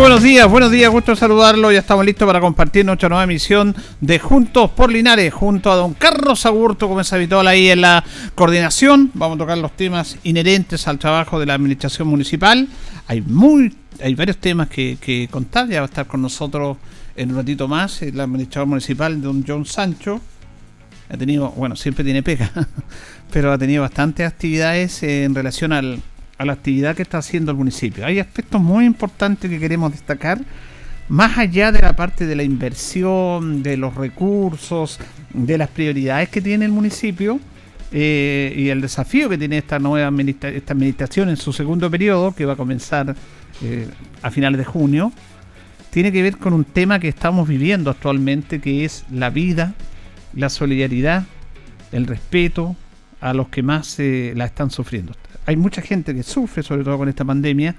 Buenos 0.00 0.22
días, 0.22 0.50
buenos 0.50 0.70
días, 0.70 0.90
gusto 0.90 1.14
saludarlo. 1.14 1.70
Ya 1.70 1.80
estamos 1.80 2.06
listos 2.06 2.26
para 2.26 2.40
compartir 2.40 2.86
nuestra 2.86 3.10
nueva 3.10 3.24
emisión 3.24 3.76
de 4.00 4.18
Juntos 4.18 4.70
por 4.70 4.90
Linares, 4.90 5.32
junto 5.34 5.70
a 5.70 5.76
don 5.76 5.92
Carlos 5.92 6.46
Agurto, 6.46 6.88
como 6.88 7.02
es 7.02 7.12
habitual 7.12 7.46
ahí 7.46 7.68
en 7.68 7.82
la 7.82 8.02
coordinación. 8.34 9.10
Vamos 9.12 9.36
a 9.36 9.38
tocar 9.40 9.58
los 9.58 9.76
temas 9.76 10.16
inherentes 10.22 10.88
al 10.88 10.98
trabajo 10.98 11.38
de 11.38 11.44
la 11.44 11.52
administración 11.52 12.08
municipal. 12.08 12.66
Hay 13.08 13.20
muy, 13.20 13.76
hay 14.02 14.14
varios 14.14 14.38
temas 14.38 14.70
que, 14.70 15.28
contar. 15.30 15.68
Ya 15.68 15.80
va 15.80 15.84
a 15.84 15.90
estar 15.90 16.06
con 16.06 16.22
nosotros 16.22 16.78
en 17.14 17.32
un 17.32 17.36
ratito 17.36 17.68
más 17.68 18.00
el 18.00 18.18
administrador 18.18 18.68
municipal, 18.68 19.20
don 19.20 19.44
John 19.46 19.66
Sancho. 19.66 20.18
Ha 21.10 21.16
tenido, 21.18 21.50
bueno, 21.50 21.76
siempre 21.76 22.04
tiene 22.04 22.22
pega, 22.22 22.50
pero 23.32 23.52
ha 23.52 23.58
tenido 23.58 23.82
bastantes 23.82 24.26
actividades 24.26 25.02
en 25.02 25.34
relación 25.34 25.74
al, 25.74 26.00
a 26.40 26.46
la 26.46 26.54
actividad 26.54 26.96
que 26.96 27.02
está 27.02 27.18
haciendo 27.18 27.50
el 27.50 27.58
municipio. 27.58 28.06
Hay 28.06 28.18
aspectos 28.18 28.62
muy 28.62 28.86
importantes 28.86 29.50
que 29.50 29.58
queremos 29.58 29.92
destacar, 29.92 30.40
más 31.10 31.36
allá 31.36 31.70
de 31.70 31.80
la 31.80 31.94
parte 31.94 32.24
de 32.24 32.34
la 32.34 32.42
inversión, 32.42 33.62
de 33.62 33.76
los 33.76 33.94
recursos, 33.94 34.98
de 35.34 35.58
las 35.58 35.68
prioridades 35.68 36.30
que 36.30 36.40
tiene 36.40 36.64
el 36.64 36.72
municipio 36.72 37.38
eh, 37.92 38.54
y 38.56 38.70
el 38.70 38.80
desafío 38.80 39.28
que 39.28 39.36
tiene 39.36 39.58
esta 39.58 39.78
nueva 39.78 40.10
esta 40.22 40.72
administración 40.72 41.28
en 41.28 41.36
su 41.36 41.52
segundo 41.52 41.90
periodo, 41.90 42.34
que 42.34 42.46
va 42.46 42.54
a 42.54 42.56
comenzar 42.56 43.14
eh, 43.62 43.86
a 44.22 44.30
finales 44.30 44.56
de 44.56 44.64
junio, 44.64 45.12
tiene 45.90 46.10
que 46.10 46.22
ver 46.22 46.38
con 46.38 46.54
un 46.54 46.64
tema 46.64 47.00
que 47.00 47.08
estamos 47.08 47.46
viviendo 47.46 47.90
actualmente, 47.90 48.62
que 48.62 48.86
es 48.86 49.04
la 49.12 49.28
vida, 49.28 49.74
la 50.32 50.48
solidaridad, 50.48 51.24
el 51.92 52.06
respeto 52.06 52.76
a 53.20 53.34
los 53.34 53.50
que 53.50 53.62
más 53.62 54.00
eh, 54.00 54.32
la 54.34 54.46
están 54.46 54.70
sufriendo 54.70 55.12
hay 55.50 55.56
mucha 55.56 55.82
gente 55.82 56.14
que 56.14 56.22
sufre, 56.22 56.62
sobre 56.62 56.84
todo 56.84 56.96
con 56.96 57.08
esta 57.08 57.24
pandemia, 57.24 57.74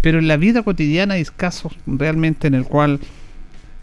pero 0.00 0.18
en 0.18 0.26
la 0.28 0.38
vida 0.38 0.62
cotidiana 0.62 1.14
hay 1.14 1.24
casos 1.24 1.72
realmente 1.86 2.48
en 2.48 2.54
el 2.54 2.64
cual 2.64 3.00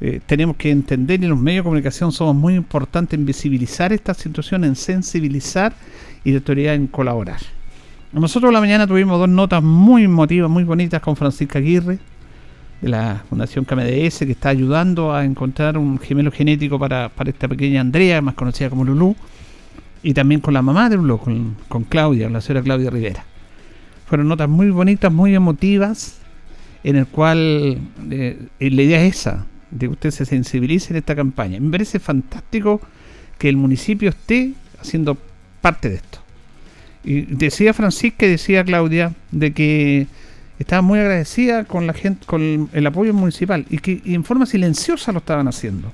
eh, 0.02 0.20
tenemos 0.26 0.56
que 0.56 0.72
entender 0.72 1.24
y 1.24 1.28
los 1.28 1.38
medios 1.38 1.60
de 1.60 1.66
comunicación 1.66 2.12
somos 2.12 2.36
muy 2.36 2.56
importantes 2.56 3.20
en 3.20 3.28
visibilizar 3.28 3.94
esta 3.94 4.16
situación, 4.16 4.64
en 4.64 4.76
sensibilizar 4.76 5.74
y 6.24 6.32
de 6.32 6.38
autoridad 6.38 6.74
en 6.74 6.88
colaborar. 6.88 7.40
Nosotros 8.12 8.52
la 8.52 8.60
mañana 8.60 8.88
tuvimos 8.88 9.20
dos 9.20 9.30
notas 9.30 9.62
muy 9.62 10.06
emotivas, 10.06 10.50
muy 10.50 10.64
bonitas 10.64 11.00
con 11.00 11.16
Francisca 11.16 11.60
Aguirre, 11.60 12.00
de 12.82 12.90
la 12.90 13.24
Fundación 13.30 13.64
KMDS, 13.64 14.20
que 14.20 14.32
está 14.32 14.50
ayudando 14.50 15.14
a 15.14 15.24
encontrar 15.24 15.78
un 15.78 16.00
gemelo 16.00 16.32
genético 16.32 16.80
para, 16.80 17.10
para 17.10 17.30
esta 17.30 17.48
pequeña 17.48 17.82
Andrea, 17.82 18.22
más 18.22 18.34
conocida 18.34 18.72
como 18.72 18.86
Lulú 18.86 19.16
y 20.04 20.14
también 20.14 20.42
con 20.42 20.54
la 20.54 20.62
mamá 20.62 20.90
de 20.90 20.98
Blue, 20.98 21.18
con, 21.18 21.56
con 21.68 21.84
Claudia, 21.84 22.30
la 22.30 22.42
señora 22.42 22.64
Claudia 22.64 22.90
Rivera. 22.90 23.26
Fueron 24.08 24.28
notas 24.28 24.50
muy 24.50 24.70
bonitas, 24.70 25.12
muy 25.12 25.36
emotivas, 25.36 26.20
en 26.84 26.96
el 26.96 27.08
cual 27.08 27.78
eh, 28.10 28.48
la 28.60 28.82
idea 28.82 29.04
es 29.04 29.18
esa, 29.18 29.46
de 29.72 29.88
que 29.88 29.94
usted 29.94 30.12
se 30.12 30.26
sensibilice 30.26 30.94
en 30.94 30.98
esta 30.98 31.16
campaña. 31.16 31.60
Me 31.60 31.70
parece 31.70 32.00
fantástico 32.00 32.82
que 33.38 33.50
el 33.50 33.58
municipio 33.58 34.10
esté 34.10 34.54
haciendo 34.82 35.18
parte 35.62 35.90
de 35.90 35.96
esto. 35.96 36.20
Y 37.04 37.22
decía 37.22 37.74
Francisca 37.74 38.26
y 38.26 38.32
decía 38.32 38.64
Claudia 38.64 39.14
de 39.32 39.54
que 39.54 40.08
estaba 40.58 40.82
muy 40.82 41.00
agradecida 41.00 41.64
con 41.64 41.88
la 41.88 41.94
gente, 41.94 42.26
con 42.26 42.70
el 42.74 42.88
apoyo 42.88 43.14
municipal 43.14 43.66
y 43.70 43.78
que 43.78 44.02
en 44.06 44.24
forma 44.24 44.46
silenciosa 44.46 45.12
lo 45.12 45.20
estaban 45.20 45.48
haciendo, 45.48 45.92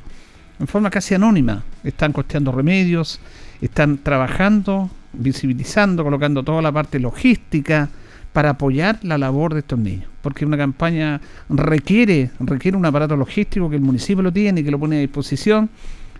en 0.59 0.67
forma 0.67 0.89
casi 0.89 1.13
anónima. 1.13 1.63
Están 1.83 2.11
costeando 2.11 2.51
remedios, 2.51 3.19
están 3.61 3.97
trabajando, 3.99 4.89
visibilizando, 5.13 6.03
colocando 6.03 6.43
toda 6.43 6.61
la 6.61 6.71
parte 6.71 6.99
logística 6.99 7.89
para 8.33 8.51
apoyar 8.51 8.99
la 9.03 9.17
labor 9.17 9.53
de 9.53 9.61
estos 9.61 9.79
niños. 9.79 10.09
Porque 10.21 10.45
una 10.45 10.57
campaña 10.57 11.21
requiere, 11.49 12.31
requiere 12.39 12.75
un 12.75 12.85
aparato 12.85 13.15
logístico 13.15 13.69
que 13.69 13.77
el 13.77 13.81
municipio 13.81 14.21
lo 14.21 14.31
tiene 14.31 14.61
y 14.61 14.63
que 14.63 14.71
lo 14.71 14.79
pone 14.79 14.97
a 14.97 14.99
disposición. 14.99 15.69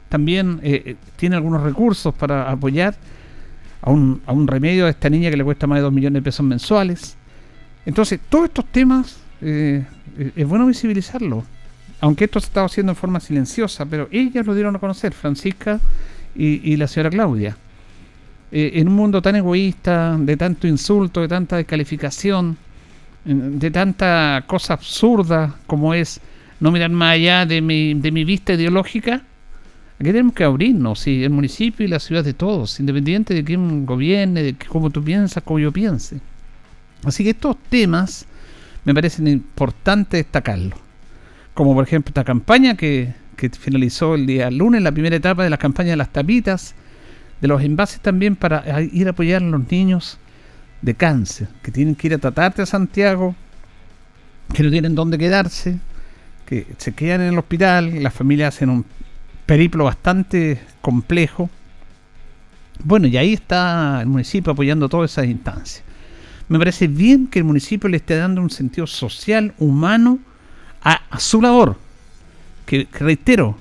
También 0.08 0.60
eh, 0.64 0.82
eh, 0.86 0.96
tiene 1.18 1.36
algunos 1.36 1.62
recursos 1.62 2.14
para 2.14 2.50
apoyar 2.50 2.96
a 3.82 3.92
un, 3.92 4.22
a 4.26 4.32
un 4.32 4.48
remedio 4.48 4.86
a 4.86 4.90
esta 4.90 5.10
niña 5.10 5.30
que 5.30 5.38
le 5.38 5.44
cuesta 5.44 5.68
más 5.68 5.80
de 5.80 5.84
2 5.84 5.92
millones 5.92 6.22
de 6.22 6.24
pesos 6.24 6.46
mensuales. 6.46 7.18
Entonces, 7.86 8.20
todos 8.30 8.46
estos 8.46 8.66
temas 8.66 9.18
eh, 9.42 9.86
es 10.36 10.48
bueno 10.48 10.66
visibilizarlos. 10.68 11.44
Aunque 12.02 12.26
esto 12.26 12.40
se 12.40 12.48
estaba 12.48 12.68
haciendo 12.68 12.92
en 12.94 12.96
forma 12.96 13.20
silenciosa, 13.20 13.86
pero 13.86 14.08
ellas 14.12 14.46
lo 14.46 14.54
dieron 14.54 14.76
a 14.76 14.80
conocer. 14.80 15.14
Francisca 15.14 15.80
y, 16.36 16.76
la 16.76 16.88
señora 16.88 17.10
Claudia. 17.10 17.58
Eh, 18.52 18.72
en 18.76 18.88
un 18.88 18.96
mundo 18.96 19.22
tan 19.22 19.36
egoísta, 19.36 20.18
de 20.20 20.38
tanto 20.38 20.68
insulto, 20.68 21.22
de 21.22 21.28
tanta 21.28 21.58
descalificación, 21.58 22.58
de 23.24 23.72
tanta 23.72 24.44
cosa 24.46 24.74
absurda 24.74 25.56
como 25.66 25.94
es 25.94 26.22
no 26.60 26.72
mirar 26.72 26.92
más 26.92 27.14
allá 27.14 27.46
de 27.46 27.62
mi, 27.62 27.94
de 27.96 28.12
mi 28.12 28.24
vista 28.24 28.54
ideológica, 28.54 29.24
aquí 29.96 30.06
tenemos 30.06 30.34
que 30.34 30.44
abrirnos, 30.44 31.08
el 31.08 31.30
municipio 31.30 31.86
y 31.86 31.90
la 31.90 32.00
ciudad 32.00 32.24
de 32.24 32.34
todos, 32.34 32.80
independiente 32.80 33.34
de 33.34 33.44
quién 33.44 33.86
gobierne, 33.86 34.44
de 34.44 34.56
cómo 34.56 34.90
tú 34.90 35.04
piensas, 35.04 35.44
cómo 35.44 35.60
yo 35.60 35.72
piense. 35.72 36.20
Así 37.04 37.24
que 37.24 37.32
estos 37.32 37.58
temas 37.70 38.26
me 38.84 38.94
parecen 38.94 39.28
importantes 39.28 40.24
destacarlos. 40.24 40.80
Como 41.54 41.74
por 41.74 41.86
ejemplo 41.86 42.10
esta 42.10 42.24
campaña 42.24 42.76
que 42.76 43.14
que 43.36 43.50
finalizó 43.50 44.16
el 44.16 44.26
día 44.26 44.50
lunes, 44.50 44.82
la 44.82 44.92
primera 44.92 45.16
etapa 45.16 45.44
de 45.44 45.50
la 45.50 45.58
campaña 45.58 45.92
de 45.92 45.98
las 45.98 46.12
tapitas, 46.12 46.76
de 47.42 47.48
los 47.48 47.62
envases 47.62 48.00
también 48.00 48.36
para 48.36 48.64
ir 48.82 49.08
a 49.08 49.12
apoyar 49.12 49.42
a 49.42 49.46
los 49.46 49.70
niños 49.70 50.18
de 50.82 50.96
cáncer, 50.96 51.48
que 51.62 51.72
tienen 51.72 51.96
que 51.96 52.08
ir 52.08 52.14
a 52.14 52.18
tratarte 52.18 52.62
a 52.62 52.66
Santiago, 52.66 53.36
que 54.54 54.64
no 54.64 54.72
tienen 54.72 54.96
dónde 54.96 55.18
quedarse, 55.18 55.80
que 56.46 56.68
se 56.78 56.94
quedan 56.94 57.22
en 57.22 57.34
el 57.34 57.40
hospital, 57.40 58.02
las 58.04 58.14
familias 58.14 58.56
hacen 58.56 58.70
un 58.70 58.86
periplo 59.46 59.86
bastante 59.86 60.60
complejo. 60.82 61.50
Bueno, 62.84 63.08
y 63.08 63.18
ahí 63.18 63.34
está 63.34 64.00
el 64.02 64.08
municipio 64.08 64.54
apoyando 64.54 64.88
todas 64.90 65.12
esas 65.12 65.26
instancias. 65.26 65.84
Me 66.48 66.60
parece 66.60 66.88
bien 66.88 67.28
que 67.28 67.40
el 67.40 67.46
municipio 67.46 67.90
le 67.90 67.98
esté 67.98 68.16
dando 68.16 68.42
un 68.42 68.52
sentido 68.52 68.86
social, 68.86 69.54
humano, 69.58 70.20
a 70.82 71.20
su 71.20 71.42
labor, 71.42 71.78
que, 72.66 72.88
reitero, 72.92 73.58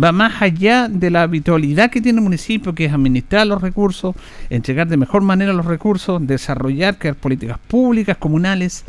va 0.00 0.12
más 0.12 0.42
allá 0.42 0.88
de 0.88 1.10
la 1.10 1.22
habitualidad 1.22 1.90
que 1.90 2.00
tiene 2.00 2.18
el 2.18 2.24
municipio, 2.24 2.74
que 2.74 2.86
es 2.86 2.92
administrar 2.92 3.46
los 3.46 3.60
recursos, 3.60 4.14
entregar 4.50 4.88
de 4.88 4.96
mejor 4.96 5.22
manera 5.22 5.52
los 5.52 5.66
recursos, 5.66 6.24
desarrollar 6.26 6.98
crear 6.98 7.16
políticas 7.16 7.58
públicas, 7.58 8.16
comunales, 8.16 8.84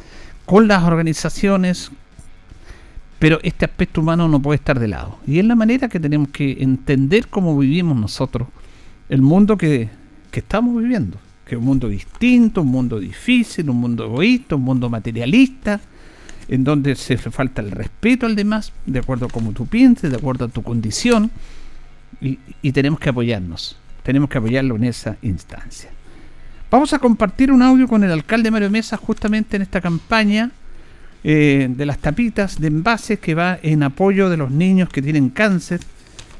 con 0.46 0.68
las 0.68 0.84
organizaciones, 0.84 1.92
pero 3.20 3.40
este 3.44 3.66
aspecto 3.66 4.02
humano 4.02 4.28
no 4.28 4.42
puede 4.42 4.56
estar 4.56 4.80
de 4.80 4.88
lado. 4.88 5.20
Y 5.28 5.40
es 5.40 5.46
la 5.46 5.56
manera 5.56 5.90
que 5.90 6.00
tenemos 6.00 6.30
que 6.30 6.58
entender 6.60 7.28
cómo 7.28 7.58
vivimos 7.58 7.98
nosotros, 7.98 8.48
el 9.10 9.22
mundo 9.22 9.58
que, 9.58 9.90
que 10.32 10.40
estamos 10.40 10.82
viviendo, 10.82 11.18
que 11.46 11.56
es 11.56 11.60
un 11.60 11.66
mundo 11.66 11.90
distinto, 11.90 12.62
un 12.62 12.70
mundo 12.70 13.00
difícil, 13.00 13.70
un 13.70 13.78
mundo 13.78 14.06
egoísta, 14.06 14.56
un 14.56 14.64
mundo 14.64 14.90
materialista, 14.90 15.82
en 16.50 16.64
donde 16.64 16.96
se 16.96 17.18
falta 17.18 17.62
el 17.62 17.72
respeto 17.72 18.26
al 18.26 18.36
demás, 18.36 18.74
de 18.86 19.00
acuerdo 19.00 19.28
a 19.28 19.30
cómo 19.30 19.52
tú 19.54 19.68
pienses, 19.68 20.10
de 20.10 20.18
acuerdo 20.18 20.46
a 20.46 20.48
tu 20.48 20.64
condición, 20.64 21.32
y, 22.22 22.72
tenemos 22.72 23.00
que 23.00 23.10
apoyarnos, 23.10 23.78
tenemos 24.04 24.30
que 24.30 24.40
apoyarlo 24.40 24.76
en 24.76 24.84
esa 24.86 25.16
instancia. 25.22 25.90
Vamos 26.72 26.92
a 26.94 27.00
compartir 27.00 27.52
un 27.52 27.62
audio 27.62 27.88
con 27.88 28.04
el 28.04 28.12
alcalde 28.12 28.52
Mario 28.52 28.70
Mesa 28.70 28.98
justamente 28.98 29.56
en 29.56 29.62
esta 29.62 29.80
campaña 29.80 30.52
eh, 31.24 31.68
de 31.70 31.86
las 31.86 32.00
tapitas 32.00 32.60
de 32.60 32.68
envases 32.68 33.20
que 33.20 33.36
va 33.36 33.60
en 33.62 33.84
apoyo 33.84 34.30
de 34.30 34.38
los 34.38 34.52
niños 34.52 34.90
que 34.90 35.02
tienen 35.02 35.30
cáncer, 35.30 35.80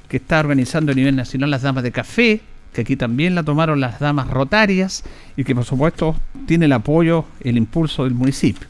que 0.08 0.18
está 0.18 0.40
organizando 0.40 0.92
a 0.92 0.96
nivel 0.96 1.16
nacional 1.16 1.52
las 1.52 1.62
damas 1.62 1.84
de 1.84 1.92
café, 1.92 2.42
que 2.74 2.82
aquí 2.82 2.96
también 2.96 3.36
la 3.36 3.44
tomaron 3.44 3.80
las 3.80 4.00
damas 4.00 4.28
rotarias 4.28 5.04
y 5.38 5.44
que 5.44 5.56
por 5.56 5.66
supuesto 5.66 6.16
tiene 6.48 6.66
el 6.66 6.74
apoyo, 6.74 7.26
el 7.42 7.58
impulso 7.58 8.04
del 8.04 8.16
municipio. 8.16 8.68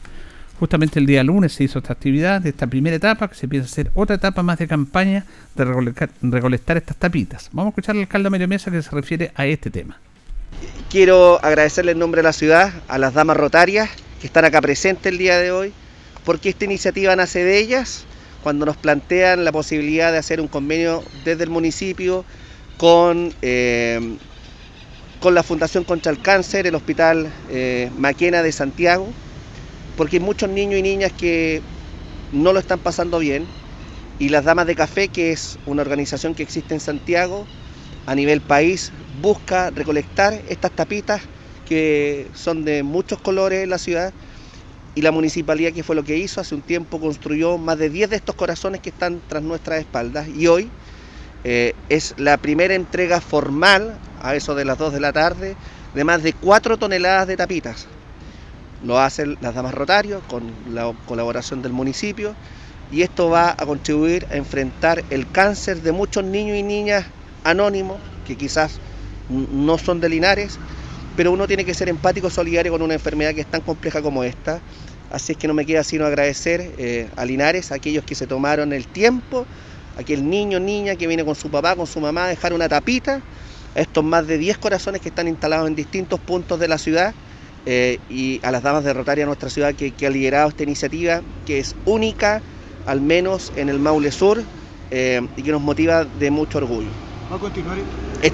Justamente 0.60 0.98
el 0.98 1.06
día 1.06 1.24
lunes 1.24 1.54
se 1.54 1.64
hizo 1.64 1.78
esta 1.78 1.94
actividad 1.94 2.42
de 2.42 2.50
esta 2.50 2.66
primera 2.66 2.94
etapa, 2.94 3.28
que 3.28 3.34
se 3.34 3.46
empieza 3.46 3.64
a 3.64 3.66
hacer 3.66 3.90
otra 3.94 4.16
etapa 4.16 4.42
más 4.42 4.58
de 4.58 4.68
campaña 4.68 5.24
de 5.54 5.64
recolectar, 5.64 6.76
estas 6.76 6.98
tapitas. 6.98 7.48
Vamos 7.52 7.68
a 7.68 7.70
escuchar 7.70 7.94
al 7.94 8.02
alcalde 8.02 8.28
Mario 8.28 8.46
Mesa 8.46 8.70
que 8.70 8.82
se 8.82 8.90
refiere 8.90 9.32
a 9.36 9.46
este 9.46 9.70
tema. 9.70 9.98
Quiero 10.90 11.42
agradecerle 11.42 11.92
en 11.92 11.98
nombre 11.98 12.18
de 12.18 12.24
la 12.24 12.34
ciudad 12.34 12.74
a 12.88 12.98
las 12.98 13.14
damas 13.14 13.38
rotarias 13.38 13.88
que 14.20 14.26
están 14.26 14.44
acá 14.44 14.60
presentes 14.60 15.10
el 15.10 15.16
día 15.16 15.38
de 15.38 15.50
hoy, 15.50 15.72
porque 16.26 16.50
esta 16.50 16.66
iniciativa 16.66 17.16
nace 17.16 17.42
de 17.42 17.58
ellas 17.58 18.04
cuando 18.42 18.66
nos 18.66 18.76
plantean 18.76 19.46
la 19.46 19.52
posibilidad 19.52 20.12
de 20.12 20.18
hacer 20.18 20.42
un 20.42 20.48
convenio 20.48 21.02
desde 21.24 21.44
el 21.44 21.48
municipio 21.48 22.26
con, 22.76 23.32
eh, 23.40 24.18
con 25.20 25.34
la 25.34 25.42
Fundación 25.42 25.84
contra 25.84 26.12
el 26.12 26.20
Cáncer, 26.20 26.66
el 26.66 26.74
Hospital 26.74 27.32
eh, 27.48 27.90
Maquena 27.96 28.42
de 28.42 28.52
Santiago, 28.52 29.10
porque 29.96 30.16
hay 30.16 30.22
muchos 30.22 30.48
niños 30.48 30.78
y 30.78 30.82
niñas 30.82 31.12
que 31.12 31.62
no 32.32 32.52
lo 32.52 32.58
están 32.58 32.78
pasando 32.78 33.18
bien, 33.18 33.46
y 34.18 34.28
las 34.28 34.44
Damas 34.44 34.66
de 34.66 34.74
Café, 34.74 35.08
que 35.08 35.32
es 35.32 35.58
una 35.64 35.80
organización 35.80 36.34
que 36.34 36.42
existe 36.42 36.74
en 36.74 36.80
Santiago, 36.80 37.46
a 38.06 38.14
nivel 38.14 38.42
país, 38.42 38.92
busca 39.22 39.70
recolectar 39.70 40.34
estas 40.48 40.72
tapitas 40.72 41.22
que 41.66 42.26
son 42.34 42.64
de 42.64 42.82
muchos 42.82 43.20
colores 43.20 43.62
en 43.64 43.70
la 43.70 43.78
ciudad. 43.78 44.12
Y 44.94 45.02
la 45.02 45.12
municipalidad 45.12 45.72
que 45.72 45.82
fue 45.82 45.94
lo 45.96 46.02
que 46.02 46.18
hizo 46.18 46.40
hace 46.40 46.54
un 46.54 46.62
tiempo 46.62 47.00
construyó 47.00 47.56
más 47.56 47.78
de 47.78 47.88
10 47.88 48.10
de 48.10 48.16
estos 48.16 48.34
corazones 48.34 48.80
que 48.80 48.90
están 48.90 49.22
tras 49.26 49.42
nuestras 49.42 49.78
espaldas. 49.78 50.28
Y 50.28 50.48
hoy 50.48 50.68
eh, 51.44 51.74
es 51.88 52.14
la 52.18 52.36
primera 52.36 52.74
entrega 52.74 53.20
formal 53.20 53.96
a 54.20 54.34
eso 54.34 54.54
de 54.54 54.64
las 54.64 54.76
2 54.76 54.92
de 54.92 55.00
la 55.00 55.12
tarde 55.12 55.56
de 55.94 56.04
más 56.04 56.22
de 56.22 56.32
4 56.32 56.76
toneladas 56.76 57.28
de 57.28 57.36
tapitas. 57.36 57.86
Lo 58.84 58.98
hacen 58.98 59.36
las 59.40 59.54
damas 59.54 59.74
Rotario 59.74 60.22
con 60.28 60.50
la 60.72 60.92
colaboración 61.06 61.62
del 61.62 61.72
municipio 61.72 62.34
y 62.90 63.02
esto 63.02 63.28
va 63.28 63.50
a 63.50 63.66
contribuir 63.66 64.26
a 64.30 64.36
enfrentar 64.36 65.04
el 65.10 65.30
cáncer 65.30 65.82
de 65.82 65.92
muchos 65.92 66.24
niños 66.24 66.56
y 66.56 66.62
niñas 66.62 67.04
anónimos 67.44 67.98
que 68.26 68.36
quizás 68.36 68.78
no 69.28 69.78
son 69.78 70.00
de 70.00 70.08
Linares 70.08 70.58
pero 71.16 71.32
uno 71.32 71.46
tiene 71.46 71.64
que 71.64 71.74
ser 71.74 71.88
empático, 71.88 72.30
solidario 72.30 72.72
con 72.72 72.82
una 72.82 72.94
enfermedad 72.94 73.34
que 73.34 73.42
es 73.42 73.46
tan 73.46 73.60
compleja 73.60 74.00
como 74.00 74.24
esta. 74.24 74.60
Así 75.10 75.32
es 75.32 75.38
que 75.38 75.48
no 75.48 75.54
me 75.54 75.66
queda 75.66 75.82
sino 75.84 76.06
agradecer 76.06 76.72
eh, 76.78 77.08
a 77.16 77.24
Linares, 77.24 77.72
a 77.72 77.74
aquellos 77.74 78.04
que 78.04 78.14
se 78.14 78.26
tomaron 78.26 78.72
el 78.72 78.86
tiempo, 78.86 79.44
a 79.98 80.00
aquel 80.00 80.28
niño, 80.28 80.60
niña 80.60 80.94
que 80.94 81.06
viene 81.06 81.24
con 81.24 81.34
su 81.34 81.50
papá, 81.50 81.74
con 81.76 81.86
su 81.86 82.00
mamá, 82.00 82.24
a 82.24 82.28
dejar 82.28 82.52
una 82.52 82.68
tapita, 82.68 83.20
a 83.74 83.80
estos 83.80 84.04
más 84.04 84.26
de 84.26 84.38
10 84.38 84.58
corazones 84.58 85.00
que 85.02 85.08
están 85.08 85.28
instalados 85.28 85.68
en 85.68 85.74
distintos 85.74 86.20
puntos 86.20 86.58
de 86.60 86.68
la 86.68 86.78
ciudad 86.78 87.12
eh, 87.66 87.98
y 88.08 88.40
a 88.42 88.50
las 88.50 88.62
damas 88.62 88.84
de 88.84 88.92
Rotaria 88.92 89.26
nuestra 89.26 89.50
ciudad 89.50 89.74
que, 89.74 89.92
que 89.92 90.06
ha 90.06 90.10
liderado 90.10 90.48
esta 90.48 90.62
iniciativa, 90.62 91.22
que 91.44 91.58
es 91.58 91.74
única, 91.84 92.42
al 92.84 93.00
menos 93.00 93.52
en 93.54 93.68
el 93.68 93.78
Maule 93.78 94.10
Sur, 94.12 94.46
eh, 94.90 95.20
y 95.36 95.42
que 95.42 95.52
nos 95.52 95.60
motiva 95.60 96.04
de 96.04 96.30
mucho 96.30 96.58
orgullo. 96.58 96.92
¿Va 97.30 97.36
a 97.36 97.38
continuar? 97.38 97.78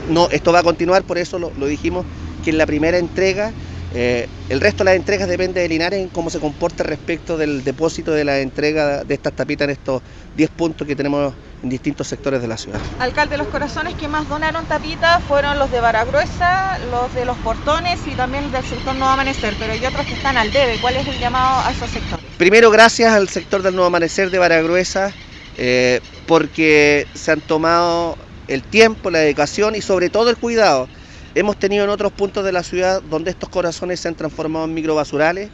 no, 0.09 0.29
esto 0.31 0.53
va 0.53 0.61
a 0.61 0.63
continuar, 0.63 1.05
por 1.05 1.19
eso 1.19 1.39
lo, 1.39 1.53
lo 1.55 1.67
dijimos 1.67 2.07
que 2.43 2.51
en 2.51 2.59
la 2.59 2.67
primera 2.67 2.99
entrega, 2.99 3.55
eh, 3.99 4.29
el 4.51 4.61
resto 4.61 4.85
de 4.85 4.91
las 4.91 4.97
entregas 4.97 5.27
depende 5.27 5.63
de 5.63 5.69
Linares 5.71 5.99
en 5.99 6.11
cómo 6.11 6.29
se 6.29 6.39
comporta 6.39 6.85
respecto 6.85 7.39
del 7.39 7.65
depósito 7.65 8.13
de 8.13 8.27
la 8.27 8.41
entrega 8.41 9.03
de 9.05 9.15
estas 9.15 9.33
tapitas 9.33 9.65
en 9.65 9.71
estos 9.71 10.03
10 10.37 10.51
puntos 10.51 10.87
que 10.87 10.95
tenemos 10.95 11.33
en 11.63 11.71
distintos 11.71 12.07
sectores 12.07 12.43
de 12.43 12.47
la 12.47 12.59
ciudad. 12.59 12.79
Alcalde, 12.99 13.39
los 13.39 13.47
corazones 13.47 13.95
que 13.95 14.07
más 14.07 14.29
donaron 14.29 14.67
tapitas 14.67 15.23
fueron 15.25 15.59
los 15.59 15.71
de 15.71 15.81
Baragruesa, 15.81 16.79
los 16.91 17.15
de 17.15 17.25
los 17.25 17.39
portones 17.39 17.99
y 18.07 18.11
también 18.11 18.53
del 18.53 18.65
sector 18.65 18.95
Nuevo 18.97 19.15
Amanecer, 19.15 19.55
pero 19.59 19.73
hay 19.73 19.87
otros 19.87 20.05
que 20.05 20.13
están 20.13 20.37
al 20.37 20.53
debe. 20.53 20.77
¿Cuál 20.79 20.97
es 20.97 21.09
el 21.09 21.19
llamado 21.19 21.67
a 21.67 21.71
esos 21.71 21.89
sectores? 21.89 22.23
Primero, 22.37 22.71
gracias 22.71 23.15
al 23.15 23.31
sector 23.31 23.63
del 23.63 23.75
Nuevo 23.75 23.87
Amanecer 23.87 24.29
de 24.29 24.39
Baragruesa, 24.39 25.11
eh, 25.57 26.03
porque 26.27 27.07
se 27.15 27.33
han 27.33 27.41
tomado 27.41 28.19
el 28.47 28.63
tiempo, 28.63 29.11
la 29.11 29.21
dedicación 29.21 29.75
y 29.75 29.81
sobre 29.81 30.11
todo 30.11 30.29
el 30.29 30.37
cuidado 30.37 30.87
Hemos 31.37 31.59
tenido 31.59 31.85
en 31.85 31.91
otros 31.91 32.13
puntos 32.13 32.47
de 32.47 32.51
la 32.51 32.63
ciudad 32.63 33.03
donde 33.03 33.31
estos 33.31 33.51
corazones 33.51 34.01
se 34.01 34.09
han 34.09 34.15
transformado 34.15 34.65
en 34.65 34.73
microbasurales 34.73 35.51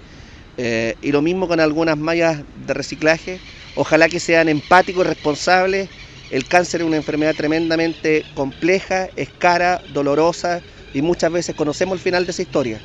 eh, 0.57 0.95
y 1.03 1.11
lo 1.11 1.23
mismo 1.23 1.49
con 1.49 1.59
algunas 1.59 1.99
mallas 1.99 2.45
de 2.55 2.73
reciclaje. 2.73 3.41
Ojalá 3.75 4.09
que 4.09 4.21
sean 4.21 4.49
empáticos 4.49 5.05
y 5.05 5.09
responsables. 5.09 5.91
El 6.31 6.47
cáncer 6.47 6.83
es 6.83 6.87
una 6.87 6.99
enfermedad 6.99 7.35
tremendamente 7.35 8.27
compleja, 8.33 9.09
es 9.17 9.31
cara, 9.37 9.83
dolorosa 9.89 10.63
y 10.93 11.03
muchas 11.03 11.33
veces 11.33 11.57
conocemos 11.57 11.95
el 11.95 12.01
final 12.01 12.27
de 12.27 12.31
esa 12.31 12.43
historia. 12.43 12.81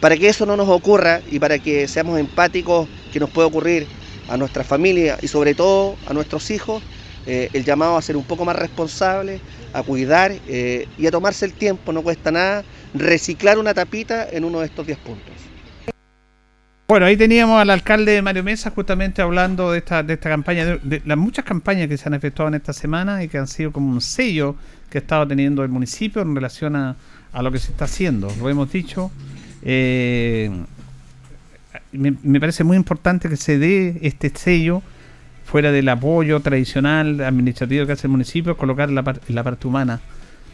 Para 0.00 0.16
que 0.16 0.26
eso 0.26 0.44
no 0.44 0.56
nos 0.56 0.68
ocurra 0.68 1.22
y 1.24 1.38
para 1.38 1.60
que 1.60 1.86
seamos 1.86 2.18
empáticos, 2.18 2.88
que 3.12 3.20
nos 3.20 3.30
puede 3.30 3.46
ocurrir 3.46 3.88
a 4.26 4.36
nuestra 4.36 4.64
familia 4.64 5.16
y 5.22 5.28
sobre 5.28 5.54
todo 5.54 6.00
a 6.06 6.12
nuestros 6.12 6.50
hijos, 6.50 6.82
eh, 7.26 7.48
el 7.52 7.64
llamado 7.64 7.96
a 7.96 8.02
ser 8.02 8.16
un 8.16 8.24
poco 8.24 8.44
más 8.44 8.56
responsable, 8.56 9.40
a 9.72 9.82
cuidar 9.82 10.32
eh, 10.48 10.88
y 10.98 11.06
a 11.06 11.10
tomarse 11.10 11.44
el 11.44 11.52
tiempo, 11.52 11.92
no 11.92 12.02
cuesta 12.02 12.30
nada, 12.30 12.64
reciclar 12.94 13.58
una 13.58 13.74
tapita 13.74 14.28
en 14.28 14.44
uno 14.44 14.60
de 14.60 14.66
estos 14.66 14.86
10 14.86 14.98
puntos. 14.98 15.34
Bueno, 16.88 17.06
ahí 17.06 17.16
teníamos 17.16 17.58
al 17.58 17.70
alcalde 17.70 18.20
Mario 18.20 18.44
Mesa 18.44 18.70
justamente 18.70 19.22
hablando 19.22 19.72
de 19.72 19.78
esta, 19.78 20.02
de 20.02 20.12
esta 20.12 20.28
campaña, 20.28 20.76
de, 20.82 21.00
las 21.06 21.16
muchas 21.16 21.44
campañas 21.44 21.88
que 21.88 21.96
se 21.96 22.06
han 22.06 22.12
efectuado 22.14 22.48
en 22.48 22.54
esta 22.54 22.74
semana 22.74 23.24
y 23.24 23.28
que 23.28 23.38
han 23.38 23.46
sido 23.46 23.72
como 23.72 23.90
un 23.90 24.02
sello 24.02 24.56
que 24.90 24.98
ha 24.98 25.00
estado 25.00 25.26
teniendo 25.26 25.62
el 25.62 25.70
municipio 25.70 26.20
en 26.20 26.34
relación 26.34 26.76
a, 26.76 26.96
lo 27.40 27.50
que 27.50 27.58
se 27.58 27.70
está 27.70 27.86
haciendo. 27.86 28.30
Lo 28.38 28.50
hemos 28.50 28.70
dicho. 28.70 29.10
Eh, 29.62 30.50
me, 31.92 32.40
parece 32.40 32.62
muy 32.62 32.76
importante 32.76 33.30
que 33.30 33.38
se 33.38 33.58
dé 33.58 33.98
este 34.02 34.30
sello 34.34 34.82
fuera 35.52 35.70
del 35.70 35.86
apoyo 35.90 36.40
tradicional 36.40 37.20
administrativo 37.20 37.84
que 37.84 37.92
hace 37.92 38.06
el 38.06 38.10
municipio, 38.10 38.56
colocar 38.56 38.88
la, 38.88 39.04
la 39.28 39.44
parte 39.44 39.68
humana 39.68 40.00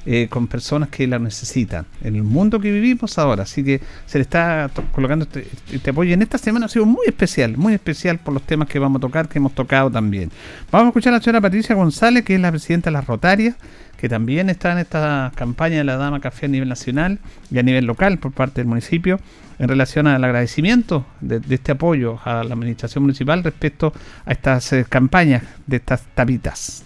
eh, 0.04 0.26
con 0.28 0.48
personas 0.48 0.88
que 0.88 1.06
la 1.06 1.20
necesitan 1.20 1.86
en 2.02 2.16
el 2.16 2.24
mundo 2.24 2.58
que 2.58 2.72
vivimos 2.72 3.16
ahora. 3.16 3.44
Así 3.44 3.62
que 3.62 3.80
se 4.06 4.18
le 4.18 4.22
está 4.22 4.68
colocando 4.90 5.24
este, 5.24 5.46
este, 5.70 5.90
apoyo. 5.90 6.14
En 6.14 6.22
esta 6.22 6.36
semana 6.36 6.66
ha 6.66 6.68
sido 6.68 6.84
muy 6.84 7.06
especial, 7.06 7.56
muy 7.56 7.74
especial 7.74 8.18
por 8.18 8.34
los 8.34 8.42
temas 8.42 8.66
que 8.66 8.80
vamos 8.80 8.98
a 8.98 9.02
tocar, 9.02 9.28
que 9.28 9.38
hemos 9.38 9.54
tocado 9.54 9.88
también. 9.88 10.32
Vamos 10.72 10.86
a 10.86 10.88
escuchar 10.88 11.12
a 11.12 11.18
la 11.18 11.22
señora 11.22 11.42
Patricia 11.42 11.76
González, 11.76 12.24
que 12.24 12.34
es 12.34 12.40
la 12.40 12.50
presidenta 12.50 12.90
de 12.90 12.94
las 12.94 13.06
Rotarias, 13.06 13.54
que 13.98 14.08
también 14.08 14.48
está 14.48 14.72
en 14.72 14.78
esta 14.78 15.32
campaña 15.34 15.78
de 15.78 15.84
la 15.84 15.96
Dama 15.96 16.20
Café 16.20 16.46
a 16.46 16.48
nivel 16.48 16.68
nacional 16.68 17.18
y 17.50 17.58
a 17.58 17.62
nivel 17.62 17.84
local 17.84 18.18
por 18.18 18.32
parte 18.32 18.60
del 18.60 18.68
municipio 18.68 19.18
en 19.58 19.68
relación 19.68 20.06
al 20.06 20.22
agradecimiento 20.22 21.04
de, 21.20 21.42
este 21.50 21.72
apoyo 21.72 22.20
a 22.24 22.44
la 22.44 22.54
administración 22.54 23.02
municipal 23.02 23.42
respecto 23.42 23.92
a 24.24 24.32
estas 24.32 24.72
eh, 24.72 24.86
campañas 24.88 25.42
de 25.66 25.76
estas 25.78 26.02
tapitas. 26.14 26.84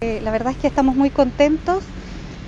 Eh, 0.00 0.20
la 0.24 0.30
verdad 0.30 0.52
es 0.52 0.58
que 0.58 0.66
estamos 0.66 0.96
muy 0.96 1.10
contentos 1.10 1.84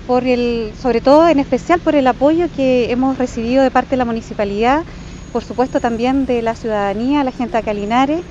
por 0.07 0.25
el, 0.25 0.73
sobre 0.81 1.03
todo 1.03 1.29
en 1.29 1.39
especial 1.39 1.81
por 1.81 1.95
el 1.95 2.07
apoyo 2.07 2.49
que 2.57 2.91
hemos 2.91 3.19
recibido 3.19 3.62
de 3.62 3.71
parte 3.71 3.91
de 3.91 3.97
la 3.99 4.07
municipalidad, 4.07 4.85
por 5.31 5.45
supuesto 5.45 5.79
también 5.79 6.25
de 6.25 6.41
la 6.41 6.55
ciudadanía, 6.55 7.23
la 7.23 7.33
gente 7.33 7.59
de 7.59 7.62
Calinares, 7.62 8.23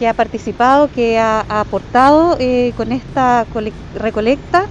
que 0.00 0.08
ha 0.08 0.14
participado, 0.14 0.90
que 0.92 1.18
ha, 1.18 1.40
aportado 1.48 2.36
eh, 2.40 2.72
con 2.76 2.90
esta 2.90 3.46
recolecta. 3.94 4.66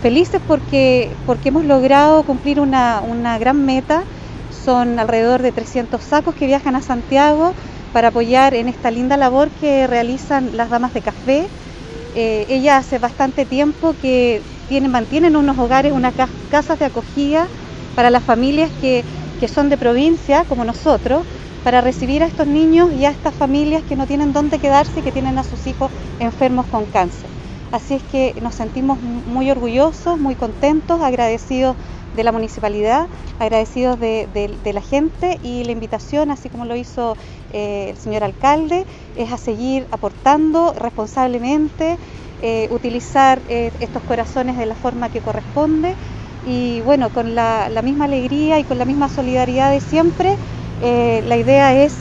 Felices 0.00 0.40
porque, 0.44 1.18
porque 1.24 1.50
hemos 1.50 1.64
logrado 1.64 2.24
cumplir 2.24 2.60
una, 2.60 3.02
una 3.02 3.38
gran 3.38 3.64
meta 3.64 4.06
son 4.48 4.98
alrededor 4.98 5.42
de 5.42 5.52
300 5.52 6.02
sacos 6.04 6.34
que 6.34 6.46
viajan 6.46 6.76
a 6.76 6.82
Santiago 6.82 7.56
para 7.92 8.08
apoyar 8.08 8.54
en 8.54 8.68
esta 8.68 8.90
linda 8.90 9.16
labor 9.16 9.52
que 9.52 9.86
realizan 9.86 10.56
las 10.56 10.70
damas 10.70 10.92
de 10.92 11.02
café. 11.02 11.52
Eh, 12.12 12.46
ellas 12.48 12.78
hace 12.86 12.98
bastante 12.98 13.46
tiempo 13.46 13.94
que 13.94 14.46
tienen, 14.66 14.90
mantienen 14.90 15.36
unos 15.36 15.58
hogares, 15.58 15.92
unas 15.92 16.14
casas 16.48 16.78
de 16.78 16.86
acogida 16.86 17.50
para 17.94 18.10
las 18.10 18.24
familias 18.24 18.72
que, 18.72 19.06
que 19.38 19.48
son 19.48 19.68
de 19.68 19.78
provincia, 19.78 20.44
como 20.44 20.64
nosotros, 20.64 21.26
para 21.62 21.80
recibir 21.80 22.22
a 22.22 22.26
estos 22.26 22.46
niños 22.46 22.92
y 22.92 23.04
a 23.04 23.10
estas 23.10 23.34
familias 23.34 23.84
que 23.84 23.96
no 23.96 24.06
tienen 24.06 24.32
dónde 24.32 24.58
quedarse 24.58 25.00
y 25.00 25.02
que 25.02 25.12
tienen 25.12 25.38
a 25.38 25.44
sus 25.44 25.66
hijos 25.66 25.92
enfermos 26.18 26.66
con 26.68 26.86
cáncer. 26.86 27.33
Así 27.74 27.94
es 27.94 28.04
que 28.04 28.36
nos 28.40 28.54
sentimos 28.54 29.00
muy 29.00 29.50
orgullosos, 29.50 30.16
muy 30.20 30.36
contentos, 30.36 31.02
agradecidos 31.02 31.74
de 32.14 32.22
la 32.22 32.30
municipalidad, 32.30 33.08
agradecidos 33.40 33.98
de, 33.98 34.28
la 34.72 34.80
gente 34.80 35.40
y 35.42 35.64
la 35.64 35.72
invitación, 35.72 36.30
así 36.30 36.48
como 36.48 36.66
lo 36.66 36.76
hizo 36.76 37.16
eh, 37.52 37.88
el 37.90 37.96
señor 37.96 38.22
alcalde, 38.22 38.86
es 39.16 39.32
a 39.32 39.38
seguir 39.38 39.88
aportando 39.90 40.72
responsablemente, 40.78 41.96
eh, 42.42 42.68
utilizar 42.70 43.40
eh, 43.48 43.72
estos 43.80 44.04
corazones 44.04 44.56
de 44.56 44.66
la 44.66 44.76
forma 44.76 45.08
que 45.08 45.20
corresponde. 45.20 45.96
Y 46.46 46.80
bueno, 46.82 47.10
con 47.10 47.34
la, 47.34 47.68
misma 47.82 48.04
alegría 48.04 48.60
y 48.60 48.62
con 48.62 48.78
la 48.78 48.84
misma 48.84 49.08
solidaridad 49.08 49.72
de 49.72 49.80
siempre, 49.80 50.36
la 50.80 51.36
idea 51.36 51.74
es 51.74 51.92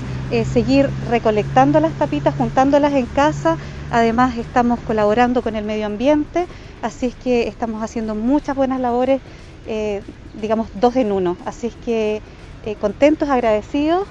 seguir 0.52 0.88
recolectando 1.10 1.80
las 1.80 1.94
tapitas, 1.94 2.36
juntándolas 2.36 2.94
en 2.94 3.06
casa, 3.08 3.58
además 3.98 4.38
estamos 4.38 4.82
colaborando 4.82 5.42
con 5.44 5.56
el 5.56 5.66
medio 5.66 5.86
ambiente, 5.88 6.48
así 6.82 7.08
es 7.08 7.16
que 7.16 7.48
estamos 7.48 7.82
haciendo 7.84 8.16
muchas 8.16 8.56
buenas 8.56 8.80
labores 8.80 9.22
eh, 9.66 10.04
digamos, 10.34 10.70
dos 10.74 10.96
en 10.96 11.12
uno. 11.12 11.38
Así 11.46 11.68
es 11.68 11.78
que 11.78 12.24
eh, 12.62 12.76
contentos, 12.78 13.30
agradecidos 13.30 14.10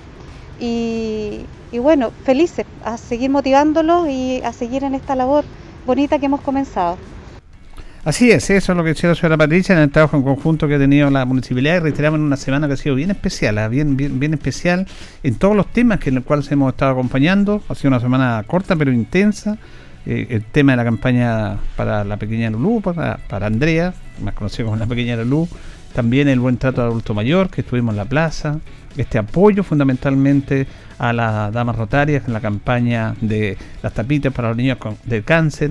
y, 0.57 1.49
bueno, 1.73 2.13
felices 2.23 2.67
a 2.81 2.99
seguir 2.99 3.31
motivándolos 3.31 4.09
y 4.09 4.41
a 4.45 4.53
seguir 4.53 4.85
en 4.85 4.95
esta 4.95 5.17
labor 5.17 5.49
bonita 5.85 6.19
que 6.19 6.27
hemos 6.27 6.43
comenzado. 6.43 7.01
Así 8.05 8.33
es, 8.33 8.51
eso 8.51 8.73
es 8.73 8.77
lo 8.77 8.83
que 8.83 8.89
decía 8.91 9.11
la 9.11 9.15
señora 9.15 9.37
Patricia 9.37 9.77
en 9.77 9.83
el 9.83 9.91
trabajo 9.93 10.17
en 10.17 10.25
conjunto 10.25 10.67
que 10.67 10.75
ha 10.75 10.79
tenido 10.79 11.09
la 11.09 11.25
municipalidad 11.25 11.77
y 11.77 11.79
reiteramos 11.79 12.19
en 12.19 12.27
una 12.27 12.37
semana 12.37 12.67
que 12.67 12.73
ha 12.73 12.77
sido 12.77 12.97
bien 12.97 13.13
especial, 13.13 13.59
¿ah? 13.59 13.69
bien, 13.69 13.97
bien, 13.97 14.19
bien 14.19 14.35
especial 14.35 14.89
en 15.23 15.37
todos 15.37 15.55
los 15.55 15.69
temas 15.69 16.01
que 16.01 16.09
en 16.09 16.17
los 16.17 16.25
cuales 16.25 16.51
hemos 16.51 16.73
estado 16.73 16.91
acompañando. 16.91 17.63
Ha 17.69 17.77
sido 17.77 17.91
una 17.91 18.01
semana 18.01 18.43
corta 18.45 18.75
pero 18.75 18.91
intensa, 18.91 19.57
eh, 20.05 20.27
el 20.31 20.43
tema 20.43 20.73
de 20.73 20.79
la 20.79 20.85
campaña 20.85 21.59
para 21.77 22.03
la 22.03 22.17
pequeña 22.17 22.51
Lulú, 22.51 22.81
para, 22.81 23.21
Andrea, 23.31 23.95
más 24.21 24.35
conocido 24.35 24.67
como 24.67 24.79
la 24.79 24.87
pequeña 24.87 25.15
Lulú, 25.15 25.49
también 25.95 26.27
el 26.27 26.41
buen 26.41 26.57
trato 26.57 26.83
al 26.83 26.89
adulto 26.89 27.15
mayor, 27.15 27.51
que 27.51 27.61
estuvimos 27.61 27.93
en 27.93 27.99
la 27.99 28.07
plaza, 28.07 28.59
este 28.97 29.19
apoyo 29.19 29.63
fundamentalmente 29.63 30.67
a 30.99 31.13
las 31.13 31.53
damas 31.53 31.77
rotarias 31.77 32.25
en 32.27 32.33
la 32.33 32.41
campaña 32.41 33.15
de 33.21 33.57
las 33.83 33.93
tapitas 33.93 34.33
para 34.33 34.49
los 34.49 34.57
niños 34.57 34.79
con, 34.79 34.97
del 35.05 35.25
cáncer. 35.25 35.71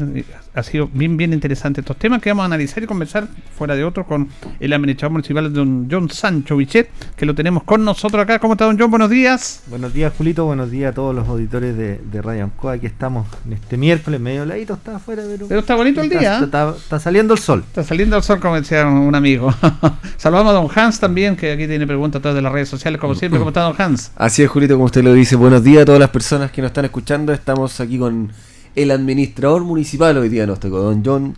Ha 0.54 0.64
sido 0.64 0.90
bien, 0.92 1.16
bien 1.16 1.32
interesante 1.32 1.82
estos 1.82 1.98
temas 1.98 2.22
que 2.22 2.30
vamos 2.30 2.44
a 2.44 2.46
analizar 2.48 2.84
y 2.84 2.86
conversar 2.86 3.28
fuera 3.58 3.76
de 3.76 3.84
otros 3.84 4.06
con 4.06 4.30
el 4.60 4.74
administrador 4.74 5.14
municipal, 5.14 5.54
don 5.54 5.88
John 5.90 6.10
Sancho 6.10 6.58
Bichet, 6.58 6.90
que 7.16 7.26
lo 7.26 7.34
tenemos 7.34 7.64
con 7.64 7.86
nosotros 7.86 8.22
acá. 8.22 8.40
¿Cómo 8.40 8.54
está, 8.54 8.66
don 8.66 8.78
John? 8.78 8.92
Buenos 8.92 9.10
días. 9.10 9.64
Buenos 9.68 9.94
días, 9.94 10.14
Julito. 10.18 10.46
Buenos 10.46 10.70
días 10.72 10.92
a 10.92 10.96
todos 10.96 11.16
los 11.16 11.28
auditores 11.28 11.78
de, 11.78 11.98
de 12.00 12.22
Radio 12.22 12.44
Ancoa. 12.46 12.74
Aquí 12.74 12.86
estamos 12.86 13.28
en 13.46 13.54
este 13.54 13.78
miércoles, 13.78 14.20
medio 14.20 14.46
ladito, 14.46 14.74
está 14.74 14.98
afuera. 14.98 15.24
Pero, 15.26 15.48
pero 15.48 15.60
está 15.62 15.76
bonito 15.76 16.02
el 16.02 16.10
día. 16.10 16.34
Está, 16.34 16.46
está, 16.46 16.70
está, 16.78 17.00
saliendo 17.00 17.34
el 17.34 17.40
sol. 17.40 17.64
Está 17.68 17.84
saliendo 17.84 18.18
el 18.18 18.24
sol, 18.24 18.40
como 18.40 18.56
decía 18.56 18.86
un 18.88 19.16
amigo. 19.16 19.54
Saludamos 20.18 20.52
a 20.52 20.54
don 20.54 20.68
Hans 20.74 21.00
también, 21.00 21.36
que 21.36 21.52
aquí 21.52 21.68
tiene 21.68 21.88
preguntas 21.88 22.20
a 22.20 22.22
través 22.22 22.36
de 22.36 22.42
las 22.42 22.52
redes 22.52 22.70
sociales, 22.70 23.00
como 23.00 23.16
siempre. 23.16 23.40
¿Cómo 23.40 23.50
está, 23.50 23.62
don 23.62 23.76
Hans? 23.78 24.12
Así 24.16 24.44
es, 24.44 24.50
Julito, 24.50 24.76
como 24.76 24.86
usted 24.86 25.04
lo 25.04 25.11
dice. 25.14 25.36
Buenos 25.36 25.64
días 25.64 25.84
a 25.84 25.86
todas 25.86 26.00
las 26.00 26.10
personas 26.10 26.52
que 26.52 26.62
nos 26.62 26.70
están 26.70 26.86
escuchando. 26.86 27.34
Estamos 27.34 27.80
aquí 27.80 27.98
con 27.98 28.32
el 28.76 28.92
administrador 28.92 29.64
municipal 29.64 30.18
hoy 30.18 30.30
día, 30.30 30.46
nos 30.48 30.60
tocó, 30.60 30.80
don 30.80 31.04
John, 31.04 31.36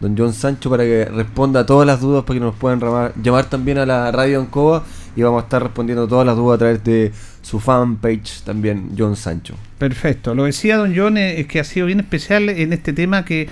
don 0.00 0.16
John 0.16 0.32
Sancho, 0.32 0.70
para 0.70 0.84
que 0.84 1.06
responda 1.06 1.60
a 1.60 1.66
todas 1.66 1.86
las 1.86 2.00
dudas, 2.00 2.24
para 2.24 2.38
que 2.38 2.44
nos 2.44 2.54
puedan 2.54 2.80
llamar, 3.22 3.46
también 3.46 3.78
a 3.78 3.86
la 3.86 4.12
radio 4.12 4.40
Ancoa 4.40 4.84
y 5.16 5.22
vamos 5.22 5.42
a 5.42 5.44
estar 5.44 5.62
respondiendo 5.62 6.06
todas 6.06 6.26
las 6.26 6.36
dudas 6.36 6.56
a 6.56 6.58
través 6.58 6.84
de 6.84 7.12
su 7.46 7.60
fanpage 7.60 8.42
también, 8.42 8.90
John 8.98 9.14
Sancho. 9.14 9.54
Perfecto. 9.78 10.34
Lo 10.34 10.44
decía 10.44 10.78
don 10.78 10.96
John, 10.96 11.16
eh, 11.16 11.38
es 11.38 11.46
que 11.46 11.60
ha 11.60 11.64
sido 11.64 11.86
bien 11.86 12.00
especial 12.00 12.48
en 12.48 12.72
este 12.72 12.92
tema 12.92 13.24
que, 13.24 13.48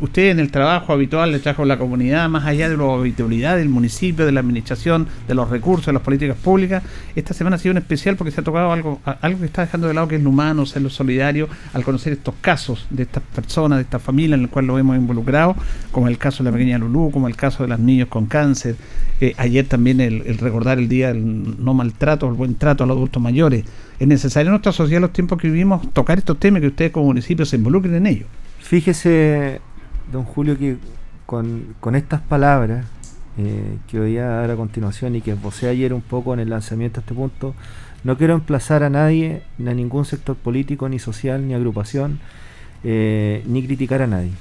usted 0.00 0.30
en 0.30 0.40
el 0.40 0.50
trabajo 0.50 0.92
habitual 0.92 1.30
le 1.30 1.38
trajo 1.38 1.62
a 1.62 1.66
la 1.66 1.78
comunidad, 1.78 2.28
más 2.28 2.46
allá 2.46 2.68
de 2.68 2.76
la 2.76 2.92
habitualidad 2.92 3.56
del 3.56 3.68
municipio, 3.68 4.26
de 4.26 4.32
la 4.32 4.40
administración, 4.40 5.06
de 5.28 5.34
los 5.34 5.50
recursos, 5.50 5.86
de 5.86 5.92
las 5.92 6.02
políticas 6.02 6.36
públicas. 6.36 6.82
Esta 7.14 7.32
semana 7.32 7.56
ha 7.56 7.58
sido 7.60 7.72
un 7.72 7.78
especial 7.78 8.16
porque 8.16 8.32
se 8.32 8.40
ha 8.40 8.44
tocado 8.44 8.72
algo, 8.72 9.00
algo 9.04 9.38
que 9.38 9.46
está 9.46 9.62
dejando 9.62 9.86
de 9.86 9.94
lado 9.94 10.08
que 10.08 10.16
es 10.16 10.22
lo 10.22 10.30
humano, 10.30 10.66
ser 10.66 10.82
lo 10.82 10.90
solidario, 10.90 11.48
al 11.74 11.84
conocer 11.84 12.14
estos 12.14 12.34
casos 12.40 12.88
de 12.90 13.04
estas 13.04 13.22
personas, 13.22 13.78
de 13.78 13.82
estas 13.82 14.02
familias 14.02 14.38
en 14.38 14.44
el 14.46 14.50
cual 14.50 14.66
lo 14.66 14.80
hemos 14.80 14.96
involucrado, 14.96 15.54
como 15.92 16.08
el 16.08 16.18
caso 16.18 16.42
de 16.42 16.50
la 16.50 16.56
pequeña 16.56 16.78
Lulú, 16.78 17.12
como 17.12 17.28
el 17.28 17.36
caso 17.36 17.62
de 17.62 17.68
los 17.68 17.78
niños 17.78 18.08
con 18.08 18.26
cáncer. 18.26 18.74
Eh, 19.20 19.34
ayer 19.36 19.66
también 19.66 20.00
el, 20.00 20.38
recordar 20.38 20.78
el 20.78 20.88
día 20.88 21.08
del 21.08 21.62
no 21.62 21.74
maltrato, 21.74 22.26
el 22.28 22.34
buen 22.34 22.54
trato 22.54 22.84
a 22.84 22.86
los 22.86 22.96
adultos 22.96 23.20
mayores 23.28 23.64
es 23.98 24.06
necesario 24.06 24.48
en 24.48 24.52
nuestra 24.52 24.72
sociedad, 24.72 25.00
los 25.00 25.12
tiempos 25.12 25.38
que 25.38 25.48
vivimos, 25.48 25.92
tocar 25.92 26.18
estos 26.18 26.38
temas 26.38 26.60
que 26.60 26.68
ustedes 26.68 26.92
como 26.92 27.06
municipio 27.06 27.44
se 27.44 27.56
involucren 27.56 27.94
en 27.94 28.06
ellos. 28.06 28.28
Fíjese, 28.60 29.60
don 30.12 30.24
Julio, 30.24 30.56
que 30.56 30.76
con, 31.26 31.94
estas 31.94 32.20
palabras 32.20 32.86
eh, 33.36 33.76
que 33.88 33.98
voy 33.98 34.16
a 34.18 34.26
dar 34.26 34.50
a 34.50 34.56
continuación 34.56 35.16
y 35.16 35.20
que 35.20 35.32
esbocé 35.32 35.68
ayer 35.68 35.92
un 35.92 36.00
poco 36.00 36.32
en 36.32 36.40
el 36.40 36.50
lanzamiento 36.50 37.00
de 37.00 37.04
este 37.04 37.14
punto, 37.14 37.54
no 38.04 38.16
quiero 38.16 38.34
emplazar 38.34 38.84
a 38.84 38.90
nadie, 38.90 39.42
ni 39.58 39.68
a 39.68 39.74
ningún 39.74 40.04
sector 40.04 40.36
político, 40.36 40.88
ni 40.88 40.98
social, 40.98 41.46
ni 41.46 41.54
agrupación, 41.54 42.20
eh, 42.84 43.42
ni 43.46 43.66
criticar 43.66 44.02
a 44.02 44.06
nadie. 44.06 44.32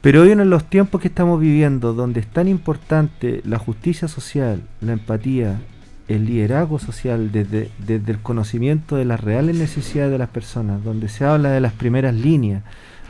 Pero 0.00 0.22
hoy 0.22 0.32
en 0.32 0.50
los 0.50 0.64
tiempos 0.64 1.00
que 1.00 1.08
estamos 1.08 1.40
viviendo, 1.40 1.92
donde 1.92 2.20
es 2.20 2.26
tan 2.26 2.48
importante 2.48 3.42
la 3.44 3.58
justicia 3.58 4.08
social, 4.08 4.62
la 4.80 4.94
empatía, 4.94 5.60
el 6.10 6.26
liderazgo 6.26 6.80
social 6.80 7.30
desde, 7.30 7.70
desde, 7.78 8.12
el 8.12 8.18
conocimiento 8.18 8.96
de 8.96 9.04
las 9.04 9.20
reales 9.20 9.56
necesidades 9.56 10.10
de 10.10 10.18
las 10.18 10.28
personas, 10.28 10.82
donde 10.82 11.08
se 11.08 11.24
habla 11.24 11.50
de 11.50 11.60
las 11.60 11.72
primeras 11.72 12.14
líneas, 12.14 12.64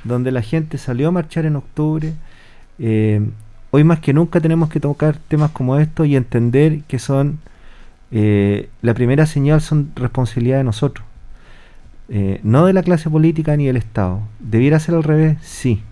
donde 0.05 0.31
la 0.31 0.43
gente 0.43 0.77
salió 0.77 1.09
a 1.09 1.11
marchar 1.11 1.47
en 1.47 1.57
octubre. 1.57 2.13
Eh, 2.79 3.27
hoy 3.71 3.85
más 3.85 4.01
que 4.01 4.13
nunca 4.13 4.39
tenemos 4.41 4.69
que 4.69 4.81
tocar 4.81 5.17
temas 5.17 5.51
como 5.51 5.79
estos 5.79 6.07
y 6.09 6.15
entender 6.15 6.83
que 6.83 6.99
son 6.99 7.39
eh, 8.11 8.69
la 8.83 8.93
primera 8.93 9.25
señal 9.25 9.63
son 9.63 9.93
responsabilidad 9.97 10.59
de 10.59 10.65
nosotros, 10.65 11.07
eh, 12.11 12.41
no 12.43 12.67
de 12.67 12.75
la 12.75 12.83
clase 12.83 13.09
política 13.09 13.57
ni 13.57 13.67
del 13.67 13.79
Estado. 13.79 14.21
¿Debiera 14.41 14.79
ser 14.79 14.95
al 14.95 15.05
revés? 15.05 15.39
Sí 15.41 15.83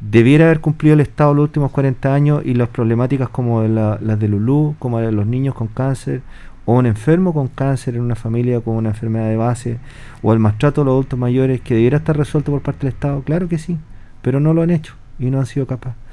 debiera 0.00 0.46
haber 0.46 0.60
cumplido 0.60 0.94
el 0.94 1.00
Estado 1.00 1.34
los 1.34 1.44
últimos 1.44 1.70
40 1.70 2.14
años 2.14 2.42
y 2.44 2.54
las 2.54 2.68
problemáticas 2.68 3.28
como 3.28 3.62
la, 3.62 3.98
las 4.00 4.18
de 4.18 4.28
Lulú, 4.28 4.76
como 4.78 4.98
de 5.00 5.12
los 5.12 5.26
niños 5.26 5.54
con 5.54 5.68
cáncer, 5.68 6.22
o 6.64 6.74
un 6.74 6.86
enfermo 6.86 7.32
con 7.32 7.48
cáncer 7.48 7.94
en 7.94 8.02
una 8.02 8.16
familia 8.16 8.60
con 8.60 8.76
una 8.76 8.90
enfermedad 8.90 9.28
de 9.28 9.36
base, 9.36 9.78
o 10.22 10.32
el 10.32 10.38
maltrato 10.38 10.80
de 10.80 10.86
los 10.86 10.92
adultos 10.92 11.18
mayores, 11.18 11.60
que 11.60 11.74
debiera 11.74 11.98
estar 11.98 12.16
resuelto 12.16 12.52
por 12.52 12.62
parte 12.62 12.86
del 12.86 12.94
Estado, 12.94 13.22
claro 13.22 13.48
que 13.48 13.58
sí, 13.58 13.78
pero 14.22 14.40
no 14.40 14.52
lo 14.52 14.62
han 14.62 14.70
hecho 14.70 14.94
y 15.18 15.30
no 15.30 15.38
han 15.38 15.46
sido 15.46 15.66
capaces. 15.66 16.05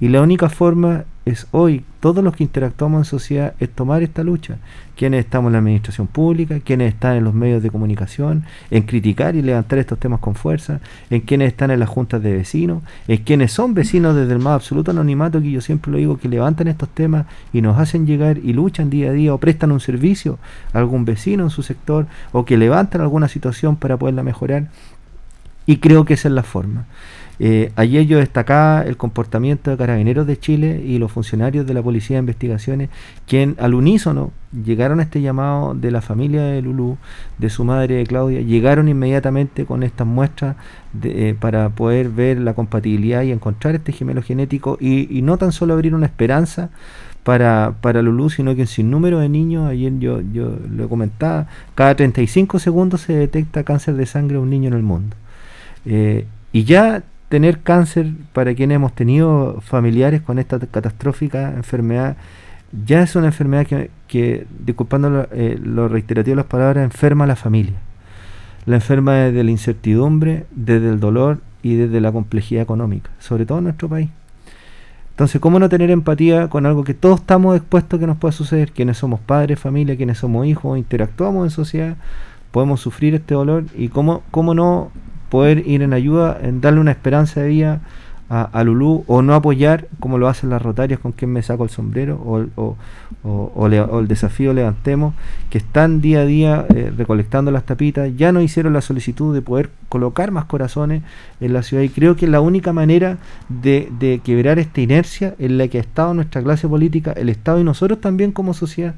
Y 0.00 0.08
la 0.08 0.22
única 0.22 0.48
forma 0.48 1.04
es 1.24 1.46
hoy, 1.50 1.84
todos 2.00 2.22
los 2.22 2.34
que 2.34 2.44
interactuamos 2.44 3.00
en 3.00 3.04
sociedad, 3.04 3.54
es 3.58 3.68
tomar 3.68 4.02
esta 4.02 4.22
lucha. 4.22 4.58
Quienes 4.96 5.24
estamos 5.24 5.48
en 5.48 5.54
la 5.54 5.58
administración 5.58 6.06
pública, 6.06 6.60
quienes 6.60 6.94
están 6.94 7.16
en 7.16 7.24
los 7.24 7.34
medios 7.34 7.62
de 7.62 7.70
comunicación, 7.70 8.44
en 8.70 8.84
criticar 8.84 9.34
y 9.34 9.42
levantar 9.42 9.80
estos 9.80 9.98
temas 9.98 10.20
con 10.20 10.36
fuerza, 10.36 10.80
en 11.10 11.20
quienes 11.20 11.48
están 11.48 11.70
en 11.70 11.80
las 11.80 11.88
juntas 11.88 12.22
de 12.22 12.32
vecinos, 12.32 12.82
en 13.08 13.18
quienes 13.24 13.52
son 13.52 13.74
vecinos 13.74 14.14
desde 14.14 14.32
el 14.32 14.38
más 14.38 14.54
absoluto 14.54 14.92
anonimato, 14.92 15.40
que 15.40 15.50
yo 15.50 15.60
siempre 15.60 15.90
lo 15.90 15.98
digo, 15.98 16.16
que 16.16 16.28
levantan 16.28 16.68
estos 16.68 16.88
temas 16.88 17.26
y 17.52 17.60
nos 17.60 17.78
hacen 17.78 18.06
llegar 18.06 18.38
y 18.38 18.52
luchan 18.52 18.90
día 18.90 19.10
a 19.10 19.12
día 19.12 19.34
o 19.34 19.38
prestan 19.38 19.72
un 19.72 19.80
servicio 19.80 20.38
a 20.72 20.78
algún 20.78 21.04
vecino 21.04 21.42
en 21.42 21.50
su 21.50 21.62
sector 21.62 22.06
o 22.32 22.44
que 22.44 22.56
levantan 22.56 23.00
alguna 23.00 23.28
situación 23.28 23.76
para 23.76 23.96
poderla 23.96 24.22
mejorar. 24.22 24.68
Y 25.66 25.78
creo 25.78 26.04
que 26.06 26.14
esa 26.14 26.28
es 26.28 26.34
la 26.34 26.44
forma. 26.44 26.86
Eh, 27.40 27.70
ayer 27.76 28.04
yo 28.06 28.18
destacaba 28.18 28.82
el 28.82 28.96
comportamiento 28.96 29.70
de 29.70 29.76
carabineros 29.76 30.26
de 30.26 30.38
Chile 30.38 30.82
y 30.84 30.98
los 30.98 31.12
funcionarios 31.12 31.66
de 31.66 31.74
la 31.74 31.82
Policía 31.82 32.16
de 32.16 32.20
Investigaciones, 32.20 32.90
quien 33.26 33.54
al 33.58 33.74
unísono 33.74 34.32
llegaron 34.64 34.98
a 34.98 35.04
este 35.04 35.20
llamado 35.20 35.74
de 35.74 35.90
la 35.90 36.00
familia 36.00 36.42
de 36.42 36.62
Lulú, 36.62 36.96
de 37.38 37.50
su 37.50 37.64
madre 37.64 37.96
de 37.96 38.06
Claudia, 38.06 38.40
llegaron 38.40 38.88
inmediatamente 38.88 39.66
con 39.66 39.82
estas 39.82 40.06
muestras 40.06 40.56
de, 40.92 41.28
eh, 41.28 41.34
para 41.34 41.68
poder 41.68 42.08
ver 42.08 42.40
la 42.40 42.54
compatibilidad 42.54 43.22
y 43.22 43.30
encontrar 43.30 43.76
este 43.76 43.92
gemelo 43.92 44.22
genético 44.22 44.76
y, 44.80 45.16
y 45.16 45.22
no 45.22 45.38
tan 45.38 45.52
solo 45.52 45.74
abrir 45.74 45.94
una 45.94 46.06
esperanza 46.06 46.70
para, 47.28 47.74
para 47.82 48.00
Lulú, 48.00 48.30
sino 48.30 48.54
que 48.54 48.62
en 48.62 48.66
sin 48.66 48.90
número 48.90 49.18
de 49.18 49.28
niños, 49.28 49.68
ayer 49.68 49.92
yo, 49.98 50.22
yo 50.32 50.56
lo 50.70 50.88
comentaba, 50.88 51.46
cada 51.74 51.94
35 51.94 52.58
segundos 52.58 53.02
se 53.02 53.12
detecta 53.12 53.64
cáncer 53.64 53.96
de 53.96 54.06
sangre 54.06 54.38
a 54.38 54.40
un 54.40 54.48
niño 54.48 54.68
en 54.68 54.74
el 54.74 54.82
mundo. 54.82 55.14
Eh, 55.84 56.24
y 56.52 56.64
ya 56.64 57.02
tener 57.28 57.60
cáncer 57.60 58.12
para 58.32 58.54
quienes 58.54 58.76
hemos 58.76 58.94
tenido 58.94 59.60
familiares 59.60 60.22
con 60.22 60.38
esta 60.38 60.58
catastrófica 60.58 61.52
enfermedad, 61.54 62.16
ya 62.84 63.02
es 63.02 63.16
una 63.16 63.26
enfermedad 63.26 63.66
que, 64.06 64.46
disculpando 64.64 65.10
lo, 65.10 65.28
eh, 65.32 65.88
reiterativo 65.88 66.32
de 66.32 66.42
las 66.42 66.46
palabras, 66.46 66.84
enferma 66.84 67.24
a 67.24 67.28
la 67.28 67.36
familia. 67.36 67.78
La 68.66 68.76
enferma 68.76 69.14
desde 69.14 69.44
la 69.44 69.50
incertidumbre, 69.50 70.46
desde 70.50 70.90
el 70.90 71.00
dolor 71.00 71.40
y 71.62 71.76
desde 71.76 72.00
la 72.00 72.12
complejidad 72.12 72.62
económica, 72.62 73.10
sobre 73.18 73.46
todo 73.46 73.58
en 73.58 73.64
nuestro 73.64 73.88
país. 73.88 74.10
Entonces, 75.10 75.40
¿cómo 75.40 75.58
no 75.58 75.68
tener 75.68 75.90
empatía 75.90 76.48
con 76.48 76.64
algo 76.64 76.84
que 76.84 76.94
todos 76.94 77.20
estamos 77.20 77.56
expuestos 77.56 77.98
que 77.98 78.06
nos 78.06 78.18
pueda 78.18 78.32
suceder? 78.32 78.70
Quienes 78.70 78.98
somos 78.98 79.18
padres, 79.20 79.58
familia, 79.58 79.96
quienes 79.96 80.18
somos 80.18 80.46
hijos, 80.46 80.78
interactuamos 80.78 81.44
en 81.44 81.50
sociedad, 81.50 81.96
podemos 82.52 82.80
sufrir 82.80 83.14
este 83.14 83.34
dolor 83.34 83.64
y 83.76 83.88
cómo, 83.88 84.22
cómo 84.30 84.54
no 84.54 84.92
poder 85.30 85.66
ir 85.66 85.82
en 85.82 85.92
ayuda, 85.92 86.38
en 86.42 86.60
darle 86.60 86.80
una 86.80 86.90
esperanza 86.90 87.40
de 87.40 87.48
vida 87.48 87.80
a, 88.30 88.42
a 88.42 88.64
Lulú 88.64 89.04
o 89.06 89.22
no 89.22 89.34
apoyar 89.34 89.88
como 90.00 90.18
lo 90.18 90.28
hacen 90.28 90.50
las 90.50 90.60
rotarias 90.60 91.00
con 91.00 91.12
quien 91.12 91.32
me 91.32 91.42
saco 91.42 91.64
el 91.64 91.70
sombrero 91.70 92.16
o, 92.16 92.46
o, 92.56 92.76
o, 93.54 93.68
le, 93.68 93.78
el 93.78 94.06
desafío 94.06 94.52
levantemos 94.52 95.14
que 95.48 95.58
están 95.58 96.00
día 96.00 96.20
a 96.20 96.24
día 96.26 96.66
eh, 96.74 96.92
recolectando 96.96 97.50
las 97.50 97.64
tapitas. 97.64 98.10
Ya 98.16 98.32
no 98.32 98.42
hicieron 98.42 98.72
la 98.74 98.82
solicitud 98.82 99.34
de 99.34 99.40
poder 99.40 99.70
colocar 99.88 100.30
más 100.30 100.44
corazones 100.44 101.02
en 101.40 101.52
la 101.52 101.62
ciudad 101.62 101.82
y 101.82 101.88
creo 101.88 102.16
que 102.16 102.26
la 102.26 102.40
única 102.40 102.72
manera 102.72 103.16
de, 103.48 103.88
de 103.98 104.20
quebrar 104.22 104.58
esta 104.58 104.80
inercia 104.80 105.34
en 105.38 105.56
la 105.56 105.68
que 105.68 105.78
ha 105.78 105.82
estado 105.82 106.12
nuestra 106.12 106.42
clase 106.42 106.68
política 106.68 107.12
el 107.12 107.28
Estado 107.28 107.60
y 107.60 107.64
nosotros 107.64 108.00
también 108.00 108.32
como 108.32 108.52
sociedad. 108.52 108.94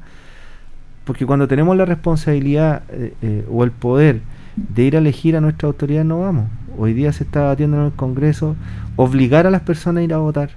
Porque 1.05 1.25
cuando 1.25 1.47
tenemos 1.47 1.75
la 1.77 1.85
responsabilidad 1.85 2.83
eh, 2.89 3.13
eh, 3.21 3.45
o 3.49 3.63
el 3.63 3.71
poder 3.71 4.21
de 4.55 4.83
ir 4.83 4.95
a 4.95 4.99
elegir 4.99 5.35
a 5.35 5.41
nuestra 5.41 5.67
autoridad 5.67 6.03
no 6.03 6.19
vamos. 6.19 6.47
Hoy 6.77 6.93
día 6.93 7.11
se 7.11 7.23
está 7.23 7.41
debatiendo 7.41 7.77
en 7.77 7.85
el 7.87 7.91
Congreso 7.91 8.55
obligar 8.95 9.47
a 9.47 9.51
las 9.51 9.61
personas 9.61 10.01
a 10.01 10.03
ir 10.03 10.13
a 10.13 10.17
votar, 10.17 10.51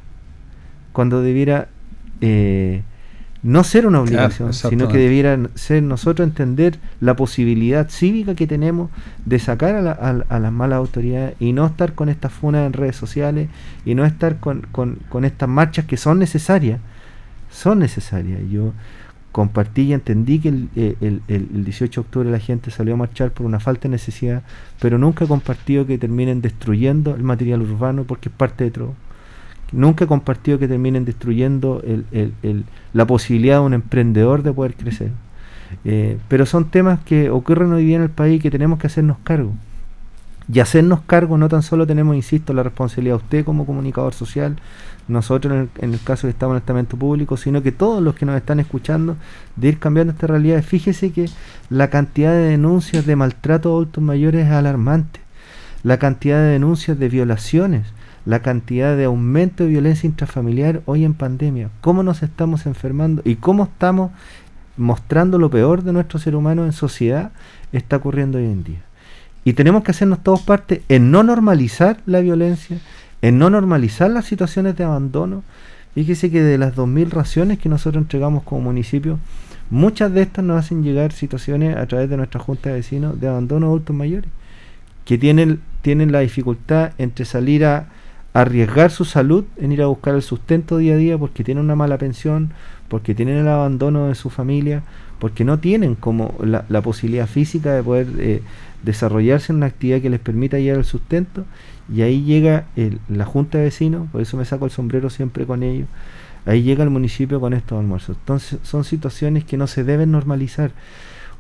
cuando 0.93 1.23
debiera 1.23 1.69
eh, 2.21 2.83
no 3.43 3.63
ser 3.63 3.87
una 3.87 4.01
obligación, 4.01 4.53
claro, 4.53 4.71
sino 4.71 4.89
que 4.89 4.97
debiera 4.97 5.39
ser 5.55 5.83
nosotros 5.83 6.27
entender 6.27 6.79
la 7.01 7.15
posibilidad 7.15 7.89
cívica 7.91 8.35
que 8.35 8.47
tenemos 8.47 8.91
de 9.27 9.39
sacar 9.39 9.75
a, 9.75 9.83
la, 9.83 9.93
a, 9.93 10.35
a 10.35 10.39
las 10.39 10.53
malas 10.53 10.79
autoridades 10.79 11.35
y 11.41 11.53
no 11.53 11.67
estar 11.67 11.93
con 11.93 12.09
estas 12.09 12.33
funas 12.33 12.67
en 12.67 12.73
redes 12.73 12.97
sociales 12.97 13.49
y 13.85 13.95
no 13.95 14.07
estar 14.07 14.41
con, 14.41 14.63
con, 14.73 14.99
con 15.11 15.27
estas 15.27 15.49
marchas 15.49 15.85
que 15.85 15.99
son 15.99 16.19
necesarias, 16.19 16.81
son 17.51 17.81
necesarias. 17.81 18.41
Yo 18.51 18.73
compartí 19.35 19.83
y 19.83 19.93
entendí 19.93 20.39
que 20.39 20.49
el, 20.51 20.69
eh, 20.77 20.95
el- 21.01 21.21
el- 21.27 21.49
el 21.53 21.65
18 21.65 22.01
de 22.01 22.07
octubre 22.07 22.31
la 22.31 22.39
gente 22.39 22.71
salió 22.71 22.95
a 22.95 22.97
marchar 22.97 23.33
por 23.33 23.45
una 23.45 23.59
falta 23.59 23.83
de 23.83 23.89
necesidad, 23.91 24.45
pero 24.81 24.97
nunca 24.97 25.25
he 25.25 25.29
compartido 25.29 25.85
que 25.87 25.99
terminen 25.99 26.41
destruyendo 26.41 27.17
el 27.17 27.25
material 27.25 27.61
urbano 27.63 28.05
porque 28.05 28.29
es 28.29 28.35
parte 28.35 28.63
de 28.63 28.71
todo. 28.71 28.95
Nunca 29.73 30.05
he 30.05 30.07
compartido 30.07 30.61
que 30.61 30.69
terminen 30.69 31.05
destruyendo 31.05 31.83
la 32.93 33.07
posibilidad 33.07 33.57
de 33.59 33.67
un 33.67 33.75
emprendedor 33.75 34.45
de 34.45 34.53
poder 34.53 34.75
crecer. 34.75 35.11
Eh, 35.85 36.17
pero 36.29 36.47
son 36.47 36.67
temas 36.71 37.01
que 37.01 37.29
ocurren 37.31 37.73
hoy 37.73 37.85
día 37.85 37.97
en 37.97 38.03
el 38.03 38.11
país 38.11 38.37
y 38.37 38.41
que 38.41 38.53
tenemos 38.53 38.79
que 38.79 38.87
hacernos 38.87 39.17
cargo. 39.25 39.53
Y 40.53 40.61
hacernos 40.61 41.01
cargo 41.07 41.39
no 41.39 41.49
tan 41.49 41.63
solo 41.63 41.87
tenemos, 41.87 42.15
insisto, 42.17 42.53
la 42.53 42.63
responsabilidad 42.63 43.17
de 43.17 43.23
usted 43.23 43.45
como 43.45 43.65
comunicador 43.65 44.13
social, 44.13 44.57
nosotros 45.09 45.55
en 45.55 45.61
el, 45.61 45.69
en 45.79 45.95
el 45.95 46.01
caso 46.01 46.27
que 46.27 46.33
estamos 46.33 46.53
en 46.53 46.57
el 46.57 46.63
estamento 46.63 46.97
público, 46.99 47.37
sino 47.37 47.63
que 47.63 47.73
todos 47.73 48.03
los 48.03 48.15
que 48.15 48.27
nos 48.27 48.37
están 48.37 48.61
escuchando, 48.61 49.17
de 49.57 49.69
ir 49.69 49.79
cambiando 49.79 50.13
esta 50.13 50.27
realidad. 50.27 50.63
Fíjese 50.63 51.13
que 51.13 51.31
la 51.71 51.89
cantidad 51.89 52.33
de 52.33 52.51
denuncias 52.51 53.07
de 53.07 53.17
maltrato 53.17 53.71
a 53.71 53.73
adultos 53.73 54.05
mayores 54.05 54.47
es 54.47 54.53
alarmante. 54.53 55.21
La 55.83 55.99
cantidad 55.99 56.39
de 56.39 56.53
denuncias 56.53 56.99
de 56.99 57.09
violaciones, 57.09 57.87
la 58.27 58.41
cantidad 58.41 58.97
de 58.97 59.05
aumento 59.05 59.65
de 59.65 59.71
violencia 59.71 60.07
intrafamiliar 60.07 60.83
hoy 60.87 61.05
en 61.05 61.15
pandemia. 61.15 61.71
¿Cómo 61.81 62.03
nos 62.03 62.23
estamos 62.23 62.67
enfermando 62.67 63.23
y 63.25 63.37
cómo 63.37 63.65
estamos 63.65 64.11
mostrando 64.77 65.39
lo 65.39 65.51
peor 65.51 65.83
de 65.83 65.93
nuestro 65.93 66.19
ser 66.19 66.35
humano 66.37 66.65
en 66.65 66.73
sociedad 66.73 67.33
está 67.73 67.97
ocurriendo 67.97 68.39
hoy 68.39 68.45
en 68.45 68.65
día? 68.65 68.84
Y 69.45 69.53
tenemos 69.53 69.85
que 69.85 69.91
hacernos 69.91 70.23
todos 70.23 70.41
parte 70.41 70.83
en 70.89 71.11
no 71.11 71.23
normalizar 71.23 71.99
la 72.07 72.21
violencia, 72.21 72.79
en 73.23 73.39
no 73.39 73.51
normalizar 73.51 74.11
las 74.11 74.25
situaciones 74.25 74.77
de 74.77 74.85
abandono. 74.85 75.43
Fíjese 75.95 76.31
que 76.31 76.43
de 76.43 76.59
las 76.59 76.75
2.000 76.75 77.11
raciones 77.11 77.59
que 77.59 77.69
nosotros 77.69 78.03
entregamos 78.03 78.43
como 78.43 78.63
municipio, 78.63 79.19
muchas 79.71 80.13
de 80.13 80.23
estas 80.23 80.45
nos 80.45 80.59
hacen 80.59 80.83
llegar 80.83 81.13
situaciones 81.13 81.77
a 81.77 81.87
través 81.87 82.09
de 82.11 82.17
nuestra 82.17 82.41
junta 82.41 82.71
de 82.71 82.77
vecinos 82.77 83.21
de 83.21 83.29
abandono 83.29 83.67
de 83.67 83.71
adultos 83.71 83.95
mayores, 83.95 84.31
que 85.05 85.19
tienen, 85.19 85.61
tienen 85.83 86.11
la 86.11 86.21
dificultad 86.21 86.93
entre 86.99 87.25
salir 87.25 87.65
a 87.65 87.89
arriesgar 88.33 88.91
su 88.91 89.05
salud 89.05 89.45
en 89.57 89.71
ir 89.71 89.83
a 89.83 89.87
buscar 89.87 90.15
el 90.15 90.23
sustento 90.23 90.79
día 90.79 90.95
a 90.95 90.97
día 90.97 91.17
porque 91.17 91.45
tienen 91.45 91.65
una 91.65 91.77
mala 91.77 91.99
pensión, 91.99 92.53
porque 92.89 93.15
tienen 93.15 93.37
el 93.37 93.49
abandono 93.49 94.09
de 94.09 94.15
su 94.17 94.29
familia, 94.29 94.83
porque 95.21 95.45
no 95.45 95.61
tienen 95.61 95.95
como 95.95 96.35
la, 96.43 96.65
la 96.69 96.83
posibilidad 96.83 97.29
física 97.29 97.73
de 97.73 97.83
poder 97.83 98.09
eh, 98.19 98.43
desarrollarse 98.85 99.53
en 99.53 99.57
una 99.57 99.67
actividad 99.67 100.01
que 100.01 100.11
les 100.11 100.21
permita 100.21 100.59
llegar 100.59 100.79
al 100.79 100.85
sustento 100.85 101.45
y 101.93 102.03
ahí 102.03 102.23
llega 102.25 102.67
la 103.09 103.25
junta 103.25 103.59
de 103.59 103.65
vecinos, 103.65 104.09
por 104.11 104.21
eso 104.21 104.37
me 104.37 104.45
saco 104.45 104.65
el 104.65 104.71
sombrero 104.71 105.11
siempre 105.11 105.47
con 105.47 105.63
ellos, 105.63 105.89
ahí 106.47 106.63
llega 106.63 106.85
el 106.85 106.91
municipio 106.91 107.41
con 107.41 107.53
estos 107.55 107.79
almuerzos. 107.79 108.17
Entonces 108.19 108.59
son 108.63 108.85
situaciones 108.85 109.45
que 109.45 109.57
no 109.57 109.67
se 109.67 109.85
deben 109.85 110.11
normalizar. 110.13 110.71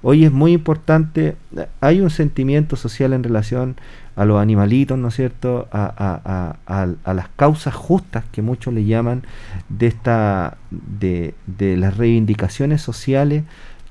Hoy 0.06 0.26
es 0.26 0.32
muy 0.32 0.52
importante, 0.52 1.34
hay 1.80 2.02
un 2.02 2.10
sentimiento 2.10 2.76
social 2.76 3.14
en 3.14 3.22
relación 3.22 3.76
a 4.16 4.26
los 4.26 4.38
animalitos, 4.38 4.98
¿no 4.98 5.08
es 5.08 5.14
cierto?, 5.14 5.66
a, 5.72 5.84
a- 5.86 6.20
a- 6.66 6.82
a- 6.82 6.94
a 7.04 7.14
las 7.14 7.28
causas 7.36 7.74
justas 7.74 8.22
que 8.30 8.42
muchos 8.42 8.74
le 8.74 8.84
llaman 8.84 9.22
de 9.70 9.86
esta 9.86 10.58
de, 10.70 11.34
de 11.46 11.78
las 11.78 11.96
reivindicaciones 11.96 12.82
sociales 12.82 13.44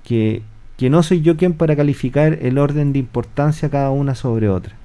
que, 0.03 0.43
que 0.77 0.89
no 0.89 1.03
soy 1.03 1.21
yo 1.21 1.37
quien 1.37 1.53
para 1.53 1.75
calificar 1.75 2.39
el 2.41 2.57
orden 2.57 2.93
de 2.93 2.99
importancia 2.99 3.69
cada 3.69 3.91
una 3.91 4.15
sobre 4.15 4.49
otra. 4.49 4.75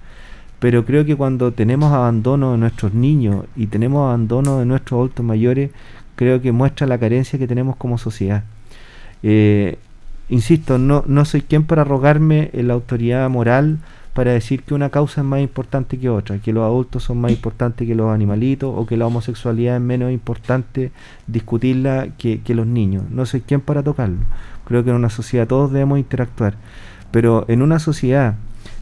Pero 0.58 0.84
creo 0.84 1.04
que 1.04 1.16
cuando 1.16 1.52
tenemos 1.52 1.92
abandono 1.92 2.52
de 2.52 2.58
nuestros 2.58 2.92
niños 2.92 3.46
y 3.56 3.66
tenemos 3.68 4.06
abandono 4.06 4.58
de 4.58 4.66
nuestros 4.66 4.98
adultos 4.98 5.24
mayores, 5.24 5.70
creo 6.16 6.42
que 6.42 6.52
muestra 6.52 6.86
la 6.86 6.98
carencia 6.98 7.38
que 7.38 7.46
tenemos 7.46 7.76
como 7.76 7.96
sociedad. 7.96 8.42
Eh, 9.22 9.78
insisto, 10.28 10.78
no, 10.78 11.04
no 11.06 11.24
soy 11.24 11.42
quien 11.42 11.64
para 11.64 11.82
arrogarme 11.82 12.50
la 12.52 12.74
autoridad 12.74 13.28
moral 13.30 13.78
para 14.18 14.32
decir 14.32 14.64
que 14.64 14.74
una 14.74 14.90
causa 14.90 15.20
es 15.20 15.24
más 15.24 15.40
importante 15.40 15.96
que 15.96 16.08
otra, 16.08 16.38
que 16.38 16.52
los 16.52 16.64
adultos 16.64 17.04
son 17.04 17.18
más 17.18 17.30
importantes 17.30 17.86
que 17.86 17.94
los 17.94 18.10
animalitos 18.10 18.74
o 18.76 18.84
que 18.84 18.96
la 18.96 19.06
homosexualidad 19.06 19.76
es 19.76 19.80
menos 19.80 20.10
importante 20.10 20.90
discutirla 21.28 22.08
que, 22.18 22.40
que 22.40 22.52
los 22.56 22.66
niños. 22.66 23.04
No 23.10 23.26
soy 23.26 23.42
quien 23.42 23.60
para 23.60 23.84
tocarlo. 23.84 24.18
Creo 24.68 24.84
que 24.84 24.90
en 24.90 24.96
una 24.96 25.08
sociedad 25.08 25.48
todos 25.48 25.72
debemos 25.72 25.98
interactuar. 25.98 26.54
Pero 27.10 27.46
en 27.48 27.62
una 27.62 27.78
sociedad 27.78 28.34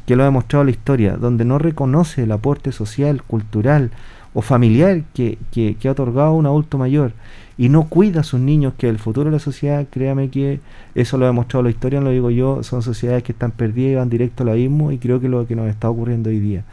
que 0.04 0.16
lo 0.16 0.24
ha 0.24 0.26
demostrado 0.26 0.64
la 0.64 0.72
historia, 0.72 1.16
donde 1.16 1.44
no 1.44 1.58
reconoce 1.58 2.24
el 2.24 2.32
aporte 2.32 2.72
social, 2.72 3.22
cultural 3.22 3.92
o 4.34 4.42
familiar 4.42 5.04
que, 5.14 5.38
que, 5.52 5.76
que 5.76 5.88
ha 5.88 5.92
otorgado 5.92 6.32
un 6.32 6.46
adulto 6.46 6.76
mayor 6.76 7.12
y 7.56 7.68
no 7.68 7.88
cuida 7.88 8.20
a 8.20 8.24
sus 8.24 8.40
niños, 8.40 8.74
que 8.76 8.88
el 8.88 8.98
futuro 8.98 9.30
de 9.30 9.36
la 9.36 9.38
sociedad, 9.38 9.86
créame 9.90 10.28
que 10.28 10.60
eso 10.94 11.16
lo 11.16 11.24
ha 11.24 11.28
demostrado 11.28 11.62
la 11.62 11.70
historia, 11.70 12.00
no 12.00 12.06
lo 12.06 12.12
digo 12.12 12.30
yo, 12.30 12.62
son 12.62 12.82
sociedades 12.82 13.22
que 13.22 13.32
están 13.32 13.52
perdidas 13.52 13.92
y 13.92 13.94
van 13.94 14.10
directo 14.10 14.42
al 14.42 14.50
abismo 14.50 14.92
y 14.92 14.98
creo 14.98 15.20
que 15.20 15.28
lo 15.28 15.46
que 15.46 15.56
nos 15.56 15.68
está 15.68 15.88
ocurriendo 15.88 16.30
hoy 16.30 16.40
día. 16.40 16.64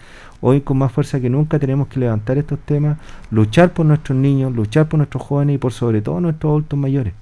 Hoy 0.41 0.61
con 0.61 0.77
más 0.77 0.91
fuerza 0.91 1.21
que 1.21 1.29
nunca 1.29 1.57
tenemos 1.59 1.87
que 1.87 1.99
levantar 2.01 2.37
estos 2.37 2.59
temas, 2.59 2.97
luchar 3.31 3.71
por 3.73 3.85
nuestros 3.85 4.17
niños, 4.17 4.53
luchar 4.53 4.89
por 4.89 4.97
nuestros 4.97 5.23
jóvenes 5.23 5.55
y 5.55 5.57
por 5.57 5.71
sobre 5.71 6.01
todo 6.01 6.19
nuestros 6.19 6.49
adultos 6.49 6.77
mayores. 6.77 7.13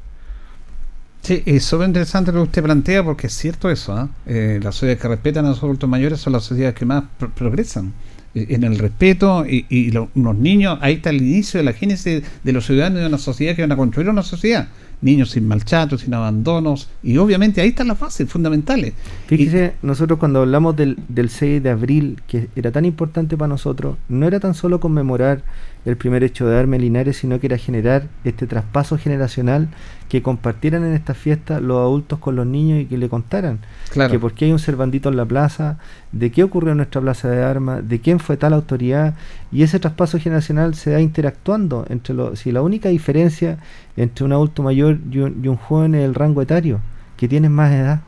Sí, 1.21 1.43
es 1.45 1.63
súper 1.63 1.87
interesante 1.87 2.31
lo 2.31 2.39
que 2.39 2.43
usted 2.45 2.63
plantea 2.63 3.03
porque 3.03 3.27
es 3.27 3.33
cierto 3.33 3.69
eso. 3.69 3.93
¿ah? 3.93 4.09
Eh, 4.25 4.59
las 4.61 4.75
sociedades 4.75 5.01
que 5.01 5.07
respetan 5.07 5.45
a 5.45 5.49
los 5.49 5.59
adultos 5.63 5.87
mayores 5.89 6.19
son 6.19 6.33
las 6.33 6.43
sociedades 6.43 6.75
que 6.75 6.85
más 6.85 7.03
pro- 7.19 7.29
progresan 7.29 7.93
eh, 8.33 8.47
en 8.49 8.63
el 8.63 8.79
respeto 8.79 9.45
y, 9.47 9.65
y 9.69 9.91
lo- 9.91 10.09
los 10.15 10.35
niños, 10.35 10.79
ahí 10.81 10.95
está 10.95 11.11
el 11.11 11.21
inicio 11.21 11.59
de 11.59 11.63
la 11.65 11.73
génesis 11.73 12.23
de 12.43 12.51
los 12.53 12.65
ciudadanos 12.65 13.01
de 13.01 13.07
una 13.07 13.19
sociedad 13.19 13.55
que 13.55 13.61
van 13.61 13.71
a 13.71 13.75
construir 13.75 14.09
una 14.09 14.23
sociedad. 14.23 14.69
Niños 15.01 15.31
sin 15.31 15.47
maltrato, 15.47 15.97
sin 15.97 16.13
abandonos 16.13 16.89
y 17.01 17.17
obviamente 17.17 17.59
ahí 17.61 17.69
están 17.69 17.87
las 17.87 17.99
bases 17.99 18.29
fundamentales. 18.29 18.93
Fíjese, 19.27 19.73
nosotros 19.81 20.19
cuando 20.19 20.41
hablamos 20.41 20.75
del, 20.75 20.97
del 21.07 21.29
6 21.29 21.63
de 21.63 21.69
abril, 21.69 22.21
que 22.27 22.49
era 22.55 22.71
tan 22.71 22.85
importante 22.85 23.35
para 23.35 23.47
nosotros, 23.49 23.97
no 24.09 24.27
era 24.27 24.39
tan 24.39 24.53
solo 24.53 24.79
conmemorar 24.79 25.43
el 25.85 25.97
primer 25.97 26.23
hecho 26.23 26.47
de 26.47 26.59
Arme 26.59 26.77
Linares, 26.77 27.17
sino 27.17 27.39
que 27.39 27.47
era 27.47 27.57
generar 27.57 28.07
este 28.23 28.45
traspaso 28.45 28.97
generacional 28.99 29.69
que 30.09 30.21
compartieran 30.21 30.83
en 30.83 30.93
esta 30.93 31.13
fiesta 31.13 31.59
los 31.59 31.79
adultos 31.79 32.19
con 32.19 32.35
los 32.35 32.45
niños 32.45 32.81
y 32.81 32.85
que 32.85 32.97
le 32.97 33.09
contaran 33.09 33.59
Claro. 33.89 34.11
que 34.11 34.19
por 34.19 34.33
qué 34.33 34.45
hay 34.45 34.51
un 34.51 34.59
Cervandito 34.59 35.09
en 35.09 35.17
la 35.17 35.25
plaza, 35.25 35.77
de 36.11 36.31
qué 36.31 36.43
ocurrió 36.43 36.71
en 36.71 36.77
nuestra 36.77 37.01
plaza 37.01 37.29
de 37.29 37.43
armas, 37.43 37.87
de 37.87 37.99
quién 37.99 38.19
fue 38.19 38.37
tal 38.37 38.53
autoridad, 38.53 39.15
y 39.51 39.63
ese 39.63 39.79
traspaso 39.79 40.19
generacional 40.19 40.75
se 40.75 40.91
da 40.91 41.01
interactuando 41.01 41.85
entre 41.89 42.13
los, 42.13 42.39
si 42.39 42.51
la 42.51 42.61
única 42.61 42.89
diferencia 42.89 43.57
entre 43.97 44.25
un 44.25 44.33
adulto 44.33 44.63
mayor 44.63 44.99
y 45.11 45.19
un, 45.19 45.41
y 45.43 45.47
un 45.47 45.57
joven 45.57 45.95
es 45.95 46.03
el 46.05 46.15
rango 46.15 46.41
etario, 46.41 46.79
que 47.17 47.27
tienen 47.27 47.51
más 47.51 47.71
edad, 47.71 48.01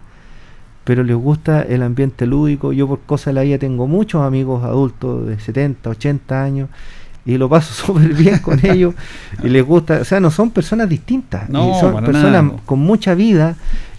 pero 0.84 1.04
les 1.04 1.16
gusta 1.16 1.62
el 1.62 1.82
ambiente 1.84 2.26
lúdico, 2.26 2.74
yo 2.74 2.88
por 2.88 3.00
cosa 3.02 3.30
de 3.30 3.36
la 3.36 3.42
vida 3.44 3.58
tengo 3.58 3.88
muchos 3.88 4.22
amigos 4.22 4.64
adultos 4.64 5.28
de 5.28 5.40
70, 5.40 5.90
80 5.90 6.44
años, 6.44 6.70
y 7.26 7.38
lo 7.38 7.48
paso 7.48 7.74
súper 7.86 8.14
bien 8.14 8.40
con 8.40 8.60
ellos, 8.66 8.96
y 9.44 9.50
les 9.50 9.66
gusta, 9.66 10.00
o 10.02 10.06
sea, 10.06 10.20
no 10.20 10.32
son 10.32 10.52
personas 10.52 10.90
distintas, 10.90 11.50
No, 11.50 11.80
son 11.80 12.04
personas 12.04 12.44
nada. 12.44 12.56
con 12.66 12.80
mucha 12.80 13.16
vida, 13.16 13.56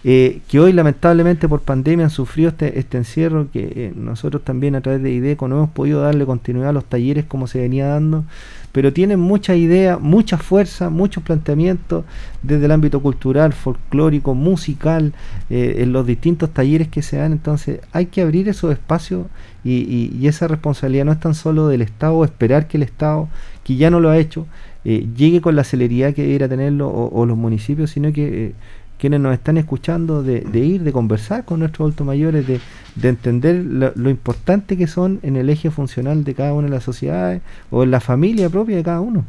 eh, 0.07 0.41
que 0.49 0.61
hoy 0.61 0.73
lamentablemente 0.75 1.49
por 1.49 1.63
pandemia 1.63 2.05
han 2.07 2.11
sufrido 2.11 2.51
este, 2.51 2.79
este 2.79 2.99
encierro, 2.99 3.51
que 3.51 3.73
eh, 3.75 3.93
nosotros 3.97 4.45
también 4.45 4.75
a 4.75 4.83
través 4.83 5.03
de 5.03 5.11
IDECO 5.11 5.49
no 5.49 5.57
hemos 5.57 5.71
podido 5.71 6.03
darle 6.03 6.27
continuidad 6.27 6.69
a 6.71 6.73
los 6.75 6.85
talleres 6.85 7.25
como 7.25 7.47
se 7.47 7.61
venía 7.61 7.87
dando, 7.87 8.25
pero 8.73 8.93
tienen 8.93 9.19
mucha 9.21 9.55
idea, 9.57 9.97
mucha 9.99 10.37
fuerza, 10.37 10.91
muchos 10.91 11.23
planteamientos 11.23 12.05
desde 12.43 12.67
el 12.67 12.73
ámbito 12.73 13.01
cultural, 13.01 13.55
folclórico, 13.55 14.35
musical, 14.35 15.15
eh, 15.49 15.77
en 15.79 15.93
los 15.93 16.07
distintos 16.07 16.51
talleres 16.51 16.89
que 16.89 17.01
se 17.01 17.17
dan, 17.17 17.33
entonces 17.33 17.81
hay 17.93 18.07
que 18.07 18.21
abrir 18.21 18.49
esos 18.49 18.73
espacios 18.73 19.27
y, 19.65 20.11
y- 20.21 20.27
esa 20.27 20.49
responsabilidad 20.49 21.07
no 21.07 21.13
es 21.13 21.21
tan 21.21 21.35
solo 21.35 21.69
del 21.69 21.81
Estado, 21.83 22.23
esperar 22.25 22.67
que 22.69 22.77
el 22.77 22.83
Estado, 22.83 23.29
que 23.63 23.77
ya 23.77 23.89
no 23.91 24.01
lo 24.01 24.11
ha 24.11 24.19
hecho, 24.19 24.47
llegue 24.85 25.41
con 25.41 25.57
la 25.57 25.65
celeridad 25.65 26.13
que 26.13 26.21
debiera 26.23 26.47
tenerlo 26.47 26.91
o, 26.91 27.25
los 27.25 27.39
municipios, 27.39 27.91
sino 27.91 28.13
que 28.13 28.53
quienes 28.99 29.21
nos 29.21 29.35
están 29.35 29.57
escuchando 29.57 30.23
de, 30.23 30.41
de 30.41 30.59
ir, 30.61 30.83
de 30.83 30.93
conversar 30.93 31.45
con 31.45 31.61
nuestros 31.61 31.81
adultos 31.87 32.07
mayores, 32.07 32.47
de, 32.47 32.61
de 32.95 33.09
entender 33.09 33.57
lo, 33.65 33.93
lo 33.95 34.09
importante 34.11 34.77
que 34.77 34.87
son 34.87 35.19
en 35.23 35.37
el 35.37 35.51
eje 35.51 35.71
funcional 35.71 36.25
de 36.25 36.35
cada 36.35 36.53
una 36.55 36.69
de 36.69 36.71
las 36.75 36.85
sociedades 36.85 37.43
o 37.71 37.83
en 37.83 37.91
la 37.91 38.01
familia 38.01 38.49
propia 38.49 38.77
de 38.77 38.83
cada 38.83 39.01
uno. 39.01 39.25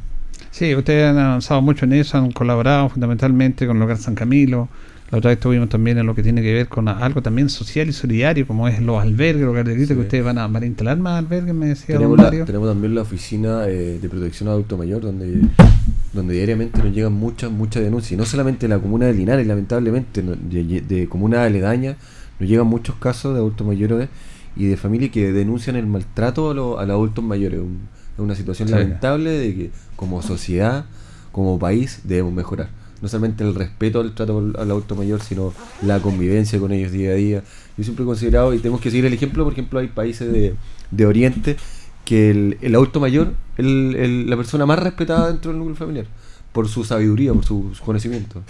Sí, 0.51 0.73
ustedes 0.75 1.09
han 1.09 1.17
avanzado 1.17 1.61
mucho 1.61 1.85
en 1.85 1.93
eso, 1.93 2.17
han 2.17 2.31
colaborado 2.31 2.87
fundamentalmente 2.89 3.67
con 3.67 3.77
el 3.77 3.83
Hogar 3.83 3.97
San 3.97 4.15
Camilo. 4.15 4.69
La 5.11 5.19
otra 5.19 5.29
vez 5.29 5.37
estuvimos 5.37 5.69
también 5.69 5.97
en 5.99 6.05
lo 6.07 6.15
que 6.15 6.23
tiene 6.23 6.41
que 6.41 6.51
ver 6.53 6.67
con 6.67 6.87
algo 6.87 7.21
también 7.21 7.47
social 7.49 7.87
y 7.87 7.93
solidario, 7.93 8.47
como 8.47 8.67
es 8.67 8.81
los 8.81 9.01
albergues, 9.01 9.43
los 9.43 9.51
hogares 9.51 9.67
de 9.67 9.75
grito, 9.75 9.89
Sí. 9.89 9.93
que 9.95 10.01
ustedes 10.01 10.23
van 10.25 10.37
a, 10.39 10.47
van 10.47 10.63
a 10.63 10.65
instalar 10.65 10.97
más 10.97 11.19
albergues, 11.19 11.53
me 11.53 11.67
decía 11.67 11.95
Tenemos, 11.97 12.17
la- 12.17 12.31
también 12.65 12.95
la 12.95 13.01
oficina 13.01 13.67
eh, 13.67 13.99
de 14.01 14.09
protección 14.09 14.49
adulto 14.49 14.77
mayor, 14.77 15.01
donde, 15.01 15.41
donde 16.15 16.33
diariamente 16.33 16.81
nos 16.81 16.93
llegan 16.93 17.13
muchas, 17.13 17.51
muchas 17.51 17.83
denuncias. 17.83 18.13
Y 18.13 18.15
no 18.17 18.25
solamente 18.25 18.67
de 18.67 18.69
la 18.75 18.79
comuna 18.79 19.05
de 19.07 19.13
Linares, 19.13 19.45
lamentablemente, 19.45 20.21
de, 20.23 20.81
de 20.81 21.07
comunas 21.09 21.41
aledañas, 21.41 21.97
nos 22.39 22.49
llegan 22.49 22.67
muchos 22.67 22.95
casos 22.95 23.33
de 23.33 23.39
adultos 23.39 23.67
mayores 23.67 24.09
y 24.55 24.65
de 24.65 24.77
familias 24.77 25.11
que 25.11 25.31
denuncian 25.31 25.75
el 25.75 25.85
maltrato 25.87 26.49
a, 26.49 26.53
los- 26.53 26.79
a 26.79 26.85
los 26.85 26.93
adultos 26.95 27.23
mayores. 27.23 27.59
Un- 27.59 27.87
Es 28.15 28.19
una 28.19 28.33
situación 28.35 28.71
lamentable 28.71 29.29
de 29.31 29.55
que 29.55 29.71
como 29.97 30.21
sociedad, 30.21 30.85
como 31.33 31.59
país, 31.59 31.99
debemos 32.05 32.33
mejorar. 32.33 32.69
no 33.01 33.09
solamente 33.09 33.43
el 33.43 33.53
respeto 33.53 33.99
al 33.99 34.15
trato 34.15 34.39
al 34.39 34.55
al 34.57 34.71
adulto 34.71 34.95
mayor, 34.95 35.21
sino 35.21 35.53
la 35.83 35.99
convivencia 35.99 36.57
con 36.59 36.71
ellos 36.71 36.91
día 36.93 37.11
a 37.11 37.15
día. 37.15 37.43
Yo 37.77 37.83
siempre 37.83 38.03
he 38.03 38.07
considerado, 38.07 38.53
y 38.53 38.59
tenemos 38.59 38.79
que 38.79 38.89
seguir 38.89 39.05
el 39.05 39.13
ejemplo, 39.13 39.43
por 39.43 39.51
ejemplo, 39.51 39.79
hay 39.79 39.87
países 39.89 40.31
de, 40.31 40.55
de 40.91 41.05
Oriente 41.05 41.57
que 42.05 42.29
el, 42.29 42.57
el 42.61 42.75
adulto 42.75 42.99
mayor 42.99 43.33
es 43.57 43.65
el- 43.65 43.95
el- 43.97 44.29
la 44.29 44.37
persona 44.37 44.65
más 44.65 44.79
respetada 44.79 45.27
dentro 45.31 45.51
del 45.51 45.59
núcleo 45.59 45.75
familiar, 45.75 46.05
por 46.53 46.67
su 46.69 46.83
sabiduría, 46.83 47.33
por 47.33 47.43
su, 47.43 47.71
su 47.73 47.83
conocimiento. 47.83 48.41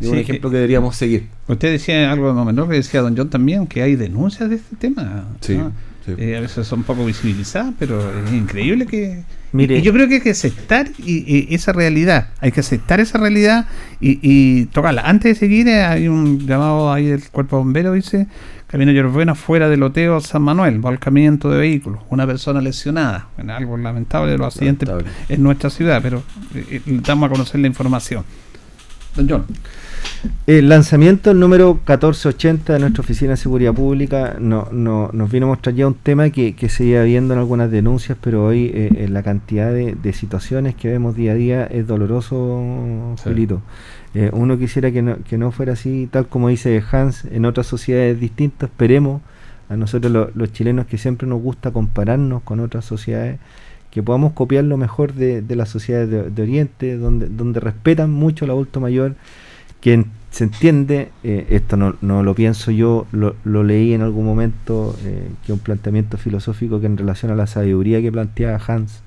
Es 0.00 0.08
un 0.08 0.18
ejemplo 0.18 0.50
que 0.50 0.56
deberíamos 0.56 0.96
seguir. 0.96 1.28
Usted 1.46 1.70
decía 1.70 2.10
algo 2.10 2.26
de 2.26 2.32
momento 2.34 2.66
que 2.68 2.74
decía 2.74 3.02
Don 3.02 3.16
John 3.16 3.30
también, 3.30 3.66
que 3.68 3.82
hay 3.82 3.94
denuncias 3.94 4.48
de 4.50 4.56
este 4.56 4.74
tema. 4.74 5.26
Sí, 5.40 5.56
¿no? 5.58 5.70
sí. 6.04 6.12
Eh, 6.18 6.36
a 6.36 6.40
veces 6.40 6.66
son 6.66 6.82
poco 6.82 7.04
visibilizadas, 7.06 7.72
pero 7.78 8.00
es 8.24 8.32
increíble 8.32 8.86
que... 8.86 9.22
Mire- 9.52 9.78
y 9.78 9.82
yo 9.82 9.92
creo 9.92 10.08
que 10.08 10.14
hay 10.14 10.20
que 10.22 10.30
aceptar 10.30 10.88
y, 10.98 11.46
y 11.50 11.54
esa 11.54 11.72
realidad, 11.72 12.30
hay 12.40 12.50
que 12.50 12.60
aceptar 12.60 12.98
esa 13.00 13.18
realidad 13.18 13.66
y, 14.00 14.18
y 14.22 14.64
tocarla. 14.66 15.02
Antes 15.02 15.34
de 15.34 15.38
seguir, 15.38 15.68
eh, 15.68 15.82
hay 15.84 16.08
un 16.08 16.46
llamado 16.48 16.90
ahí 16.92 17.06
del 17.06 17.22
cuerpo 17.28 17.58
de 17.58 17.62
bomberos, 17.62 17.94
dice, 17.94 18.26
Camino 18.72 18.90
Yorbuena 18.90 19.34
fuera 19.34 19.68
del 19.68 19.80
loteo 19.80 20.18
San 20.20 20.42
Manuel, 20.42 20.78
volcamiento 20.80 21.50
de 21.50 21.58
vehículos, 21.58 22.00
una 22.10 22.26
persona 22.26 22.60
lesionada. 22.62 23.28
Bueno, 23.36 23.54
algo 23.54 23.76
lamentable 23.76 24.32
de 24.32 24.38
los 24.38 24.46
accidentes 24.48 24.88
Lamentable. 24.88 25.14
en 25.28 25.42
nuestra 25.42 25.68
ciudad, 25.70 26.00
pero 26.02 26.22
eh, 26.54 26.80
eh, 26.86 27.00
damos 27.06 27.26
a 27.28 27.30
conocer 27.32 27.60
la 27.60 27.66
información. 27.66 28.24
Don 29.14 29.28
John. 29.28 29.44
El 30.46 30.68
lanzamiento 30.70 31.34
número 31.34 31.74
1480 31.74 32.72
de 32.72 32.78
nuestra 32.78 33.02
Oficina 33.02 33.32
de 33.32 33.36
Seguridad 33.36 33.74
Pública 33.74 34.36
no, 34.40 34.68
no- 34.72 35.10
nos 35.12 35.30
vino 35.30 35.46
a 35.46 35.50
mostrar 35.50 35.74
ya 35.74 35.86
un 35.86 35.94
tema 35.94 36.30
que, 36.30 36.54
que 36.56 36.68
se 36.70 36.84
iba 36.84 37.02
viendo 37.02 37.34
en 37.34 37.40
algunas 37.40 37.70
denuncias, 37.70 38.16
pero 38.20 38.46
hoy 38.46 38.70
eh, 38.72 38.90
eh, 38.96 39.08
la 39.08 39.22
cantidad 39.22 39.70
de, 39.70 39.94
de 40.02 40.12
situaciones 40.14 40.74
que 40.76 40.88
vemos 40.88 41.14
día 41.14 41.32
a 41.32 41.34
día 41.34 41.64
es 41.66 41.86
doloroso, 41.86 43.14
Sí. 43.18 43.24
Julito. 43.24 43.60
Eh, 44.14 44.30
uno 44.32 44.58
quisiera 44.58 44.90
que 44.90 45.00
no, 45.02 45.16
que 45.28 45.38
no 45.38 45.52
fuera 45.52 45.72
así, 45.72 46.08
tal 46.10 46.26
como 46.26 46.48
dice 46.48 46.82
Hans, 46.90 47.24
en 47.24 47.44
otras 47.46 47.66
sociedades 47.66 48.20
distintas, 48.20 48.68
esperemos 48.70 49.22
a 49.70 49.76
nosotros 49.76 50.12
lo- 50.12 50.30
los 50.34 50.52
chilenos 50.52 50.86
que 50.86 50.98
siempre 50.98 51.26
nos 51.26 51.40
gusta 51.40 51.70
compararnos 51.70 52.42
con 52.42 52.60
otras 52.60 52.84
sociedades, 52.84 53.38
que 53.90 54.02
podamos 54.02 54.32
copiar 54.32 54.64
lo 54.64 54.76
mejor 54.76 55.12
de, 55.14 55.40
de 55.42 55.56
las 55.56 55.68
sociedades 55.70 56.34
de, 56.34 56.42
Oriente, 56.42 56.96
donde, 56.96 57.28
donde 57.28 57.60
respetan 57.60 58.10
mucho 58.10 58.44
al 58.44 58.50
adulto 58.50 58.80
mayor, 58.80 59.14
que 59.80 60.04
se 60.30 60.44
entiende, 60.44 61.10
eh, 61.24 61.46
esto 61.50 61.76
no, 61.76 61.96
no 62.00 62.22
lo 62.22 62.34
pienso 62.34 62.70
yo, 62.70 63.06
lo, 63.12 63.34
lo 63.44 63.64
leí 63.64 63.92
en 63.92 64.00
algún 64.02 64.24
momento, 64.24 64.96
eh, 65.04 65.28
que 65.44 65.52
un 65.52 65.58
planteamiento 65.58 66.16
filosófico 66.18 66.80
que 66.80 66.86
en 66.86 66.96
relación 66.96 67.32
a 67.32 67.34
la 67.34 67.46
sabiduría 67.46 68.00
que 68.00 68.10
planteaba 68.12 68.58
Hans, 68.66 69.01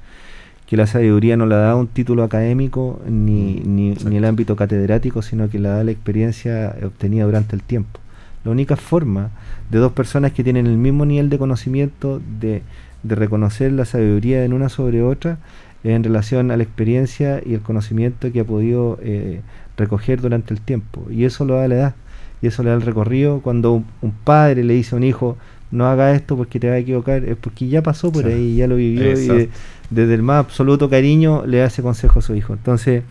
que 0.68 0.78
la 0.78 0.88
sabiduría 0.88 1.38
no 1.38 1.46
la 1.46 1.58
da 1.58 1.76
un 1.76 1.88
título 1.88 2.24
académico 2.24 3.00
ni, 3.08 3.62
ni, 3.66 3.90
Exacto. 3.90 4.10
ni 4.10 4.18
el 4.18 4.26
ámbito 4.26 4.56
catedrático, 4.56 5.22
sino 5.22 5.50
que 5.50 5.60
la 5.60 5.70
da 5.78 5.84
la 5.84 5.92
experiencia 5.92 6.76
obtenida 6.84 7.26
durante 7.26 7.56
el 7.56 7.62
tiempo. 7.62 8.00
La 8.44 8.52
única 8.52 8.76
forma 8.76 9.30
de 9.70 9.80
dos 9.80 9.92
personas 9.92 10.32
que 10.32 10.44
tienen 10.44 10.66
el 10.68 10.78
mismo 10.78 11.06
nivel 11.06 11.30
de 11.30 11.38
conocimiento 11.38 12.22
de, 12.40 12.62
de 13.04 13.16
reconocer 13.16 13.72
la 13.74 13.86
sabiduría 13.86 14.44
en 14.44 14.54
una 14.54 14.70
sobre 14.70 15.02
otra 15.04 15.38
es 15.84 15.92
en 15.92 16.04
relación 16.04 16.50
a 16.52 16.58
la 16.58 16.64
experiencia 16.64 17.42
y 17.46 17.54
el 17.54 17.62
conocimiento 17.62 18.32
que 18.32 18.40
ha 18.40 18.44
podido 18.44 18.98
eh, 19.04 19.42
recoger 19.78 20.20
durante 20.22 20.54
el 20.54 20.62
tiempo. 20.62 21.06
Y 21.12 21.26
eso 21.26 21.46
lo 21.46 21.56
da 21.56 21.68
la 21.68 21.76
edad, 21.76 21.96
y 22.42 22.48
eso 22.48 22.64
le 22.64 22.70
da 22.70 22.76
el 22.76 22.82
recorrido. 22.82 23.40
Cuando 23.42 23.74
un, 23.74 23.86
un 24.02 24.12
padre 24.12 24.64
le 24.64 24.74
dice 24.74 24.96
a 24.96 24.98
un 24.98 25.04
hijo, 25.04 25.38
no 25.72 25.86
haga 25.88 26.14
esto 26.16 26.38
porque 26.38 26.60
te 26.60 26.70
va 26.70 26.76
a 26.76 26.78
equivocar, 26.80 27.24
es 27.26 27.36
porque 27.38 27.68
ya 27.68 27.82
pasó 27.84 28.12
por 28.12 28.24
Sí. 28.24 28.32
ahí, 28.32 28.56
ya 28.56 28.68
lo 28.68 28.76
vivió 28.78 29.04
y 29.10 29.10
Exacto. 29.10 29.50
Desde 29.90 30.14
el 30.14 30.22
más 30.22 30.40
absoluto 30.46 30.90
cariño 30.90 31.46
le 31.46 31.64
hace 31.64 31.82
consejo 31.82 32.20
a 32.20 32.22
su 32.22 32.36
hijo. 32.36 32.54
Entonces, 32.54 33.04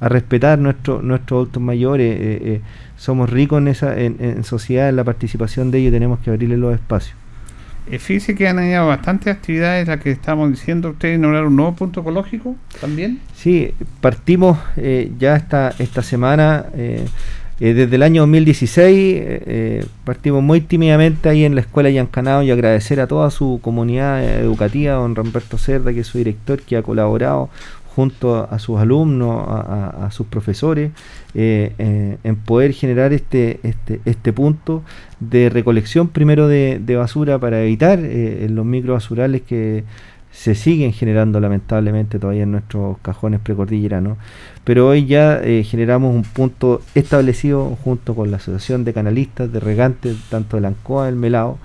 a 0.00 0.08
respetar 0.08 0.58
nuestro, 0.58 1.02
nuestros 1.02 1.38
adultos 1.38 1.62
mayores, 1.62 2.16
eh, 2.20 2.38
eh, 2.42 2.60
somos 2.96 3.30
ricos 3.30 3.58
en 3.58 3.68
esa 3.68 3.98
en, 3.98 4.16
en 4.20 4.44
sociedad, 4.44 4.88
en 4.88 4.96
la 4.96 5.04
participación 5.04 5.70
de 5.70 5.78
ellos, 5.78 5.92
tenemos 5.92 6.18
que 6.20 6.30
abrirles 6.30 6.58
los 6.58 6.74
espacios. 6.74 7.16
Eh, 7.90 7.98
fíjese 7.98 8.34
que 8.34 8.46
han 8.46 8.58
añadido 8.58 8.86
bastantes 8.86 9.34
actividades, 9.34 9.88
las 9.88 10.00
que 10.00 10.10
estamos 10.10 10.50
diciendo. 10.50 10.90
¿Ustedes 10.90 11.16
inauguraron 11.16 11.48
un 11.48 11.56
nuevo 11.56 11.74
punto 11.74 12.00
ecológico 12.02 12.54
también? 12.80 13.20
Sí, 13.34 13.72
partimos 14.00 14.58
eh, 14.76 15.10
ya 15.18 15.36
esta, 15.36 15.72
esta 15.78 16.02
semana, 16.02 16.66
eh, 17.60 17.74
desde 17.74 17.96
el 17.96 18.04
año 18.04 18.22
2016, 18.22 18.86
eh, 18.86 19.42
eh, 19.46 19.86
partimos 20.04 20.42
muy 20.42 20.60
tímidamente 20.60 21.28
ahí 21.28 21.44
en 21.44 21.56
la 21.56 21.60
escuela 21.60 21.90
Yancanao 21.90 22.42
y 22.42 22.52
agradecer 22.52 23.00
a 23.00 23.08
toda 23.08 23.30
su 23.30 23.58
comunidad 23.60 24.22
educativa, 24.22 24.94
don 24.94 25.16
Ramberto 25.16 25.58
Cerda, 25.58 25.92
que 25.92 26.00
es 26.00 26.06
su 26.06 26.18
director, 26.18 26.62
que 26.62 26.76
ha 26.76 26.82
colaborado 26.82 27.50
junto 27.96 28.48
a, 28.48 28.60
sus 28.60 28.78
alumnos, 28.78 29.44
a, 29.48 30.08
sus 30.12 30.28
profesores, 30.28 30.92
en 31.34 32.36
poder 32.44 32.72
generar 32.72 33.12
este, 33.12 33.58
este, 33.64 34.00
este 34.04 34.32
punto 34.32 34.84
de 35.18 35.50
recolección 35.50 36.06
primero 36.06 36.46
de, 36.46 36.80
de 36.80 36.94
basura 36.94 37.40
para 37.40 37.60
evitar 37.60 37.98
los 37.98 38.64
microbasurales 38.64 39.42
que 39.42 39.82
se 40.30 40.54
siguen 40.54 40.92
generando 40.92 41.40
lamentablemente 41.40 42.18
todavía 42.18 42.44
en 42.44 42.52
nuestros 42.52 42.98
cajones 42.98 43.40
precordilleranos. 43.40 44.18
Pero 44.64 44.88
hoy 44.88 45.06
ya 45.06 45.40
eh, 45.42 45.64
generamos 45.64 46.14
un 46.14 46.22
punto 46.22 46.82
establecido 46.94 47.76
junto 47.82 48.14
con 48.14 48.30
la 48.30 48.36
Asociación 48.36 48.84
de 48.84 48.92
Canalistas, 48.92 49.52
de 49.52 49.60
Regantes, 49.60 50.16
tanto 50.30 50.56
del 50.56 50.66
Ancoa 50.66 51.06
del 51.06 51.16
Melao, 51.16 51.58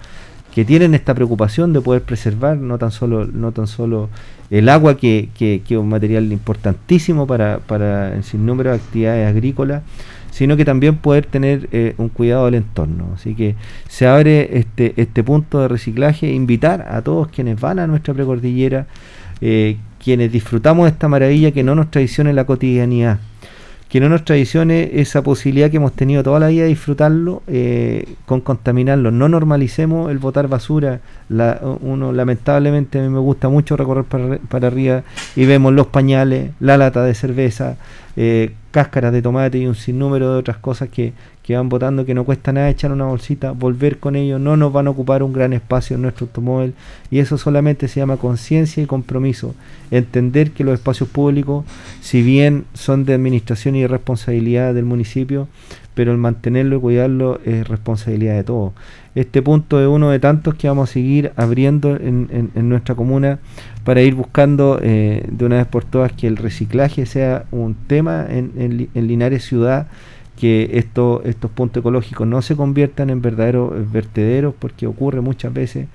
que 0.53 0.65
tienen 0.65 0.93
esta 0.93 1.15
preocupación 1.15 1.73
de 1.73 1.81
poder 1.81 2.03
preservar 2.03 2.57
no 2.57 2.77
tan 2.77 2.91
solo, 2.91 3.25
no 3.25 3.51
tan 3.51 3.67
solo 3.67 4.09
el 4.51 4.69
agua, 4.69 4.97
que, 4.97 5.29
que, 5.35 5.63
que 5.65 5.73
es 5.73 5.79
un 5.79 5.89
material 5.89 6.31
importantísimo 6.31 7.25
para, 7.25 7.59
para 7.59 8.13
el 8.15 8.23
sinnúmero 8.23 8.69
de 8.69 8.75
actividades 8.75 9.27
agrícolas, 9.27 9.81
sino 10.33 10.57
que 10.57 10.65
también 10.65 10.95
poder 10.97 11.27
tener 11.27 11.69
eh, 11.71 11.93
un 11.99 12.09
cuidado 12.09 12.45
del 12.45 12.55
entorno. 12.55 13.11
Así 13.13 13.35
que 13.35 13.53
se 13.87 14.07
abre 14.07 14.57
este, 14.57 14.93
este 14.97 15.23
punto 15.23 15.59
de 15.61 15.67
reciclaje, 15.67 16.31
invitar 16.33 16.87
a 16.89 17.03
todos 17.03 17.27
quienes 17.27 17.61
van 17.61 17.77
a 17.77 17.85
nuestra 17.85 18.15
precordillera, 18.15 18.87
eh, 19.41 19.77
quienes 20.03 20.31
disfrutamos 20.31 20.85
de 20.85 20.89
esta 20.89 21.07
maravilla, 21.07 21.51
que 21.51 21.61
no 21.63 21.75
nos 21.75 21.91
traicione 21.91 22.33
la 22.33 22.45
cotidianidad, 22.45 23.19
que 23.89 23.99
no 23.99 24.09
nos 24.09 24.25
traicione 24.25 24.89
esa 24.93 25.21
posibilidad 25.21 25.69
que 25.69 25.77
hemos 25.77 25.93
tenido 25.93 26.23
toda 26.23 26.39
la 26.39 26.47
vida 26.47 26.63
de 26.63 26.69
disfrutarlo 26.69 27.43
eh, 27.45 28.05
con 28.25 28.41
contaminarlo. 28.41 29.11
No 29.11 29.29
normalicemos 29.29 30.09
el 30.09 30.17
botar 30.17 30.47
basura. 30.47 30.99
La- 31.29 31.61
uno 31.81 32.11
lamentablemente 32.11 32.97
a 32.97 33.03
mí 33.03 33.09
me 33.09 33.19
gusta 33.19 33.49
mucho 33.49 33.77
recorrer 33.77 34.05
para, 34.05 34.39
para 34.49 34.65
arriba 34.67 35.03
y 35.35 35.45
vemos 35.45 35.71
los 35.73 35.85
pañales, 35.87 36.51
la 36.59 36.75
lata 36.77 37.03
de 37.03 37.13
cerveza, 37.13 37.77
eh, 38.15 38.53
cáscaras 38.71 39.13
de 39.13 39.21
tomate 39.21 39.57
y 39.57 39.67
un 39.67 39.75
sinnúmero 39.75 40.33
de 40.33 40.39
otras 40.39 40.57
cosas 40.57 40.89
que, 40.89 41.13
que 41.43 41.55
van 41.55 41.69
botando 41.69 42.05
que 42.05 42.13
no 42.13 42.23
cuesta 42.23 42.51
nada 42.53 42.69
echar 42.69 42.91
una 42.91 43.05
bolsita, 43.05 43.51
volver 43.51 43.99
con 43.99 44.15
ellos, 44.15 44.39
no 44.39 44.57
nos 44.57 44.71
van 44.71 44.87
a 44.87 44.91
ocupar 44.91 45.23
un 45.23 45.33
gran 45.33 45.53
espacio 45.53 45.95
en 45.95 46.01
nuestro 46.01 46.25
automóvil 46.27 46.73
y 47.11 47.19
eso 47.19 47.37
solamente 47.37 47.87
se 47.87 47.99
llama 47.99 48.17
conciencia 48.17 48.81
y 48.81 48.85
compromiso. 48.85 49.53
Entender 49.91 50.51
que 50.51 50.63
los 50.63 50.73
espacios 50.73 51.09
públicos, 51.09 51.65
si 52.01 52.21
bien 52.21 52.65
son 52.73 53.05
de 53.05 53.13
administración 53.13 53.75
y 53.75 53.85
responsabilidad 53.85 54.73
del 54.73 54.85
municipio, 54.85 55.47
pero 55.95 56.11
el 56.11 56.17
mantenerlo 56.17 56.77
y 56.77 56.79
cuidarlo 56.79 57.39
es 57.45 57.67
responsabilidad 57.67 58.35
de 58.35 58.43
todos. 58.43 58.73
Este 59.15 59.41
punto 59.41 59.79
es 59.81 59.87
uno 59.87 60.09
de 60.09 60.19
tantos 60.19 60.55
que 60.55 60.67
vamos 60.67 60.89
a 60.89 60.93
seguir 60.93 61.31
abriendo 61.35 61.95
en, 61.95 62.49
en- 62.55 62.69
nuestra 62.69 62.95
comuna 62.95 63.39
para 63.83 64.01
ir 64.01 64.15
buscando 64.15 64.79
eh, 64.81 65.25
de 65.29 65.45
una 65.45 65.57
vez 65.57 65.67
por 65.67 65.83
todas 65.83 66.11
que 66.11 66.25
el 66.27 66.37
reciclaje 66.37 67.05
sea 67.05 67.43
un 67.51 67.75
tema 67.75 68.25
en, 68.27 68.51
en 68.57 68.77
Li- 68.77 68.89
en 68.95 69.07
Linares 69.07 69.43
Ciudad, 69.45 69.87
que 70.39 70.71
esto, 70.73 71.21
estos 71.25 71.51
puntos 71.51 71.81
ecológicos 71.81 72.25
no 72.25 72.41
se 72.41 72.55
conviertan 72.55 73.11
en 73.11 73.21
verdaderos 73.21 73.73
eh, 73.77 73.85
vertederos, 73.91 74.55
porque 74.57 74.87
ocurre 74.87 75.21
muchas 75.21 75.53
veces, 75.53 75.87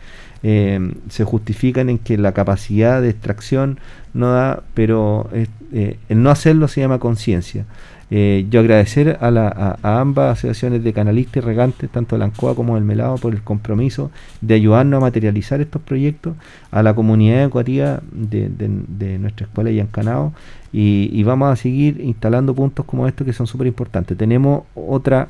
eh, 0.44 0.78
se 1.08 1.24
justifican 1.24 1.88
en 1.88 1.98
que 1.98 2.16
la 2.18 2.30
capacidad 2.32 3.02
de 3.02 3.10
extracción 3.10 3.80
no 4.14 4.30
da, 4.30 4.62
pero 4.74 5.28
el 5.32 5.98
no 6.22 6.30
hacerlo 6.30 6.68
se 6.68 6.80
llama 6.80 7.00
conciencia. 7.00 7.64
Eh, 8.10 8.46
yo 8.50 8.60
agradecer 8.60 9.18
a, 9.20 9.30
la- 9.30 9.78
ambas 9.82 10.38
asociaciones 10.38 10.82
de 10.82 10.92
canalistas 10.94 11.36
y 11.36 11.40
regantes, 11.46 11.90
tanto 11.90 12.16
del 12.16 12.22
ANCOA 12.22 12.54
como 12.54 12.74
del 12.76 12.84
Melado, 12.84 13.16
por 13.16 13.34
el 13.34 13.42
compromiso 13.42 14.10
de 14.40 14.54
ayudarnos 14.54 14.98
a 14.98 15.00
materializar 15.00 15.60
estos 15.60 15.82
proyectos, 15.82 16.34
a 16.70 16.82
la 16.82 16.94
comunidad 16.94 17.42
educativa 17.42 18.00
de, 18.12 18.48
de- 18.48 18.82
de 18.88 19.18
nuestra 19.18 19.46
escuela 19.46 19.70
Yancanao, 19.70 20.32
y, 20.72 21.10
y 21.12 21.22
vamos 21.22 21.50
a 21.52 21.56
seguir 21.56 22.00
instalando 22.00 22.54
puntos 22.54 22.84
como 22.86 23.06
estos 23.06 23.26
que 23.26 23.32
son 23.32 23.46
súper 23.46 23.66
importantes. 23.66 24.16
Tenemos 24.16 24.62
otra 24.74 25.28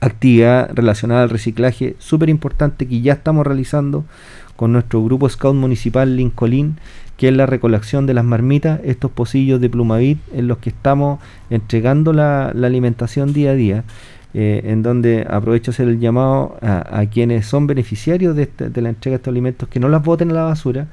actividad 0.00 0.70
relacionada 0.74 1.22
al 1.22 1.30
reciclaje 1.30 1.96
súper 1.98 2.28
importante 2.28 2.86
que 2.86 3.00
ya 3.00 3.14
estamos 3.14 3.46
realizando 3.46 4.04
con 4.56 4.72
nuestro 4.72 5.02
grupo 5.04 5.28
Scout 5.28 5.54
Municipal 5.56 6.16
Lincoln, 6.16 6.78
que 7.16 7.28
es 7.28 7.34
la 7.36 7.46
recolección 7.46 8.06
de 8.06 8.14
las 8.14 8.24
marmitas, 8.24 8.80
estos 8.84 9.10
pocillos 9.10 9.60
de 9.60 9.70
plumavit 9.70 10.18
en 10.34 10.48
los 10.48 10.58
que 10.58 10.70
estamos 10.70 11.20
entregando 11.50 12.12
la, 12.12 12.52
la 12.54 12.66
alimentación 12.68 13.32
día 13.32 13.50
a 13.52 13.54
día, 13.54 13.84
eh, 14.34 14.62
en 14.64 14.82
donde 14.82 15.26
aprovecho 15.28 15.70
hacer 15.70 15.88
el 15.88 16.00
llamado 16.00 16.58
a, 16.60 17.00
a 17.00 17.06
quienes 17.06 17.46
son 17.46 17.66
beneficiarios 17.66 18.36
de, 18.36 18.42
este- 18.42 18.68
de 18.70 18.82
la 18.82 18.90
entrega 18.90 19.14
de 19.14 19.16
estos 19.16 19.32
alimentos 19.32 19.68
que 19.68 19.80
no 19.80 19.88
las 19.88 20.02
boten 20.04 20.30
a 20.30 20.34
la 20.34 20.42
basura, 20.44 20.86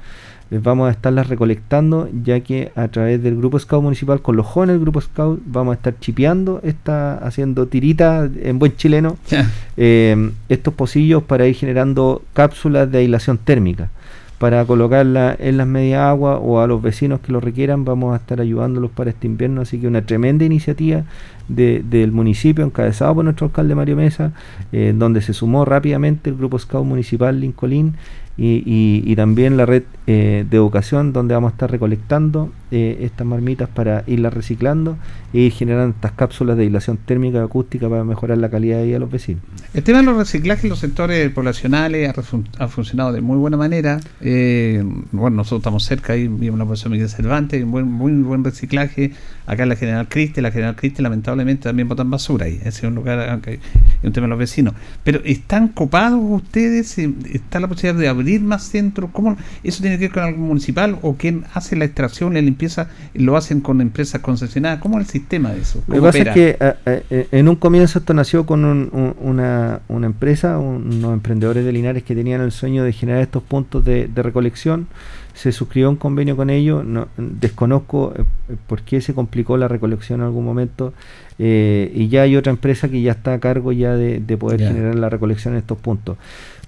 eh, 0.50 0.60
vamos 0.62 0.88
a 0.88 0.92
estarlas 0.92 1.28
recolectando, 1.28 2.08
ya 2.24 2.40
que 2.40 2.72
a 2.74 2.88
través 2.88 3.22
del 3.22 3.36
grupo 3.36 3.58
Scout 3.58 3.82
municipal, 3.82 4.20
con 4.22 4.36
los 4.36 4.46
jóvenes 4.46 4.74
del 4.74 4.82
grupo 4.82 5.00
Scout, 5.00 5.40
vamos 5.46 5.72
a 5.72 5.76
estar 5.76 5.98
chipeando, 5.98 6.60
está 6.62 7.18
haciendo 7.18 7.66
tiritas 7.66 8.30
en 8.40 8.58
buen 8.58 8.76
chileno, 8.76 9.16
eh, 9.76 10.30
estos 10.48 10.74
pocillos 10.74 11.22
para 11.22 11.46
ir 11.46 11.54
generando 11.54 12.22
cápsulas 12.32 12.90
de 12.90 12.98
aislación 12.98 13.38
térmica 13.38 13.90
para 14.38 14.64
colocarla 14.66 15.34
en 15.38 15.56
las 15.56 15.66
medias 15.66 16.00
agua 16.00 16.38
o 16.38 16.60
a 16.60 16.66
los 16.66 16.82
vecinos 16.82 17.20
que 17.20 17.32
lo 17.32 17.40
requieran, 17.40 17.84
vamos 17.84 18.12
a 18.12 18.16
estar 18.16 18.40
ayudándolos 18.40 18.90
para 18.90 19.10
este 19.10 19.26
invierno. 19.26 19.62
Así 19.62 19.78
que 19.78 19.86
una 19.86 20.02
tremenda 20.02 20.44
iniciativa 20.44 21.04
del 21.48 22.12
municipio, 22.12 22.64
encabezado 22.64 23.14
por 23.14 23.24
nuestro 23.24 23.46
alcalde 23.46 23.74
Mario 23.74 23.96
Mesa, 23.96 24.32
eh, 24.72 24.92
donde 24.94 25.22
se 25.22 25.32
sumó 25.32 25.64
rápidamente 25.64 26.28
el 26.28 26.36
Grupo 26.36 26.58
Scout 26.58 26.84
Municipal 26.84 27.40
Lincolín 27.40 27.94
y, 28.38 29.02
y, 29.04 29.16
también 29.16 29.56
la 29.56 29.64
red 29.64 29.84
eh, 30.06 30.44
de 30.48 30.56
educación 30.58 31.14
donde 31.14 31.34
vamos 31.34 31.52
a 31.52 31.54
estar 31.54 31.70
recolectando 31.70 32.52
eh, 32.70 32.98
estas 33.00 33.26
marmitas 33.26 33.66
para 33.66 34.04
irlas 34.06 34.34
reciclando 34.34 34.98
e 35.32 35.38
ir 35.38 35.52
generando 35.52 35.94
estas 35.94 36.12
cápsulas 36.12 36.58
de 36.58 36.64
aislación 36.64 36.98
térmica 36.98 37.38
y 37.38 37.40
acústica 37.40 37.88
para 37.88 38.04
mejorar 38.04 38.36
la 38.36 38.50
calidad 38.50 38.76
de 38.78 38.84
vida 38.84 38.94
de 38.94 39.00
los 39.00 39.10
vecinos. 39.10 39.42
El 39.72 39.82
tema 39.84 40.00
de 40.00 40.04
los 40.04 40.18
reciclajes 40.18 40.64
en 40.64 40.70
los 40.70 40.80
sectores 40.80 41.30
poblacionales 41.30 42.12
ha, 42.58 42.68
funcionado 42.68 43.12
de 43.12 43.22
muy 43.22 43.38
buena 43.38 43.56
manera. 43.56 43.98
Eh, 44.20 44.84
bueno, 45.12 45.38
nosotros 45.38 45.60
estamos 45.60 45.84
cerca, 45.84 46.12
ahí 46.12 46.28
vimos 46.28 46.58
la 46.58 46.66
profesora 46.66 46.90
Miguel 46.90 47.08
Cervantes, 47.08 47.64
un 47.64 47.70
buen, 47.70 47.90
muy 47.90 48.12
buen 48.12 48.44
reciclaje. 48.44 49.12
Acá 49.46 49.62
en 49.62 49.68
la 49.70 49.76
General 49.76 50.08
Criste, 50.08 50.42
la 50.42 50.50
General 50.50 50.76
Criste 50.76 51.02
lamentablemente 51.02 51.64
también 51.64 51.88
botan 51.88 52.10
basura 52.10 52.46
ahí. 52.46 52.58
Ese 52.60 52.68
es 52.68 52.82
un 52.82 52.96
lugar, 52.96 53.30
aunque 53.30 53.54
es 53.54 53.60
un 54.04 54.12
tema 54.12 54.26
de 54.26 54.30
los 54.30 54.38
vecinos. 54.38 54.74
Pero 55.04 55.20
¿están 55.24 55.68
copados 55.68 56.20
ustedes? 56.22 56.98
¿Está 56.98 57.60
la 57.60 57.68
posibilidad 57.68 57.98
de 57.98 58.08
abrir 58.08 58.25
más 58.40 58.64
centros? 58.64 59.10
¿Cómo 59.12 59.36
eso 59.62 59.80
tiene 59.80 59.98
que 59.98 60.04
ver 60.04 60.12
con 60.12 60.22
algo 60.24 60.38
municipal 60.38 60.98
o 61.02 61.14
quién 61.16 61.44
hace 61.54 61.76
la 61.76 61.84
extracción, 61.84 62.34
la 62.34 62.40
limpieza, 62.40 62.88
lo 63.14 63.36
hacen 63.36 63.60
con 63.60 63.80
empresas 63.80 64.20
concesionadas? 64.20 64.80
¿Cómo 64.80 64.98
es 64.98 65.06
el 65.06 65.12
sistema 65.12 65.52
de 65.52 65.60
eso? 65.60 65.82
Lo 65.86 65.94
que 65.94 66.00
pasa 66.00 66.18
es 66.18 66.28
que 66.28 66.56
eh, 66.60 67.02
eh, 67.10 67.28
en 67.32 67.48
un 67.48 67.56
comienzo 67.56 67.98
esto 67.98 68.14
nació 68.14 68.46
con 68.46 68.64
una, 68.64 69.80
una, 69.88 70.06
empresa, 70.06 70.58
unos 70.58 71.12
emprendedores 71.12 71.64
de 71.64 71.72
Linares 71.72 72.02
que 72.02 72.14
tenían 72.14 72.40
el 72.40 72.52
sueño 72.52 72.84
de 72.84 72.92
generar 72.92 73.22
estos 73.22 73.42
puntos 73.42 73.84
de, 73.84 74.10
recolección 74.16 74.88
se 75.36 75.52
suscribió 75.52 75.90
un 75.90 75.96
convenio 75.96 76.34
con 76.34 76.48
ellos, 76.48 76.84
no, 76.84 77.08
desconozco 77.16 78.14
eh, 78.16 78.24
por 78.66 78.82
qué 78.82 79.00
se 79.00 79.12
complicó 79.14 79.56
la 79.56 79.68
recolección 79.68 80.20
en 80.20 80.26
algún 80.26 80.44
momento, 80.44 80.94
y 81.38 82.08
ya 82.08 82.22
hay 82.22 82.34
otra 82.34 82.50
empresa 82.50 82.88
que 82.88 83.02
ya 83.02 83.12
está 83.12 83.34
a 83.34 83.38
cargo 83.38 83.70
ya 83.70 83.94
de, 83.94 84.36
poder 84.38 84.58
generar 84.58 84.94
la 84.94 85.10
recolección 85.10 85.52
en 85.52 85.58
estos 85.58 85.76
puntos. 85.76 86.16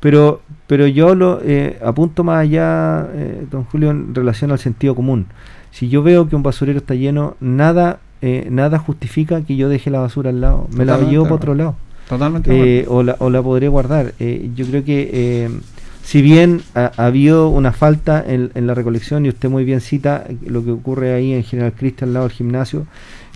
Pero, 0.00 0.42
pero 0.66 0.86
yo 0.86 1.14
lo 1.14 1.40
eh, 1.42 1.78
apunto 1.84 2.22
más 2.22 2.42
allá, 2.42 3.08
eh, 3.14 3.46
don 3.50 3.64
Julio, 3.64 3.90
en 3.90 4.14
relación 4.14 4.52
al 4.52 4.58
sentido 4.58 4.94
común. 4.94 5.26
Si 5.70 5.88
yo 5.88 6.02
veo 6.02 6.28
que 6.28 6.36
un 6.36 6.42
basurero 6.42 6.78
está 6.78 6.94
lleno, 6.94 7.36
nada, 7.40 7.98
eh, 8.22 8.46
nada 8.50 8.78
justifica 8.78 9.42
que 9.42 9.56
yo 9.56 9.68
deje 9.68 9.90
la 9.90 10.00
basura 10.00 10.30
al 10.30 10.40
lado. 10.40 10.68
Me 10.76 10.84
la 10.84 10.98
llevo 10.98 11.24
para 11.24 11.36
otro 11.36 11.54
lado. 11.54 11.76
Totalmente. 12.08 12.86
o, 12.88 13.02
la, 13.02 13.16
o 13.18 13.28
la 13.28 13.42
podré 13.42 13.68
guardar. 13.68 14.14
yo 14.18 14.66
creo 14.66 14.84
que 14.84 15.50
si 16.08 16.22
bien 16.22 16.62
ha, 16.74 16.90
habido 16.96 17.50
una 17.50 17.70
falta 17.70 18.24
en, 18.26 18.50
en, 18.54 18.66
la 18.66 18.72
recolección, 18.72 19.26
y 19.26 19.28
usted 19.28 19.50
muy 19.50 19.64
bien 19.64 19.82
cita 19.82 20.24
lo 20.46 20.64
que 20.64 20.70
ocurre 20.70 21.12
ahí 21.12 21.34
en 21.34 21.44
General 21.44 21.74
Cristian 21.74 22.08
al 22.08 22.14
lado 22.14 22.28
del 22.28 22.34
gimnasio, 22.34 22.86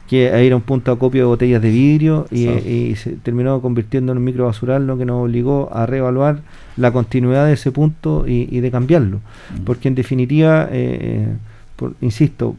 que 0.09 0.29
era 0.29 0.57
un 0.57 0.63
punto 0.63 0.91
de 0.91 0.97
acopio 0.97 1.21
de 1.21 1.27
botellas 1.27 1.61
de 1.61 1.69
vidrio 1.69 2.27
y, 2.31 2.95
se 2.97 3.11
terminó 3.17 3.61
convirtiendo 3.61 4.13
en 4.13 4.19
un 4.19 4.25
micro 4.25 4.47
basural, 4.47 4.87
lo 4.87 4.97
que 4.97 5.05
nos 5.05 5.23
obligó 5.23 5.69
a 5.71 5.85
reevaluar 5.85 6.41
la 6.79 6.93
continuidad 6.93 7.45
de 7.45 7.53
ese 7.53 7.73
punto 7.73 8.25
y, 8.27 8.59
de 8.59 8.71
cambiarlo. 8.71 9.19
Mm. 9.19 9.65
Porque 9.65 9.89
en 9.89 9.95
definitiva, 9.95 10.67
eh, 10.73 11.29
insisto, 12.01 12.57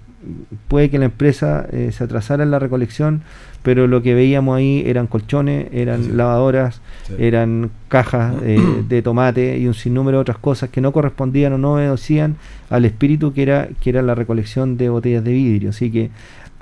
puede 0.68 0.90
que 0.90 1.00
la 1.00 1.06
empresa 1.06 1.66
eh, 1.72 1.92
se 1.92 2.04
atrasara 2.04 2.44
en 2.44 2.52
la 2.52 2.60
recolección, 2.60 3.22
pero 3.62 3.88
lo 3.88 4.02
que 4.02 4.14
veíamos 4.14 4.58
ahí 4.58 4.84
eran 4.86 5.08
colchones, 5.08 5.68
eran 5.72 6.18
lavadoras, 6.18 6.82
eran 7.18 7.72
cajas 7.88 8.36
eh, 8.44 8.60
de 8.88 9.02
tomate 9.02 9.58
y 9.58 9.68
un 9.68 9.74
sinnúmero 9.74 10.18
de 10.18 10.22
otras 10.22 10.38
cosas 10.38 10.70
que 10.70 10.82
no 10.82 10.92
correspondían 10.92 11.54
o 11.54 11.58
no 11.58 11.74
obedecían 11.74 12.36
al 12.70 12.86
espíritu 12.86 13.34
que 13.34 13.44
era, 13.44 13.70
que 13.82 13.90
era 13.90 14.02
la 14.02 14.16
recolección 14.16 14.78
de 14.78 14.90
botellas 14.90 15.24
de 15.24 15.32
vidrio. 15.32 15.70
Así 15.70 15.92
que 15.92 16.10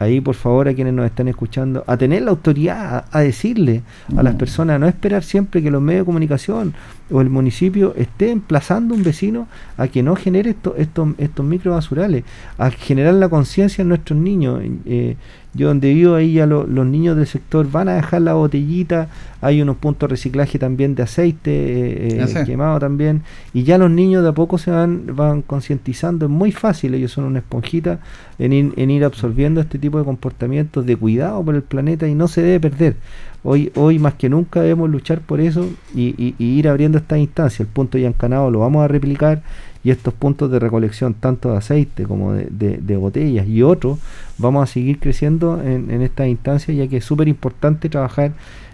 ahí 0.01 0.19
por 0.19 0.33
favor 0.33 0.67
a 0.67 0.73
quienes 0.73 0.93
nos 0.93 1.05
están 1.05 1.27
escuchando, 1.27 1.83
a 1.85 1.95
tener 1.95 2.23
la 2.23 2.31
autoridad, 2.31 3.05
a, 3.11 3.19
decirle 3.19 3.83
a 4.17 4.23
las 4.23 4.33
mm. 4.33 4.37
personas, 4.37 4.75
a 4.77 4.79
no 4.79 4.87
esperar 4.87 5.23
siempre 5.23 5.61
que 5.61 5.69
los 5.69 5.81
medios 5.81 6.01
de 6.01 6.05
comunicación 6.05 6.73
o 7.11 7.21
el 7.21 7.29
municipio 7.29 7.93
esté 7.95 8.31
emplazando 8.31 8.95
a 8.95 8.97
un 8.97 9.03
vecino 9.03 9.47
a 9.77 9.87
que 9.87 10.01
no 10.01 10.15
genere 10.15 10.51
estos 10.51 10.73
estos 10.77 11.09
estos 11.19 11.45
microbasurales, 11.45 12.23
a 12.57 12.71
generar 12.71 13.13
la 13.13 13.29
conciencia 13.29 13.83
en 13.83 13.89
nuestros 13.89 14.17
niños. 14.19 14.61
Eh, 14.85 15.17
yo 15.53 15.67
donde 15.67 15.93
vivo 15.93 16.15
ahí 16.15 16.33
ya 16.33 16.45
los 16.45 16.85
niños 16.85 17.17
del 17.17 17.27
sector 17.27 17.69
van 17.69 17.89
a 17.89 17.95
dejar 17.95 18.21
la 18.21 18.33
botellita, 18.33 19.09
hay 19.41 19.61
unos 19.61 19.77
puntos 19.77 20.07
de 20.07 20.11
reciclaje 20.13 20.57
también 20.59 20.95
de 20.95 21.03
aceite 21.03 21.51
eh, 21.51 22.23
eh, 22.23 22.43
quemado 22.45 22.79
también, 22.79 23.23
y 23.53 23.63
ya 23.63 23.77
los 23.77 23.91
niños 23.91 24.23
de 24.23 24.29
a 24.29 24.33
poco 24.33 24.57
se 24.57 24.71
van, 24.71 25.15
van 25.15 25.41
concientizando, 25.41 26.25
es 26.25 26.31
muy 26.31 26.51
fácil, 26.51 26.93
ellos 26.93 27.11
son 27.11 27.25
una 27.25 27.39
esponjita 27.39 27.99
en 28.39 28.53
ir, 28.53 28.73
en 28.77 28.91
ir 28.91 29.03
absorbiendo 29.03 29.59
este 29.59 29.77
tipo 29.77 29.97
de 29.97 30.05
comportamientos 30.05 30.85
de 30.85 30.95
cuidado 30.95 31.43
por 31.43 31.55
el 31.55 31.63
planeta 31.63 32.07
y 32.07 32.15
no 32.15 32.27
se 32.27 32.41
debe 32.41 32.69
perder. 32.69 32.95
Hoy, 33.43 33.71
hoy 33.75 33.97
más 33.97 34.13
que 34.13 34.29
nunca 34.29 34.61
debemos 34.61 34.89
luchar 34.89 35.19
por 35.21 35.41
eso 35.41 35.67
y, 35.95 36.35
ir 36.37 36.67
abriendo 36.67 36.99
esta 36.99 37.17
instancia. 37.17 37.63
El 37.63 37.69
punto 37.69 37.97
ya 37.97 38.07
encanado 38.07 38.51
lo 38.51 38.59
vamos 38.59 38.83
a 38.83 38.87
replicar 38.87 39.41
y 39.83 39.91
estos 39.91 40.13
puntos 40.13 40.51
de 40.51 40.59
recolección, 40.59 41.13
tanto 41.13 41.51
de 41.51 41.57
aceite 41.57 42.03
como 42.03 42.33
de, 42.33 42.97
botellas 42.97 43.47
y 43.47 43.63
otros, 43.63 43.99
vamos 44.37 44.69
a 44.69 44.71
seguir 44.71 44.99
creciendo 44.99 45.61
en, 45.61 45.89
en 45.91 46.01
esta 46.01 46.27
instancia, 46.27 46.73
ya 46.73 46.87
que 46.87 46.97
es 46.97 47.05
súper 47.05 47.27
importante 47.27 47.89
trabajar 47.89 48.33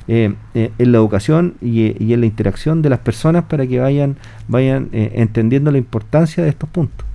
eh, 0.09 0.33
eh, 0.53 0.71
en 0.77 0.91
la 0.93 0.99
educación 0.99 1.55
y, 1.61 2.13
en 2.13 2.21
la 2.21 2.25
interacción 2.25 2.81
de 2.81 2.89
las 2.89 2.99
personas 2.99 3.43
para 3.43 3.67
que 3.67 3.79
vayan, 3.79 4.15
vayan 4.47 4.87
eh, 4.93 5.11
entendiendo 5.15 5.69
la 5.69 5.79
importancia 5.79 6.43
de 6.43 6.49
estos 6.49 6.69
puntos. 6.69 7.05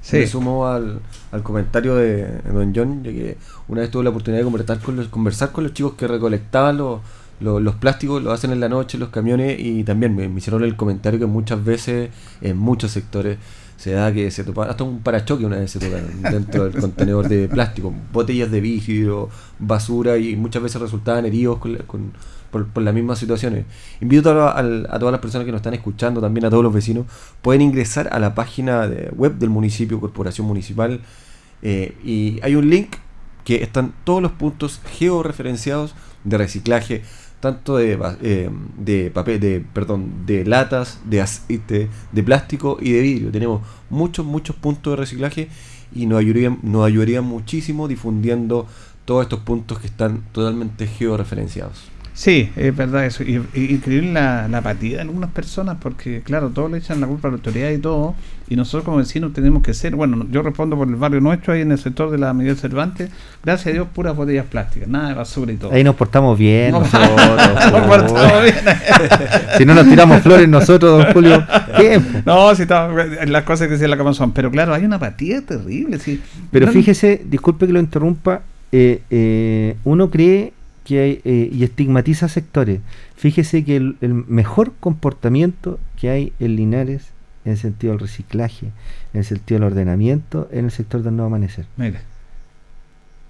Sí. 0.00 0.16
Me 0.16 0.26
sumo 0.26 0.66
al, 0.66 1.02
comentario 1.42 1.96
de 1.96 2.40
don 2.50 2.72
John, 2.74 3.04
ya 3.04 3.10
que 3.10 3.36
una 3.68 3.82
vez 3.82 3.90
tuve 3.90 4.04
la 4.04 4.10
oportunidad 4.10 4.40
de 4.40 4.44
conversar 4.44 4.78
con 4.78 4.96
los, 4.96 5.08
conversar 5.08 5.52
con 5.52 5.64
los 5.64 5.74
chicos 5.74 5.92
que 5.98 6.08
recolectaban 6.08 6.78
los, 6.78 7.00
los, 7.40 7.74
plásticos, 7.76 8.22
lo 8.22 8.32
hacen 8.32 8.52
en 8.52 8.60
la 8.60 8.68
noche, 8.68 8.98
los 8.98 9.08
camiones, 9.08 9.58
y 9.58 9.84
también 9.84 10.14
me, 10.14 10.26
hicieron 10.38 10.62
el 10.62 10.76
comentario 10.76 11.18
que 11.18 11.26
muchas 11.26 11.64
veces 11.64 12.10
en 12.40 12.56
muchos 12.56 12.92
sectores 12.92 13.38
se 13.76 13.92
da 13.92 14.12
que 14.12 14.30
se 14.30 14.44
topa, 14.44 14.66
hasta 14.66 14.84
un 14.84 15.00
parachoque 15.00 15.46
una 15.46 15.56
vez 15.56 15.70
se 15.70 15.78
toca 15.78 16.02
dentro 16.30 16.68
del 16.68 16.80
contenedor 16.80 17.28
de 17.28 17.48
plástico, 17.48 17.94
botellas 18.12 18.50
de 18.50 18.60
vidrio, 18.60 19.30
basura, 19.58 20.18
y 20.18 20.36
muchas 20.36 20.62
veces 20.62 20.80
resultaban 20.80 21.24
heridos 21.24 21.58
con 21.58 22.12
por, 22.50 22.82
las 22.82 22.94
mismas 22.94 23.18
situaciones. 23.18 23.64
Invito 24.00 24.30
a, 24.30 24.58
a, 24.58 24.98
todas 24.98 25.12
las 25.12 25.20
personas 25.20 25.44
que 25.44 25.52
nos 25.52 25.60
están 25.60 25.74
escuchando, 25.74 26.20
también 26.20 26.44
a 26.46 26.50
todos 26.50 26.62
los 26.62 26.72
vecinos, 26.72 27.06
pueden 27.42 27.62
ingresar 27.62 28.08
a 28.12 28.18
la 28.18 28.34
página 28.34 28.86
de 28.86 29.10
web 29.10 29.36
del 29.38 29.50
municipio, 29.50 30.00
Corporación 30.00 30.46
Municipal, 30.46 31.00
eh, 31.62 31.96
y 32.04 32.40
hay 32.42 32.54
un 32.54 32.68
link 32.68 32.96
que 33.44 33.62
están 33.62 33.92
todos 34.04 34.22
los 34.22 34.32
puntos 34.32 34.80
georreferenciados 34.98 35.94
de 36.24 36.38
reciclaje, 36.38 37.02
tanto 37.40 37.78
de, 37.78 37.98
eh, 38.22 38.50
de 38.78 39.10
papel, 39.10 39.40
de, 39.40 39.64
perdón, 39.72 40.26
de 40.26 40.44
latas, 40.44 41.00
de 41.04 41.20
aceite, 41.20 41.88
de 42.12 42.22
plástico 42.22 42.78
y 42.80 42.92
de 42.92 43.00
vidrio. 43.00 43.30
Tenemos 43.32 43.62
muchos, 43.88 44.24
muchos 44.26 44.56
puntos 44.56 44.92
de 44.92 44.96
reciclaje 44.96 45.48
y 45.94 46.06
nos 46.06 46.18
ayudaría, 46.20 46.56
nos 46.62 46.86
ayudaría 46.86 47.22
muchísimo 47.22 47.88
difundiendo 47.88 48.66
todos 49.04 49.22
estos 49.22 49.40
puntos 49.40 49.78
que 49.78 49.86
están 49.86 50.22
totalmente 50.32 50.86
georreferenciados. 50.86 51.90
Sí, 52.20 52.50
es 52.54 52.76
verdad 52.76 53.06
eso. 53.06 53.22
Y, 53.22 53.36
increíble 53.54 54.12
la, 54.12 54.46
la, 54.46 54.58
apatía 54.58 54.96
de 54.96 55.00
algunas 55.00 55.30
personas, 55.30 55.78
porque 55.80 56.20
claro, 56.20 56.50
todos 56.50 56.70
le 56.70 56.76
echan 56.76 57.00
la 57.00 57.06
culpa 57.06 57.28
a 57.28 57.30
la 57.30 57.38
autoridad 57.38 57.70
y 57.70 57.78
todo, 57.78 58.14
y 58.50 58.56
nosotros 58.56 58.84
como 58.84 58.98
vecinos 58.98 59.32
tenemos 59.32 59.62
que 59.62 59.72
ser, 59.72 59.96
bueno, 59.96 60.26
yo 60.30 60.42
respondo 60.42 60.76
por 60.76 60.86
el 60.86 60.96
barrio 60.96 61.22
nuestro, 61.22 61.54
ahí 61.54 61.62
en 61.62 61.72
el 61.72 61.78
sector 61.78 62.10
de 62.10 62.18
la 62.18 62.34
Miguel 62.34 62.58
Cervantes, 62.58 63.08
gracias 63.42 63.68
a 63.68 63.70
Dios, 63.70 63.88
puras 63.94 64.14
botellas 64.14 64.44
plásticas, 64.44 64.86
nada 64.86 65.08
de 65.08 65.14
basura 65.14 65.50
y 65.50 65.56
todo. 65.56 65.72
Ahí 65.72 65.82
nos 65.82 65.94
portamos 65.94 66.38
bien 66.38 66.72
nosotros. 66.72 67.10
nos 67.72 67.86
portamos 67.86 68.42
bien. 68.42 68.54
si 69.56 69.64
no 69.64 69.72
nos 69.72 69.88
tiramos 69.88 70.20
flores 70.20 70.46
nosotros, 70.46 71.02
don 71.02 71.14
Julio. 71.14 71.42
No, 72.26 72.54
si 72.54 72.66
las 72.66 73.44
cosas 73.44 73.68
que 73.68 73.72
decía 73.72 73.88
la 73.88 73.96
cama 73.96 74.12
son, 74.12 74.32
pero 74.32 74.50
claro, 74.50 74.74
hay 74.74 74.84
una 74.84 74.96
apatía 74.96 75.40
terrible. 75.40 75.98
Sí. 75.98 76.20
Pero 76.50 76.68
fíjese, 76.68 77.22
disculpe 77.24 77.66
que 77.66 77.72
lo 77.72 77.80
interrumpa, 77.80 78.42
eh, 78.72 79.00
eh, 79.08 79.76
uno 79.84 80.10
cree 80.10 80.52
que 80.90 81.20
eh, 81.24 81.50
y 81.52 81.62
estigmatiza 81.62 82.28
sectores. 82.28 82.80
Fíjese 83.14 83.64
que 83.64 83.76
el, 83.76 83.96
mejor 84.26 84.72
comportamiento 84.80 85.78
que 85.96 86.10
hay 86.10 86.32
en 86.40 86.56
Linares 86.56 87.10
en 87.44 87.52
el 87.52 87.58
sentido 87.58 87.92
del 87.92 88.00
reciclaje, 88.00 88.66
en 89.14 89.20
el 89.20 89.24
sentido 89.24 89.60
del 89.60 89.68
ordenamiento, 89.68 90.48
en 90.50 90.64
el 90.64 90.70
sector 90.72 91.02
del 91.02 91.14
nuevo 91.14 91.28
amanecer. 91.28 91.66
Mira. 91.76 92.00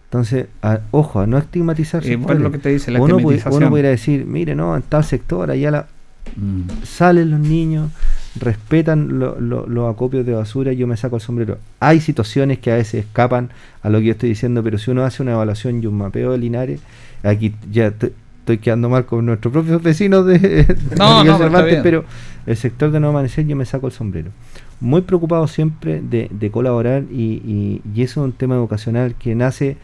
Entonces, 0.07 0.47
ojo, 0.91 1.21
a 1.21 1.27
no 1.27 1.37
estigmatizar. 1.37 2.05
Eh, 2.05 2.17
lo 2.17 2.51
que 2.51 2.59
te 2.59 2.71
dice 2.71 2.99
uno, 2.99 3.19
pudiera 3.19 3.91
decir, 3.91 4.25
mire, 4.25 4.57
no, 4.57 4.75
en 4.75 4.83
tal 4.83 5.05
sector, 5.05 5.51
allá 5.51 5.71
la, 5.71 5.87
mm. 6.35 6.83
salen 6.83 7.31
los 7.31 7.41
niños, 7.41 7.93
respetan 8.41 9.19
los 9.21 9.95
acopios 9.95 10.25
de 10.25 10.33
basura, 10.33 10.73
yo 10.73 10.87
me 10.87 10.97
saco 10.97 11.17
el 11.17 11.23
sombrero. 11.23 11.59
Hay 11.79 12.01
situaciones 12.01 12.59
que 12.59 12.73
a 12.73 12.77
veces 12.77 13.05
escapan 13.05 13.51
a 13.83 13.91
lo 13.91 13.99
que 13.99 14.07
yo 14.07 14.13
estoy 14.13 14.31
diciendo, 14.31 14.65
pero 14.65 14.79
si 14.79 14.91
uno 14.91 15.05
hace 15.05 15.23
una 15.23 15.33
evaluación 15.33 15.83
y 15.83 15.87
un 15.87 15.99
mapeo 15.99 16.33
de 16.33 16.39
Linares, 16.39 16.81
aquí 17.23 17.55
ya 17.71 17.93
estoy 18.51 18.59
quedando 18.59 18.89
mal 18.89 19.07
con 19.07 19.27
nuestros 19.27 19.53
propios 19.53 19.83
vecinos 19.83 20.27
de, 20.27 20.77
no, 20.99 21.25
no, 21.25 21.51
pero 21.83 22.05
el 22.47 22.57
sector 22.57 22.91
de 22.91 23.01
no 23.01 23.11
amanecer 23.11 23.47
yo 23.47 23.57
me 23.57 23.65
saco 23.65 23.87
el 23.87 23.93
sombrero. 23.93 24.31
Muy 24.81 25.03
preocupado 25.03 25.47
siempre 25.47 26.01
de, 26.01 26.51
colaborar 26.51 27.05
y, 27.11 27.81
y, 27.95 28.03
eso 28.03 28.23
es 28.23 28.25
un 28.25 28.33
tema 28.33 28.55
educacional 28.55 29.15
que 29.15 29.35
nace 29.35 29.77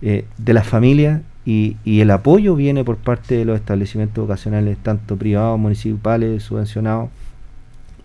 eh, 0.00 0.24
de 0.38 0.52
las 0.52 0.66
familias 0.66 1.22
y, 1.44 1.76
y, 1.84 2.00
el 2.00 2.10
apoyo 2.10 2.54
viene 2.54 2.84
por 2.84 2.96
parte 2.96 3.36
de 3.36 3.44
los 3.44 3.58
establecimientos 3.58 4.22
educacionales, 4.22 4.78
tanto 4.78 5.16
privados, 5.16 5.58
municipales, 5.58 6.42
subvencionados, 6.42 7.10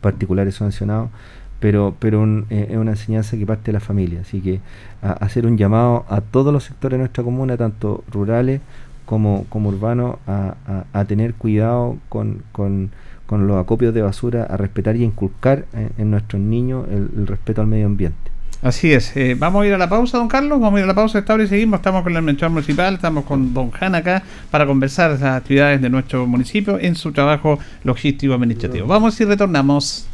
particulares 0.01 0.55
subvencionados, 0.55 1.09
pero, 1.63 1.95
pero 1.97 2.25
eh, 2.49 2.67
es 2.71 2.75
una 2.75 2.91
enseñanza 2.91 3.37
que 3.37 3.45
parte 3.45 3.67
de 3.67 3.71
la 3.71 3.79
familia. 3.79 4.19
Así 4.19 4.41
que 4.41 4.59
hacer 5.01 5.45
un 5.45 5.57
llamado 5.57 6.05
a 6.09 6.19
todos 6.19 6.51
los 6.51 6.65
sectores 6.65 6.97
de 6.97 7.03
nuestra 7.03 7.23
comuna, 7.23 7.55
tanto 7.55 8.03
rurales 8.11 8.59
como, 9.05 9.45
como 9.47 9.69
urbanos, 9.69 10.17
a, 10.27 11.05
tener 11.07 11.35
cuidado 11.35 11.95
con, 12.09 12.43
con, 12.51 12.91
los 13.29 13.63
acopios 13.63 13.93
de 13.93 14.01
basura, 14.01 14.43
a 14.43 14.57
respetar 14.57 14.97
y 14.97 15.05
inculcar 15.05 15.63
en, 15.97 16.11
nuestros 16.11 16.41
niños 16.41 16.85
el, 16.91 17.25
respeto 17.27 17.61
al 17.61 17.67
medio 17.67 17.85
ambiente. 17.85 18.17
Así 18.61 18.91
es. 18.91 19.15
Eh, 19.15 19.37
vamos 19.39 19.63
a 19.63 19.67
ir 19.67 19.73
a 19.73 19.77
la 19.77 19.87
pausa, 19.87 20.17
don 20.17 20.27
Carlos. 20.27 20.59
Vamos 20.59 20.75
a 20.75 20.79
ir 20.79 20.83
a 20.83 20.87
la 20.87 20.95
pausa 20.95 21.19
estable 21.19 21.45
y 21.45 21.47
seguimos. 21.47 21.77
Estamos 21.77 22.03
con 22.03 22.13
la 22.13 22.19
mención 22.19 22.51
municipal, 22.51 22.95
estamos 22.95 23.23
con 23.23 23.53
don 23.53 23.71
Jan 23.71 23.95
acá 23.95 24.21
para 24.51 24.65
conversar 24.65 25.11
las 25.11 25.23
actividades 25.23 25.81
de 25.81 25.89
nuestro 25.89 26.27
municipio 26.27 26.77
en 26.77 26.95
su 26.95 27.13
trabajo 27.13 27.57
logístico 27.85 28.33
administrativo. 28.33 28.85
Vamos 28.85 29.19
y 29.21 29.23
retornamos. 29.23 30.09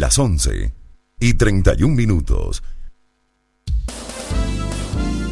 Las 0.00 0.18
11 0.18 0.72
y 1.20 1.34
31 1.34 1.94
minutos. 1.94 2.62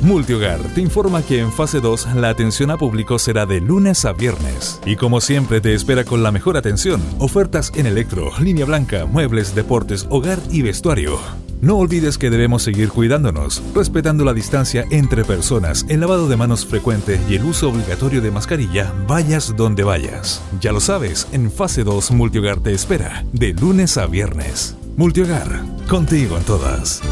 Multihogar 0.03 0.61
te 0.75 0.81
informa 0.81 1.23
que 1.23 1.41
en 1.41 1.53
fase 1.53 1.81
2 1.81 2.15
la 2.15 2.29
atención 2.29 2.71
a 2.71 2.77
público 2.77 3.19
será 3.19 3.47
de 3.47 3.61
lunes 3.61 4.05
a 4.05 4.13
viernes. 4.13 4.81
Y 4.87 4.95
como 4.95 5.21
siempre 5.21 5.61
te 5.61 5.75
espera 5.75 6.05
con 6.05 6.23
la 6.23 6.31
mejor 6.31 6.57
atención, 6.57 7.03
ofertas 7.19 7.73
en 7.75 7.87
electro, 7.87 8.31
línea 8.39 8.65
blanca, 8.65 9.07
muebles, 9.07 9.57
deportes, 9.57 10.07
hogar 10.09 10.39
y 10.51 10.63
vestuario. 10.63 11.19
No 11.61 11.79
olvides 11.79 12.17
que 12.17 12.31
debemos 12.31 12.63
seguir 12.63 12.91
cuidándonos, 12.91 13.61
respetando 13.75 14.25
la 14.25 14.33
distancia 14.33 14.85
entre 14.91 15.25
personas, 15.25 15.85
el 15.89 15.99
lavado 15.99 16.29
de 16.29 16.37
manos 16.37 16.65
frecuente 16.65 17.21
y 17.29 17.35
el 17.35 17.45
uso 17.45 17.69
obligatorio 17.69 18.21
de 18.21 18.31
mascarilla, 18.31 18.95
vayas 19.09 19.57
donde 19.57 19.83
vayas. 19.83 20.41
Ya 20.61 20.71
lo 20.71 20.79
sabes, 20.79 21.27
en 21.33 21.51
fase 21.51 21.83
2 21.83 22.13
Multihogar 22.13 22.61
te 22.61 22.73
espera, 22.73 23.25
de 23.33 23.53
lunes 23.55 23.99
a 23.99 24.07
viernes. 24.07 24.77
Multihogar, 24.97 25.65
contigo 25.89 26.39
en 26.39 26.45
todas 26.45 27.03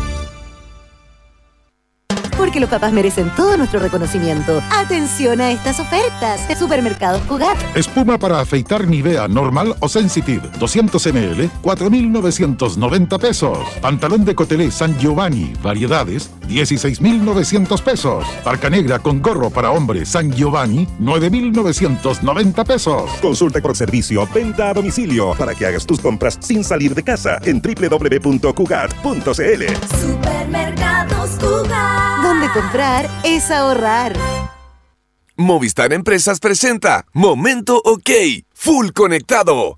porque 2.37 2.61
los 2.61 2.69
papás 2.69 2.93
merecen 2.93 3.31
todo 3.35 3.57
nuestro 3.57 3.81
reconocimiento. 3.81 4.63
Atención 4.71 5.41
a 5.41 5.51
estas 5.51 5.81
ofertas 5.81 6.47
de 6.49 6.57
Supermercados 6.57 7.23
Cugat. 7.23 7.57
Espuma 7.77 8.19
para 8.19 8.41
afeitar 8.41 8.87
Nivea 8.87 9.29
normal 9.29 9.75
o 9.81 9.89
sensitive, 9.89 10.49
200 10.59 11.07
ml, 11.07 11.51
4.990 11.63 13.19
pesos. 13.19 13.59
Pantalón 13.81 14.25
de 14.25 14.35
Cotelé 14.35 14.71
San 14.71 14.99
Giovanni, 14.99 15.53
variedades, 15.63 16.31
16.900 16.49 17.83
pesos. 17.83 18.25
Parca 18.45 18.71
negra 18.71 18.99
con 18.99 19.21
gorro 19.23 19.51
para 19.51 19.71
hombre 19.71 20.05
San 20.05 20.33
Giovanni, 20.33 20.87
9.990 21.01 22.65
pesos. 22.65 23.11
Consulta 23.23 23.61
por 23.61 23.77
servicio, 23.77 24.29
venta 24.35 24.71
a 24.71 24.75
domicilio 24.75 25.35
para 25.35 25.55
que 25.55 25.67
hagas 25.67 25.87
tus 25.87 26.01
compras 26.01 26.39
sin 26.41 26.65
salir 26.65 26.95
de 26.95 27.03
casa 27.03 27.39
en 27.45 27.61
www.cugat.cl. 27.61 29.27
Supermercados 30.01 31.31
Cugat. 31.41 32.36
Donde 32.37 32.53
comprar 32.53 33.09
es 33.25 33.51
ahorrar. 33.51 34.15
Movistar 35.37 35.95
Empresas 35.95 36.39
presenta 36.39 37.07
Momento 37.15 37.81
OK, 37.83 38.11
Full 38.53 38.91
Conectado. 38.91 39.75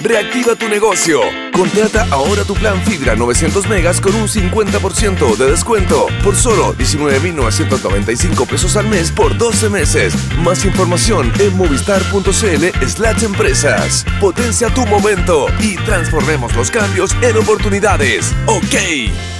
Reactiva 0.00 0.56
tu 0.56 0.68
negocio. 0.68 1.20
Contrata 1.52 2.08
ahora 2.10 2.42
tu 2.42 2.54
plan 2.54 2.82
Fibra 2.82 3.14
900 3.14 3.68
megas 3.68 4.00
con 4.00 4.16
un 4.16 4.26
50% 4.26 5.36
de 5.36 5.50
descuento 5.52 6.08
por 6.24 6.34
solo 6.34 6.74
19.995 6.74 8.44
pesos 8.44 8.76
al 8.76 8.88
mes 8.88 9.12
por 9.12 9.38
12 9.38 9.70
meses. 9.70 10.12
Más 10.38 10.64
información 10.64 11.30
en 11.38 11.56
movistar.cl 11.56 12.88
slash 12.88 13.22
empresas. 13.22 14.04
Potencia 14.20 14.68
tu 14.74 14.84
momento 14.86 15.46
y 15.60 15.76
transformemos 15.84 16.56
los 16.56 16.72
cambios 16.72 17.14
en 17.22 17.36
oportunidades. 17.36 18.34
¡Ok! 18.46 19.39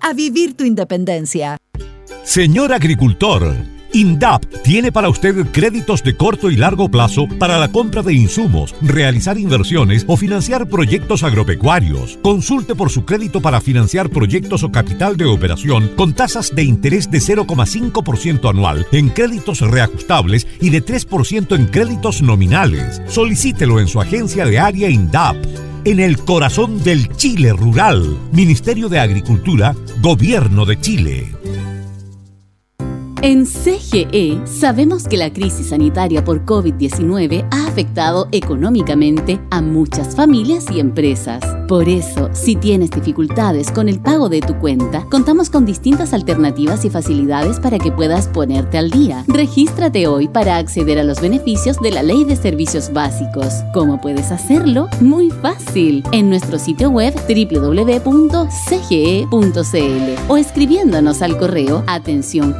a 0.00 0.12
vivir 0.12 0.54
tu 0.56 0.64
independencia. 0.64 1.56
Señor 2.22 2.72
agricultor, 2.72 3.54
INDAP 3.94 4.44
tiene 4.64 4.90
para 4.90 5.08
usted 5.08 5.46
créditos 5.52 6.02
de 6.02 6.16
corto 6.16 6.50
y 6.50 6.56
largo 6.56 6.88
plazo 6.88 7.28
para 7.38 7.58
la 7.58 7.68
compra 7.68 8.02
de 8.02 8.12
insumos, 8.12 8.74
realizar 8.80 9.38
inversiones 9.38 10.04
o 10.08 10.16
financiar 10.16 10.68
proyectos 10.68 11.22
agropecuarios. 11.22 12.18
Consulte 12.20 12.74
por 12.74 12.90
su 12.90 13.04
crédito 13.04 13.40
para 13.40 13.60
financiar 13.60 14.10
proyectos 14.10 14.64
o 14.64 14.72
capital 14.72 15.16
de 15.16 15.26
operación 15.26 15.92
con 15.96 16.12
tasas 16.12 16.52
de 16.54 16.64
interés 16.64 17.08
de 17.08 17.18
0,5% 17.18 18.50
anual 18.50 18.84
en 18.90 19.10
créditos 19.10 19.60
reajustables 19.60 20.46
y 20.60 20.70
de 20.70 20.84
3% 20.84 21.54
en 21.54 21.66
créditos 21.66 22.20
nominales. 22.20 23.00
Solicítelo 23.06 23.78
en 23.78 23.86
su 23.86 24.00
agencia 24.00 24.44
de 24.44 24.58
área 24.58 24.90
INDAP 24.90 25.36
en 25.84 26.00
el 26.00 26.18
corazón 26.18 26.82
del 26.82 27.08
Chile 27.16 27.52
rural. 27.52 28.18
Ministerio 28.32 28.88
de 28.88 28.98
Agricultura, 28.98 29.74
Gobierno 30.00 30.64
de 30.64 30.80
Chile. 30.80 31.32
En 33.22 33.46
CGE 33.46 34.40
sabemos 34.44 35.08
que 35.08 35.16
la 35.16 35.32
crisis 35.32 35.68
sanitaria 35.68 36.24
por 36.24 36.44
COVID-19 36.44 37.46
ha 37.50 37.66
afectado 37.66 38.28
económicamente 38.32 39.40
a 39.50 39.62
muchas 39.62 40.14
familias 40.14 40.66
y 40.70 40.80
empresas. 40.80 41.53
Por 41.68 41.88
eso, 41.88 42.28
si 42.32 42.56
tienes 42.56 42.90
dificultades 42.90 43.70
con 43.70 43.88
el 43.88 44.00
pago 44.00 44.28
de 44.28 44.40
tu 44.40 44.58
cuenta, 44.58 45.06
contamos 45.10 45.48
con 45.50 45.64
distintas 45.64 46.12
alternativas 46.12 46.84
y 46.84 46.90
facilidades 46.90 47.58
para 47.58 47.78
que 47.78 47.90
puedas 47.90 48.28
ponerte 48.28 48.76
al 48.76 48.90
día. 48.90 49.24
Regístrate 49.28 50.06
hoy 50.06 50.28
para 50.28 50.58
acceder 50.58 50.98
a 50.98 51.04
los 51.04 51.20
beneficios 51.20 51.78
de 51.80 51.90
la 51.90 52.02
Ley 52.02 52.24
de 52.24 52.36
Servicios 52.36 52.92
Básicos. 52.92 53.54
¿Cómo 53.72 54.00
puedes 54.00 54.30
hacerlo? 54.30 54.88
Muy 55.00 55.30
fácil. 55.30 56.04
En 56.12 56.28
nuestro 56.28 56.58
sitio 56.58 56.90
web 56.90 57.14
www.cge.cl 57.14 58.04
o 60.28 60.36
escribiéndonos 60.36 61.22
al 61.22 61.38
correo 61.38 61.82
atención 61.86 62.54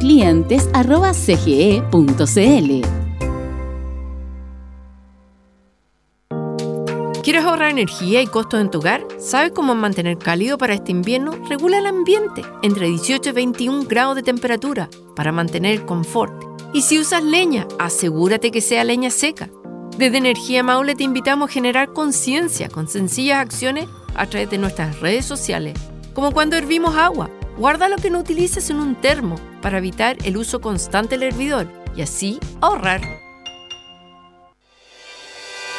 ¿Quieres 7.25 7.43
ahorrar 7.43 7.71
energía 7.71 8.21
y 8.21 8.27
costos 8.27 8.61
en 8.61 8.69
tu 8.69 8.77
hogar? 8.77 9.03
¿Sabes 9.17 9.51
cómo 9.51 9.73
mantener 9.73 10.19
cálido 10.19 10.59
para 10.59 10.75
este 10.75 10.91
invierno? 10.91 11.31
Regula 11.49 11.79
el 11.79 11.87
ambiente 11.87 12.43
entre 12.61 12.87
18 12.87 13.31
y 13.31 13.33
21 13.33 13.85
grados 13.85 14.15
de 14.15 14.21
temperatura 14.21 14.91
para 15.15 15.31
mantener 15.31 15.87
confort. 15.87 16.31
Y 16.71 16.83
si 16.83 16.99
usas 16.99 17.23
leña, 17.23 17.67
asegúrate 17.79 18.51
que 18.51 18.61
sea 18.61 18.83
leña 18.83 19.09
seca. 19.09 19.49
Desde 19.97 20.19
Energía 20.19 20.61
Maule 20.61 20.93
te 20.93 21.03
invitamos 21.03 21.49
a 21.49 21.53
generar 21.53 21.93
conciencia 21.93 22.69
con 22.69 22.87
sencillas 22.87 23.39
acciones 23.39 23.87
a 24.13 24.27
través 24.27 24.51
de 24.51 24.59
nuestras 24.59 24.99
redes 24.99 25.25
sociales, 25.25 25.73
como 26.13 26.31
cuando 26.31 26.57
hervimos 26.57 26.95
agua. 26.95 27.31
Guarda 27.57 27.89
lo 27.89 27.95
que 27.95 28.11
no 28.11 28.19
utilices 28.19 28.69
en 28.69 28.79
un 28.79 28.93
termo 28.93 29.37
para 29.63 29.79
evitar 29.79 30.15
el 30.25 30.37
uso 30.37 30.61
constante 30.61 31.17
del 31.17 31.29
hervidor 31.29 31.67
y 31.95 32.03
así 32.03 32.39
ahorrar. 32.61 33.24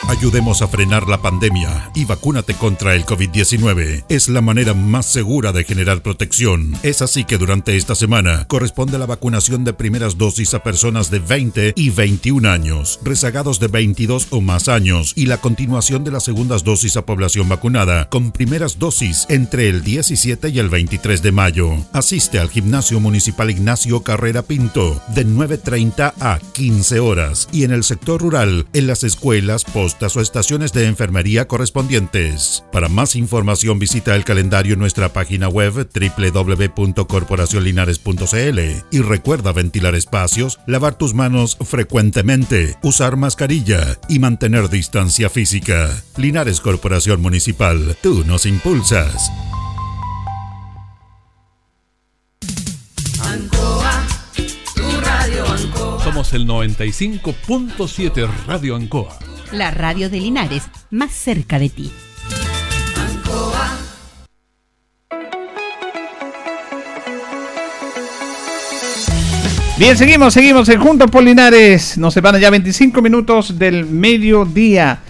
Ayudemos 0.08 0.62
a 0.62 0.68
frenar 0.68 1.08
la 1.08 1.20
pandemia 1.20 1.90
y 1.94 2.04
vacúnate 2.04 2.54
contra 2.54 2.94
el 2.94 3.04
COVID-19. 3.04 4.04
Es 4.08 4.28
la 4.28 4.40
manera 4.40 4.72
más 4.72 5.06
segura 5.06 5.52
de 5.52 5.64
generar 5.64 6.02
protección. 6.02 6.74
Es 6.82 7.02
así 7.02 7.24
que 7.24 7.38
durante 7.38 7.76
esta 7.76 7.94
semana 7.94 8.46
corresponde 8.46 8.98
la 8.98 9.06
vacunación 9.06 9.64
de 9.64 9.72
primeras 9.72 10.16
dosis 10.16 10.54
a 10.54 10.62
personas 10.62 11.10
de 11.10 11.18
20 11.18 11.72
y 11.74 11.90
21 11.90 12.48
años, 12.48 13.00
rezagados 13.02 13.58
de 13.58 13.66
22 13.68 14.28
o 14.30 14.40
más 14.40 14.68
años 14.68 15.12
y 15.16 15.26
la 15.26 15.38
continuación 15.38 16.04
de 16.04 16.12
las 16.12 16.24
segundas 16.24 16.62
dosis 16.62 16.96
a 16.96 17.04
población 17.04 17.48
vacunada 17.48 18.08
con 18.08 18.30
primeras 18.30 18.78
dosis 18.78 19.26
entre 19.28 19.68
el 19.68 19.82
17 19.82 20.50
y 20.50 20.58
el 20.58 20.68
23 20.68 21.22
de 21.22 21.32
mayo. 21.32 21.70
Asiste 21.92 22.38
al 22.38 22.50
Gimnasio 22.50 23.00
Municipal 23.00 23.50
Ignacio 23.50 24.02
Carrera 24.02 24.42
Pinto 24.42 25.02
de 25.08 25.26
9.30 25.26 26.12
a 26.20 26.38
15 26.52 27.00
horas 27.00 27.48
y 27.50 27.64
en 27.64 27.72
el 27.72 27.82
sector 27.82 28.20
rural 28.20 28.66
en 28.72 28.86
las 28.86 29.02
escuelas 29.02 29.64
o 29.86 30.20
estaciones 30.20 30.72
de 30.72 30.86
enfermería 30.86 31.46
correspondientes. 31.46 32.64
Para 32.72 32.88
más 32.88 33.14
información 33.14 33.78
visita 33.78 34.16
el 34.16 34.24
calendario 34.24 34.72
en 34.72 34.80
nuestra 34.80 35.12
página 35.12 35.48
web 35.48 35.88
www.corporacionlinares.cl 35.94 38.58
y 38.90 38.98
recuerda 39.00 39.52
ventilar 39.52 39.94
espacios, 39.94 40.58
lavar 40.66 40.98
tus 40.98 41.14
manos 41.14 41.56
frecuentemente, 41.60 42.74
usar 42.82 43.16
mascarilla 43.16 44.00
y 44.08 44.18
mantener 44.18 44.68
distancia 44.68 45.30
física. 45.30 46.02
Linares 46.16 46.60
Corporación 46.60 47.22
Municipal, 47.22 47.96
tú 48.02 48.24
nos 48.24 48.44
impulsas. 48.44 49.30
Somos 56.02 56.32
el 56.32 56.46
95.7 56.46 58.28
Radio 58.46 58.76
Ancoa 58.76 59.35
la 59.52 59.70
radio 59.70 60.10
de 60.10 60.20
Linares, 60.20 60.64
más 60.90 61.12
cerca 61.12 61.58
de 61.58 61.68
ti. 61.68 61.92
Bien, 69.78 69.94
seguimos, 69.96 70.32
seguimos 70.32 70.68
en 70.70 70.80
Juntos 70.80 71.10
por 71.10 71.22
Linares. 71.22 71.98
Nos 71.98 72.14
separan 72.14 72.40
ya 72.40 72.48
25 72.48 73.02
minutos 73.02 73.58
del 73.58 73.84
mediodía. 73.84 75.00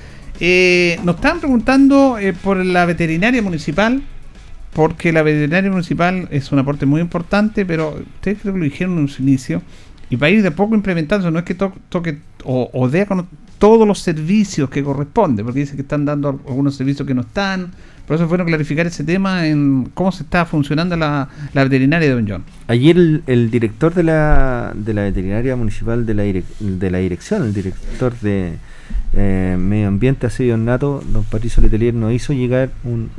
Eh, 0.41 0.99
nos 1.05 1.17
están 1.17 1.39
preguntando 1.39 2.19
eh, 2.19 2.33
por 2.33 2.57
la 2.57 2.85
veterinaria 2.85 3.41
municipal, 3.43 4.03
porque 4.73 5.13
la 5.13 5.23
veterinaria 5.23 5.71
municipal 5.71 6.27
es 6.33 6.51
un 6.51 6.59
aporte 6.59 6.85
muy 6.85 7.01
importante, 7.01 7.65
pero 7.65 7.91
ustedes 8.17 8.39
creo 8.43 8.55
que 8.55 8.59
lo 8.59 8.65
dijeron 8.65 8.99
en 8.99 9.09
su 9.09 9.23
inicio, 9.23 9.63
y 10.11 10.17
va 10.17 10.27
a 10.27 10.31
ir 10.31 10.43
de 10.43 10.51
poco 10.51 10.75
implementándose, 10.75 11.31
no 11.31 11.39
es 11.39 11.45
que 11.45 11.55
toque 11.55 12.19
o, 12.45 12.69
o 12.73 12.89
dé 12.89 13.07
todos 13.59 13.87
los 13.87 14.01
servicios 14.01 14.69
que 14.71 14.83
corresponde, 14.83 15.43
porque 15.43 15.61
dice 15.61 15.77
que 15.77 15.83
están 15.83 16.05
dando 16.05 16.29
algunos 16.29 16.77
servicios 16.77 17.07
que 17.07 17.15
no 17.15 17.23
están. 17.23 17.71
Por 18.07 18.17
eso 18.17 18.29
fueron 18.29 18.47
clarificar 18.47 18.87
ese 18.87 19.03
tema 19.03 19.49
en 19.49 19.91
cómo 19.95 20.13
se 20.13 20.23
está 20.23 20.45
funcionando 20.45 20.97
la, 20.97 21.29
veterinaria 21.53 22.09
de 22.09 22.15
Don 22.15 22.29
John. 22.29 22.45
Ayer 22.69 23.23
el, 23.27 23.51
director 23.51 23.95
de 23.95 24.05
la, 24.05 24.73
de 24.77 24.95
la 24.95 25.03
veterinaria 25.03 25.57
municipal 25.57 26.07
de 26.07 26.15
la, 26.15 26.23
de 26.23 26.91
la 26.91 26.99
dirección, 26.99 27.43
el 27.43 27.53
director 27.53 28.17
de 28.21 28.55
eh, 29.15 29.57
Medio 29.59 29.89
Ambiente, 29.89 30.27
Asedio 30.27 30.57
Nato, 30.57 31.03
don 31.11 31.25
Patricio 31.25 31.63
Letelier, 31.63 31.95
nos 31.95 32.13
hizo 32.13 32.33
llegar 32.33 32.71
un, 32.85 33.11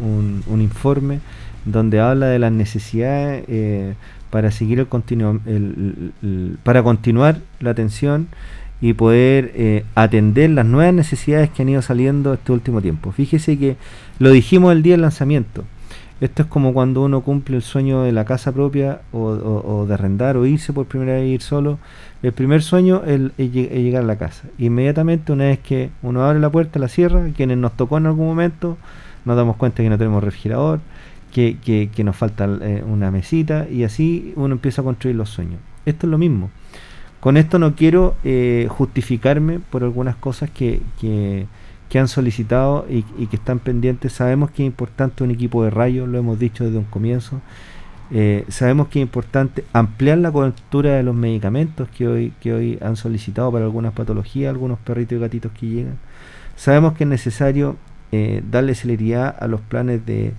un, 0.48 0.62
informe 0.62 1.20
donde 1.66 2.00
habla 2.00 2.28
de 2.28 2.40
las 2.40 2.54
necesidades 2.54 3.44
eh, 3.50 3.96
para 4.30 4.52
seguir 4.52 4.80
el, 4.80 4.88
continuo, 4.88 5.42
el, 5.46 6.58
para 6.64 6.82
continuar 6.82 7.40
la 7.60 7.72
atención 7.72 8.28
y 8.80 8.94
poder 8.94 9.52
eh, 9.56 9.86
atender 9.96 10.52
las 10.52 10.66
nuevas 10.66 10.94
necesidades 10.94 11.50
que 11.50 11.64
han 11.64 11.70
ido 11.70 11.82
saliendo 11.82 12.34
este 12.34 12.52
último 12.52 12.82
tiempo. 12.82 13.12
Fíjese 13.12 13.58
que 13.58 13.76
lo 14.20 14.32
dijimos 14.32 14.72
el 14.72 14.84
día 14.84 14.94
del 14.94 15.02
lanzamiento. 15.02 15.64
Esto 16.20 16.42
es 16.42 16.48
como 16.48 16.74
cuando 16.74 17.04
uno 17.04 17.22
cumple 17.22 17.58
el 17.58 17.62
sueño 17.62 18.02
de 18.02 18.12
la 18.12 18.26
casa 18.26 18.52
propia 18.52 19.02
o, 19.12 19.86
de 19.88 19.94
arrendar 19.94 20.36
o 20.36 20.48
irse 20.48 20.74
por 20.74 20.88
primera 20.88 21.14
vez 21.14 21.28
ir 21.28 21.42
solo. 21.42 21.78
El 22.24 22.34
primer 22.34 22.64
sueño 22.64 23.04
es, 23.06 23.38
llegar 23.38 24.02
a 24.02 24.06
la 24.06 24.18
casa. 24.18 24.48
Inmediatamente, 24.58 25.32
una 25.32 25.46
vez 25.46 25.60
que 25.60 25.92
uno 26.02 26.26
abre 26.26 26.40
la 26.40 26.50
puerta, 26.50 26.80
la 26.80 26.88
cierra, 26.88 27.28
quienes 27.36 27.60
nos 27.60 27.78
tocó 27.78 28.00
en 28.00 28.08
algún 28.08 28.26
momento, 28.26 28.78
nos 29.26 29.38
damos 29.38 29.58
cuenta 29.58 29.84
que 29.84 29.90
no 29.90 29.98
tenemos 30.00 30.24
refrigerador, 30.24 30.80
que, 31.32 31.58
que, 31.62 32.04
nos 32.04 32.16
falta 32.16 32.50
eh, 32.62 32.84
una 32.84 33.12
mesita 33.12 33.68
y 33.70 33.84
así 33.84 34.34
uno 34.36 34.56
empieza 34.56 34.82
a 34.82 34.86
construir 34.86 35.16
los 35.16 35.30
sueños. 35.30 35.60
Esto 35.86 36.08
es 36.08 36.12
lo 36.12 36.18
mismo. 36.18 36.50
Con 37.20 37.38
esto 37.38 37.60
no 37.60 37.76
quiero 37.76 38.16
eh, 38.24 38.68
justificarme 38.70 39.60
por 39.60 39.84
algunas 39.84 40.16
cosas 40.16 40.50
que, 40.50 40.82
que, 41.00 41.48
han 42.00 42.08
solicitado 42.08 42.86
y, 42.90 43.02
que 43.26 43.36
están 43.36 43.60
pendientes. 43.60 44.14
Sabemos 44.14 44.52
que 44.52 44.64
es 44.64 44.68
importante 44.68 45.24
un 45.24 45.32
equipo 45.32 45.64
de 45.64 45.72
rayos, 45.72 46.08
lo 46.08 46.20
hemos 46.20 46.38
dicho 46.38 46.64
desde 46.64 46.78
un 46.78 46.84
comienzo. 46.84 47.42
Eh, 48.12 48.46
sabemos 48.50 48.88
que 48.88 49.00
es 49.00 49.04
importante 49.04 49.66
ampliar 49.74 50.20
la 50.20 50.32
cobertura 50.32 50.92
de 50.92 51.04
los 51.04 51.16
medicamentos 51.16 51.90
que 51.90 52.08
hoy, 52.08 52.34
que 52.40 52.54
hoy 52.54 52.78
han 52.82 52.96
solicitado 52.96 53.52
para 53.52 53.66
algunas 53.66 53.94
patologías, 53.94 54.50
algunos 54.52 54.80
perritos 54.80 55.18
y 55.18 55.22
gatitos 55.22 55.52
que 55.54 55.66
llegan. 55.66 55.98
Sabemos 56.56 56.94
que 56.94 57.04
es 57.04 57.10
necesario 57.10 57.78
eh, 58.12 58.42
darle 58.50 58.76
celeridad 58.76 59.36
a 59.40 59.48
los 59.48 59.60
planes 59.60 60.06
de, 60.06 60.34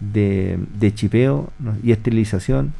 de, 0.00 0.94
chipeo 0.94 1.50
y 1.82 1.92
esterilización 1.92 2.72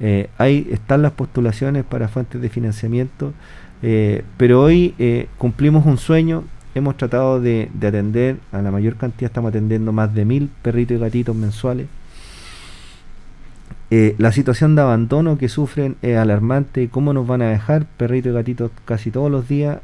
eh, 0.00 0.30
ahí 0.38 0.66
están 0.70 1.02
las 1.02 1.12
postulaciones 1.12 1.84
para 1.84 2.08
fuentes 2.08 2.40
de 2.40 2.48
financiamiento, 2.48 3.34
eh, 3.82 4.24
pero 4.38 4.62
hoy 4.62 4.94
eh, 4.98 5.28
cumplimos 5.36 5.84
un 5.84 5.98
sueño, 5.98 6.44
hemos 6.74 6.96
tratado 6.96 7.40
de, 7.40 7.70
atender 7.76 8.38
a 8.50 8.62
la 8.62 8.70
mayor 8.70 8.96
cantidad, 8.96 9.30
estamos 9.30 9.50
atendiendo 9.50 9.92
más 9.92 10.14
de 10.14 10.24
mil 10.24 10.50
perritos 10.62 10.96
y 10.96 11.00
gatitos 11.00 11.36
mensuales. 11.36 11.86
la 13.90 14.32
situación 14.32 14.76
de 14.76 14.82
abandono 14.82 15.36
que 15.36 15.48
sufren 15.48 15.96
es 16.00 16.16
alarmante. 16.16 16.88
¿Cómo 16.88 17.12
nos 17.12 17.26
van 17.26 17.42
a 17.42 17.50
dejar 17.50 17.86
perritos 17.96 18.30
y 18.30 18.34
gatitos 18.34 18.70
casi 18.84 19.10
todos 19.10 19.30
los 19.30 19.48
días 19.48 19.78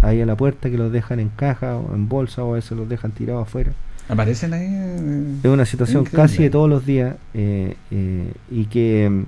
ahí 0.00 0.22
a 0.22 0.26
la 0.26 0.34
puerta 0.34 0.70
que 0.70 0.78
los 0.78 0.90
dejan 0.90 1.20
en 1.20 1.28
caja 1.28 1.76
o 1.76 1.94
en 1.94 2.08
bolsa 2.08 2.42
o 2.42 2.52
a 2.52 2.54
veces 2.56 2.76
los 2.76 2.88
dejan 2.88 3.12
tirados 3.12 3.46
afuera? 3.46 3.72
Aparecen 4.08 4.52
ahí. 4.52 5.40
es 5.42 5.50
una 5.50 5.64
situación 5.64 6.04
casi 6.04 6.42
de 6.42 6.50
todos 6.50 6.68
los 6.68 6.84
días 6.84 7.16
eh, 7.32 7.74
eh, 7.90 8.32
y 8.50 8.66
que, 8.66 9.24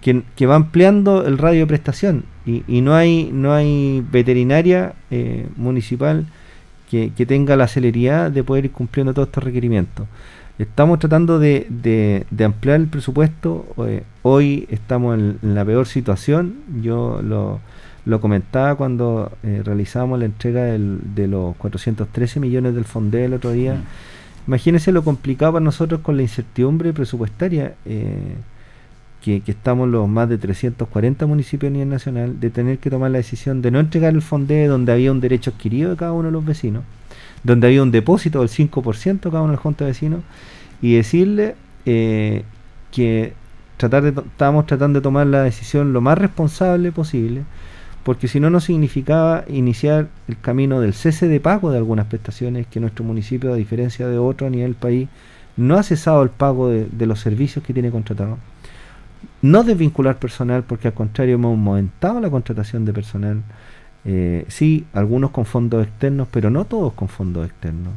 que, 0.00 0.46
va 0.46 0.54
ampliando 0.54 1.26
el 1.26 1.36
radio 1.36 1.60
de 1.60 1.66
prestación 1.66 2.24
y, 2.46 2.62
y 2.66 2.80
no 2.80 2.94
hay 2.94 3.30
no 3.32 3.52
hay 3.52 4.02
veterinaria 4.10 4.94
eh, 5.10 5.46
municipal 5.56 6.26
que, 6.90 7.10
tenga 7.26 7.56
la 7.56 7.68
celeridad 7.68 8.30
de 8.30 8.44
poder 8.44 8.66
ir 8.66 8.70
cumpliendo 8.70 9.12
todos 9.12 9.28
estos 9.28 9.42
requerimientos. 9.42 10.06
Estamos 10.58 11.00
tratando 11.00 11.40
de, 11.40 11.66
de, 11.68 12.44
ampliar 12.44 12.76
el 12.76 12.86
presupuesto. 12.86 13.66
hoy 14.22 14.68
estamos 14.70 15.18
en, 15.18 15.38
la 15.42 15.64
peor 15.64 15.88
situación. 15.88 16.54
Yo 16.80 17.20
lo, 17.20 17.58
lo 18.04 18.20
comentaba 18.20 18.76
cuando 18.76 19.32
realizamos 19.42 20.20
la 20.20 20.26
entrega 20.26 20.62
del, 20.62 21.00
de 21.16 21.26
los 21.26 21.56
413 21.56 22.38
millones 22.38 22.76
del 22.76 22.84
FONDE 22.84 23.24
el 23.24 23.34
otro 23.34 23.50
día. 23.50 23.74
Mm. 23.74 24.13
Imagínense 24.46 24.92
lo 24.92 25.02
complicado 25.02 25.54
para 25.54 25.64
nosotros 25.64 26.00
con 26.00 26.16
la 26.16 26.22
incertidumbre 26.22 26.92
presupuestaria 26.92 27.74
eh, 27.86 28.36
que, 29.22 29.42
estamos 29.46 29.88
los 29.88 30.06
más 30.06 30.28
de 30.28 30.36
340 30.36 31.26
municipios 31.26 31.70
a 31.70 31.72
nivel 31.72 31.88
nacional 31.88 32.38
de 32.40 32.50
tener 32.50 32.78
que 32.78 32.90
tomar 32.90 33.10
la 33.10 33.18
decisión 33.18 33.62
de 33.62 33.70
no 33.70 33.80
entregar 33.80 34.12
el 34.12 34.20
FONDE 34.20 34.66
donde 34.66 34.92
había 34.92 35.12
un 35.12 35.20
derecho 35.20 35.50
adquirido 35.50 35.90
de 35.90 35.96
cada 35.96 36.12
uno 36.12 36.24
de 36.24 36.32
los 36.32 36.44
vecinos, 36.44 36.84
donde 37.42 37.68
había 37.68 37.82
un 37.82 37.90
depósito 37.90 38.40
del 38.40 38.50
5% 38.50 39.20
de 39.20 39.30
cada 39.30 39.40
uno 39.40 39.52
de 39.52 39.56
los 39.56 39.62
junta 39.62 39.84
de 39.84 39.92
vecinos 39.92 40.20
y 40.82 40.96
decirle 40.96 41.54
eh, 41.86 42.42
que 42.92 43.32
tratar 43.78 44.02
de 44.02 44.10
estábamos 44.10 44.66
tratando 44.66 45.00
de 45.00 45.02
tomar 45.02 45.26
la 45.26 45.42
decisión 45.42 45.94
lo 45.94 46.02
más 46.02 46.18
responsable 46.18 46.92
posible 46.92 47.44
porque 48.04 48.28
si 48.28 48.38
no, 48.38 48.50
no 48.50 48.60
significaba 48.60 49.44
iniciar 49.48 50.08
el 50.28 50.38
camino 50.38 50.80
del 50.80 50.92
cese 50.92 51.26
de 51.26 51.40
pago 51.40 51.70
de 51.70 51.78
algunas 51.78 52.06
prestaciones 52.06 52.66
que 52.66 52.78
nuestro 52.78 53.04
municipio, 53.04 53.52
a 53.52 53.56
diferencia 53.56 54.06
de 54.06 54.18
otro 54.18 54.46
a 54.46 54.50
nivel 54.50 54.74
país, 54.74 55.08
no 55.56 55.76
ha 55.76 55.82
cesado 55.82 56.22
el 56.22 56.30
pago 56.30 56.68
de, 56.68 57.06
los 57.06 57.20
servicios 57.20 57.64
que 57.64 57.72
tiene 57.72 57.90
contratado. 57.90 58.38
No 59.40 59.64
desvincular 59.64 60.18
personal, 60.18 60.64
porque 60.64 60.88
al 60.88 60.94
contrario 60.94 61.36
hemos 61.36 61.50
aumentado 61.50 62.20
la 62.20 62.28
contratación 62.28 62.84
de 62.84 62.92
personal. 62.92 63.42
Eh, 64.04 64.44
sí, 64.48 64.84
algunos 64.92 65.30
con 65.30 65.46
fondos 65.46 65.86
externos, 65.86 66.28
pero 66.30 66.50
no 66.50 66.66
todos 66.66 66.92
con 66.92 67.08
fondos 67.08 67.46
externos, 67.46 67.94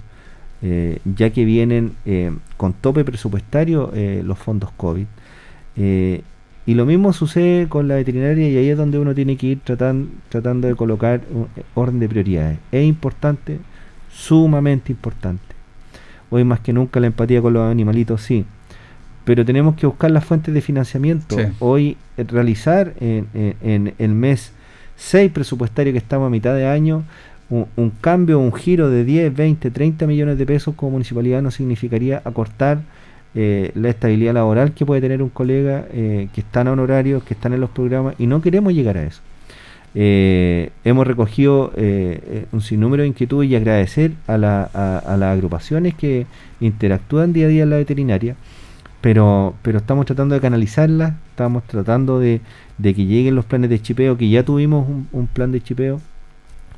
eh, 0.62 1.00
ya 1.04 1.32
que 1.32 1.44
vienen 1.44 1.94
eh, 2.06 2.32
con 2.56 2.72
tope 2.74 3.04
presupuestario 3.04 3.92
los 4.24 4.38
fondos 4.38 4.72
COVID. 4.78 5.06
Y 6.68 6.74
lo 6.74 6.86
mismo 6.86 7.14
sucede 7.14 7.70
con 7.70 7.88
la 7.88 7.96
veterinaria 7.96 8.50
y 8.50 8.58
ahí 8.58 8.68
es 8.68 8.78
donde 8.78 9.00
uno 9.00 9.16
tiene 9.16 9.38
que 9.38 9.48
ir 9.48 9.60
tratando, 9.64 10.10
tratando 10.28 10.68
de 10.68 10.76
colocar 10.76 11.22
un 11.34 11.48
orden 11.76 11.98
de 12.00 12.10
prioridades. 12.10 12.60
Es 12.74 12.86
importante, 12.86 13.60
sumamente 14.12 14.92
importante. 14.92 15.42
Hoy 16.30 16.44
más 16.44 16.60
que 16.60 16.74
nunca 16.74 17.00
la 17.00 17.08
empatía 17.08 17.42
con 17.42 17.54
los 17.54 17.72
animalitos 17.72 18.22
sí. 18.22 18.46
Pero 19.24 19.46
tenemos 19.46 19.76
que 19.78 19.88
buscar 19.88 20.12
las 20.12 20.26
fuentes 20.26 20.54
de 20.54 20.60
financiamiento. 20.60 21.38
Hoy 21.60 21.96
eh, 22.18 22.26
realizar 22.28 22.94
en, 23.00 23.94
el 23.98 24.10
mes 24.10 24.52
6 24.98 25.32
presupuestario 25.32 25.94
que 25.94 26.00
estamos 26.00 26.28
a 26.28 26.30
mitad 26.30 26.54
de 26.54 26.68
año, 26.68 27.06
un, 27.50 27.68
un 27.78 27.92
cambio, 27.92 28.40
un 28.40 28.52
giro 28.52 28.90
de 28.90 29.06
10, 29.06 29.34
20, 29.34 29.72
30 29.72 30.06
millones 30.06 30.38
de 30.38 30.46
pesos 30.46 30.76
como 30.76 30.92
municipalidad 30.92 31.42
no 31.42 31.50
significaría 31.50 32.22
acortar 32.26 32.82
eh, 33.36 33.72
la 33.76 33.90
estabilidad 33.90 34.34
laboral 34.34 34.74
que 34.74 34.86
puede 34.86 35.02
tener 35.02 35.22
un 35.22 35.30
colega 35.30 35.86
eh, 35.92 36.28
que 36.34 36.42
están 36.42 36.68
honorarios, 36.68 37.24
que 37.24 37.34
están 37.34 37.54
en 37.54 37.62
los 37.62 37.70
programas 37.70 38.16
y 38.18 38.28
no 38.28 38.42
queremos 38.42 38.74
llegar 38.74 38.98
a 38.98 39.04
eso. 39.04 39.22
Eh, 39.96 40.70
hemos 40.84 41.08
recogido 41.08 41.72
eh, 41.76 42.46
un 42.52 42.62
sinnúmero 42.62 43.02
de 43.04 43.08
inquietudes 43.10 43.50
y 43.50 43.56
agradecer 43.56 44.12
a, 44.28 44.38
la- 44.38 44.70
a- 44.74 45.00
a 45.00 45.18
las 45.18 45.34
agrupaciones 45.34 45.96
que 45.96 46.26
interactúan 46.60 47.34
día 47.34 47.46
a 47.46 47.50
día 47.50 47.64
en 47.64 47.70
la 47.72 47.78
veterinaria, 47.78 48.36
pero, 49.02 49.56
pero 49.62 49.78
estamos 49.80 50.06
tratando 50.06 50.36
de 50.36 50.42
canalizarlas, 50.42 51.14
estamos 51.32 51.64
tratando 51.64 52.20
de, 52.20 52.42
de 52.78 52.94
que 52.94 53.06
lleguen 53.06 53.36
los 53.36 53.46
planes 53.46 53.70
de 53.70 53.82
chipeo, 53.82 54.18
que 54.18 54.30
ya 54.30 54.44
tuvimos 54.44 54.88
un 55.12 55.28
plan 55.28 55.52
de 55.52 55.62
chipeo, 55.62 56.00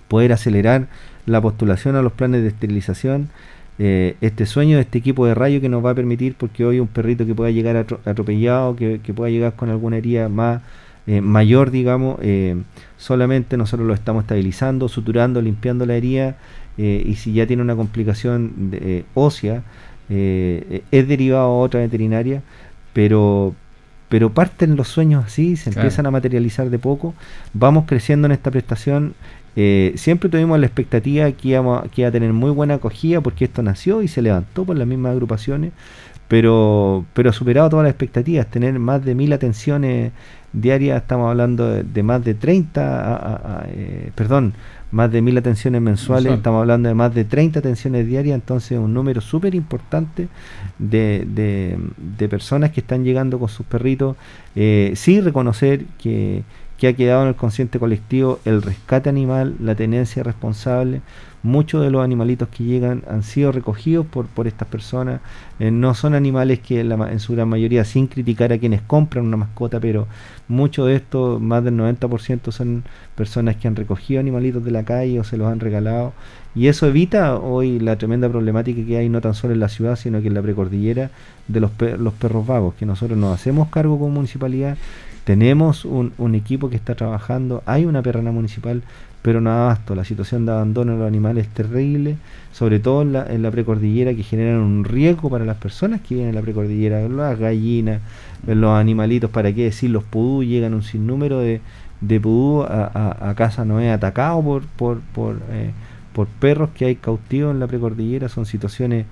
poder 0.08 0.32
acelerar 0.34 0.88
la 1.26 1.42
postulación 1.42 1.96
a 1.96 2.02
los 2.02 2.14
planes 2.14 2.42
de 2.42 2.48
esterilización, 2.50 3.30
eh, 3.80 4.16
este 4.22 4.46
sueño 4.46 4.76
de 4.76 4.82
este 4.82 4.98
equipo 5.00 5.26
de 5.26 5.34
rayo 5.34 5.62
que 5.62 5.70
nos 5.70 5.84
va 5.84 5.92
a 5.92 5.96
permitir, 5.96 6.36
porque 6.38 6.66
hoy 6.66 6.80
un 6.80 6.88
perrito 6.88 7.26
que 7.26 7.34
pueda 7.34 7.50
llegar 7.52 7.76
atro- 7.78 8.00
atropellado, 8.06 8.76
que, 8.76 9.00
que 9.02 9.14
pueda 9.14 9.32
llegar 9.32 9.54
con 9.56 9.70
alguna 9.70 9.98
herida 9.98 10.28
más 10.30 10.62
eh, 11.08 11.22
mayor, 11.22 11.72
digamos, 11.72 12.20
eh, 12.22 12.56
solamente 12.98 13.58
nosotros 13.58 13.88
lo 13.88 13.94
estamos 13.94 14.24
estabilizando, 14.24 14.88
suturando, 14.90 15.42
limpiando 15.42 15.86
la 15.86 15.96
herida, 15.96 16.36
y 16.78 17.16
si 17.16 17.34
ya 17.34 17.46
tiene 17.46 17.62
una 17.62 17.76
complicación 17.76 18.72
de- 18.72 19.04
ósea, 19.14 19.64
es 20.10 21.08
derivado 21.08 21.44
a 21.46 21.58
otra 21.60 21.82
veterinaria, 21.82 22.42
pero 22.94 23.54
pero 24.08 24.32
parten 24.34 24.76
los 24.76 24.88
sueños 24.88 25.24
así, 25.26 25.56
se 25.56 25.70
Claro. 25.70 25.82
empiezan 25.82 26.08
a 26.08 26.12
materializar 26.12 26.72
de 26.72 26.80
poco, 26.80 27.14
vamos 27.54 27.84
creciendo 27.86 28.26
en 28.26 28.32
esta 28.32 28.50
prestación. 28.50 29.14
Eh, 29.56 29.94
siempre 29.96 30.30
tuvimos 30.30 30.60
la 30.60 30.66
expectativa 30.66 31.32
que, 31.32 31.50
íbamos, 31.50 31.84
que 31.92 32.02
iba 32.02 32.10
a 32.10 32.12
tener 32.12 32.34
muy 32.34 32.52
buena 32.52 32.76
acogida 32.76 33.22
porque 33.22 33.46
esto 33.46 33.62
nació 33.64 34.02
y 34.02 34.08
se 34.08 34.22
levantó 34.22 34.64
por 34.66 34.78
las 34.78 34.88
mismas 34.88 35.12
agrupaciones, 35.14 35.72
pero, 36.28 37.06
pero 37.14 37.30
ha 37.32 37.34
superado 37.34 37.70
todas 37.70 37.84
las 37.86 37.92
expectativas, 37.92 38.48
tener 38.48 38.78
más 38.80 39.04
de 39.04 39.16
mil 39.16 39.34
atenciones 39.34 40.12
diarias, 40.54 41.02
estamos 41.02 41.30
hablando 41.30 41.68
de, 41.70 41.84
de 41.84 42.04
más 42.04 42.24
de 42.24 42.34
30, 42.36 42.82
a- 42.82 43.16
a- 43.16 43.60
a, 43.62 43.66
eh, 43.70 44.12
perdón, 44.16 44.54
más 44.92 45.12
de 45.12 45.22
mil 45.22 45.38
atenciones 45.38 45.82
mensuales, 45.82 46.24
Mensual. 46.26 46.38
estamos 46.40 46.62
hablando 46.62 46.90
de 46.90 46.96
más 46.96 47.14
de 47.14 47.24
30 47.24 47.60
atenciones 47.60 48.08
diarias, 48.08 48.34
entonces 48.36 48.78
un 48.80 48.94
número 48.94 49.22
súper 49.22 49.54
importante 49.56 50.28
de, 50.80 51.26
de, 51.28 51.78
de 52.18 52.30
personas 52.30 52.72
que 52.72 52.80
están 52.80 53.04
llegando 53.04 53.38
con 53.38 53.50
sus 53.50 53.66
perritos. 53.68 54.16
Eh, 54.56 54.94
sí 54.96 55.22
reconocer 55.22 55.86
que, 56.02 56.44
que 56.80 56.88
ha 56.88 56.94
quedado 56.94 57.24
en 57.24 57.28
el 57.30 57.36
consciente 57.36 57.78
colectivo 57.80 58.40
el 58.46 58.62
rescate 58.62 59.10
animal, 59.10 59.56
la 59.60 59.76
tenencia 59.76 60.24
responsable. 60.24 61.02
Muchos 61.42 61.82
de 61.84 61.90
los 61.90 62.04
animalitos 62.04 62.50
que 62.50 62.66
llegan 62.66 63.04
han 63.10 63.24
sido 63.24 63.52
recogidos 63.54 64.06
por, 64.06 64.26
por 64.28 64.46
estas 64.48 64.68
personas. 64.68 65.22
Eh, 65.60 65.72
no 65.72 65.94
son 65.94 66.14
animales 66.14 66.60
que 66.60 66.82
en, 66.82 66.90
la 66.90 67.12
en 67.12 67.20
su 67.20 67.34
gran 67.34 67.48
mayoría, 67.48 67.86
sin 67.86 68.08
criticar 68.08 68.52
a 68.52 68.58
quienes 68.58 68.82
compran 68.82 69.26
una 69.26 69.38
mascota, 69.38 69.80
pero 69.80 70.08
muchos 70.50 70.88
de 70.88 70.96
estos, 70.96 71.42
más 71.42 71.64
del 71.64 71.76
90% 71.76 72.52
son 72.52 72.84
personas 73.16 73.56
que 73.56 73.68
han 73.68 73.76
recogido 73.76 74.20
animalitos 74.20 74.64
de 74.66 74.72
la 74.72 74.84
calle 74.84 75.20
o 75.20 75.24
se 75.24 75.38
los 75.38 75.48
han 75.50 75.60
regalado. 75.62 76.14
Y 76.56 76.68
eso 76.68 76.88
evita 76.88 77.38
hoy 77.38 77.80
la 77.80 77.98
tremenda 77.98 78.28
problemática 78.28 78.86
que 78.86 78.98
hay 78.98 79.08
no 79.08 79.22
tan 79.22 79.34
solo 79.34 79.54
en 79.54 79.60
la 79.62 79.70
ciudad, 79.70 79.96
sino 79.96 80.22
que 80.22 80.28
en 80.28 80.34
la 80.34 80.42
precordillera 80.42 81.12
de 81.48 81.60
los, 81.60 81.72
pe- 81.72 81.98
los 81.98 82.14
perros 82.14 82.46
vagos, 82.48 82.76
que 82.76 82.86
nosotros 82.86 83.18
nos 83.18 83.34
hacemos 83.34 83.70
cargo 83.70 83.98
como 83.98 84.10
municipalidad. 84.12 84.78
Tenemos 85.24 85.86
un, 85.86 86.36
equipo 86.36 86.70
que 86.70 86.76
está 86.76 86.96
trabajando, 86.96 87.62
hay 87.66 87.86
una 87.86 88.02
perrana 88.02 88.32
municipal, 88.32 88.82
pero 89.22 89.42
no 89.42 89.52
abasto. 89.52 89.96
La 89.96 90.04
situación 90.04 90.46
de 90.46 90.54
abandono 90.54 90.94
de 90.94 91.00
los 91.00 91.08
animales 91.08 91.48
es 91.48 91.54
terrible, 91.54 92.18
sobre 92.52 92.80
todo 92.80 93.04
en 93.04 93.14
la, 93.14 93.26
en 93.28 93.44
la 93.44 93.52
precordillera, 93.52 94.14
que 94.14 94.24
generan 94.24 94.62
un 94.62 94.86
riesgo 94.86 95.30
para 95.30 95.46
las 95.46 95.58
personas 95.58 96.02
que 96.02 96.16
viven 96.16 96.30
en 96.30 96.36
la 96.36 96.42
precordillera, 96.42 97.08
las 97.08 97.38
gallinas, 97.38 98.02
los 98.48 98.72
animalitos, 98.72 99.30
para 99.30 99.54
qué 99.54 99.66
decir, 99.66 99.92
los 99.92 100.04
pudú, 100.04 100.44
llegan 100.44 100.74
un 100.74 100.84
sinnúmero 100.84 101.40
de, 101.40 101.62
de 102.02 102.20
pudú 102.20 102.64
a, 102.64 103.34
Casa 103.36 103.66
atacados 103.94 104.44
por, 104.44 104.64
por, 104.64 105.00
por, 105.14 105.36
eh, 105.52 105.72
por 106.14 106.28
perros 106.28 106.70
que 106.74 106.86
hay 106.86 106.96
cautivos 106.96 107.54
en 107.54 107.60
la 107.60 107.68
precordillera. 107.68 108.30
Son 108.30 108.46
situaciones 108.46 109.06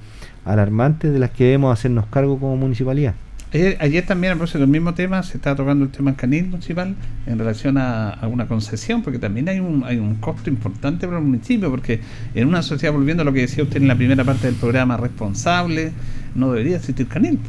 alarmantes 0.45 1.13
de 1.13 1.19
las 1.19 1.31
que 1.31 1.45
debemos 1.45 1.73
hacernos 1.73 2.05
cargo 2.07 2.39
como 2.39 2.55
municipalidad. 2.57 3.13
Ayer, 3.53 4.05
también, 4.05 4.33
a 4.33 4.35
propósito 4.35 4.59
del 4.59 4.67
mismo 4.67 4.93
tema, 4.93 5.23
se 5.23 5.37
estaba 5.37 5.55
tocando 5.55 5.85
el 5.85 5.91
tema 5.91 6.15
canil 6.15 6.47
municipal 6.47 6.95
en 7.25 7.39
relación 7.39 7.77
a, 7.77 8.09
a 8.09 8.27
una 8.27 8.45
concesión, 8.47 9.03
porque 9.03 9.19
también 9.19 9.47
hay 9.47 9.59
un, 9.59 9.83
hay 9.85 9.97
un 9.97 10.15
costo 10.15 10.49
importante 10.49 11.07
para 11.07 11.19
el 11.19 11.25
municipio, 11.25 11.69
porque 11.69 12.01
en 12.35 12.47
una 12.47 12.61
sociedad, 12.61 12.93
volviendo 12.93 13.21
a 13.21 13.25
lo 13.25 13.31
que 13.31 13.41
decía 13.41 13.63
usted 13.63 13.81
en 13.81 13.87
la 13.87 13.95
primera 13.95 14.25
parte 14.25 14.47
del 14.47 14.55
programa, 14.55 14.97
responsable, 14.97 15.93
no 16.35 16.51
debería 16.51 16.75
existir 16.75 17.07
canil, 17.07 17.39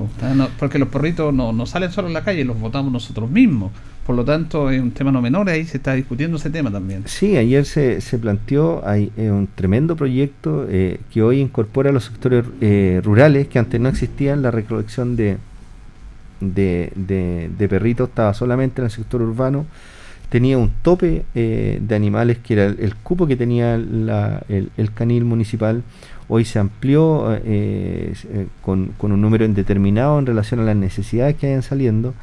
porque 0.59 0.79
los 0.79 0.89
perritos 0.89 1.35
no, 1.35 1.53
no 1.53 1.67
salen 1.67 1.91
solo 1.91 2.09
en 2.09 2.15
la 2.15 2.23
calle, 2.23 2.45
los 2.45 2.59
votamos 2.59 2.93
nosotros 2.93 3.31
mismos. 3.31 3.73
Por 4.07 4.17
lo 4.17 4.25
tanto, 4.25 4.71
es 4.71 4.81
un 4.81 4.93
tema 4.93 5.13
no 5.13 5.21
menor, 5.21 5.51
ahí 5.51 5.67
se 5.67 5.77
está 5.77 5.93
discutiendo 5.93 6.39
ese 6.39 6.49
tema 6.49 6.71
también. 6.71 7.03
Sí, 7.05 7.37
ayer 7.37 7.67
se, 7.67 8.01
se 8.01 8.19
planteó 8.19 8.83
un 9.17 9.49
tremendo 9.55 9.97
proyecto 9.97 10.67
eh, 10.71 11.01
que 11.13 11.23
hoy 11.23 11.41
incorpora 11.41 11.93
los 11.93 12.05
sectores 12.05 12.47
eh, 12.63 13.03
rurales 13.05 13.49
que 13.49 13.59
antes 13.59 13.79
no 13.79 13.91
existían, 13.91 14.41
la 14.41 14.51
recolección 14.51 15.15
de, 15.17 15.37
de, 16.41 16.93
de- 16.95 17.51
perritos 17.69 18.09
estaba 18.09 18.33
solamente 18.35 18.81
en 18.81 18.87
el 18.87 18.91
sector 18.91 19.23
urbano, 19.23 19.67
tenía 20.31 20.59
un 20.59 20.71
tope 20.83 21.25
eh, 21.35 21.79
de 21.81 21.95
animales 21.95 22.39
que 22.39 22.55
era 22.55 22.67
el, 22.67 22.95
cupo 22.97 23.27
que 23.27 23.37
tenía 23.37 23.75
el, 23.75 24.71
el 24.77 24.93
canil 24.93 25.25
municipal, 25.25 25.83
hoy 26.29 26.45
se 26.45 26.59
amplió 26.59 27.35
eh, 27.35 27.41
eh, 27.45 28.47
con, 28.63 28.89
con 28.99 29.13
un 29.13 29.21
número 29.21 29.45
indeterminado 29.45 30.19
en 30.19 30.27
relación 30.27 30.61
a 30.61 30.65
las 30.65 30.77
necesidades 30.77 31.37
que 31.37 31.47
hayan 31.47 31.63
saliendo. 31.63 32.15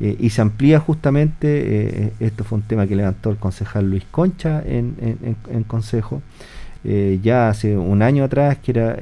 y 0.00 0.30
se 0.30 0.42
amplía 0.42 0.80
justamente, 0.80 2.12
esto 2.18 2.42
fue 2.42 2.58
un 2.58 2.64
tema 2.64 2.88
que 2.88 2.96
levantó 2.96 3.30
el 3.30 3.36
concejal 3.36 3.88
Luis 3.88 4.02
Concha 4.10 4.60
en, 4.66 4.96
en- 5.00 5.18
en- 5.22 5.36
en 5.56 5.62
consejo, 5.62 6.20
ya 7.22 7.48
hace 7.48 7.76
un 7.76 8.02
año 8.02 8.24
atrás, 8.24 8.58
que 8.58 8.72
era 8.72 8.96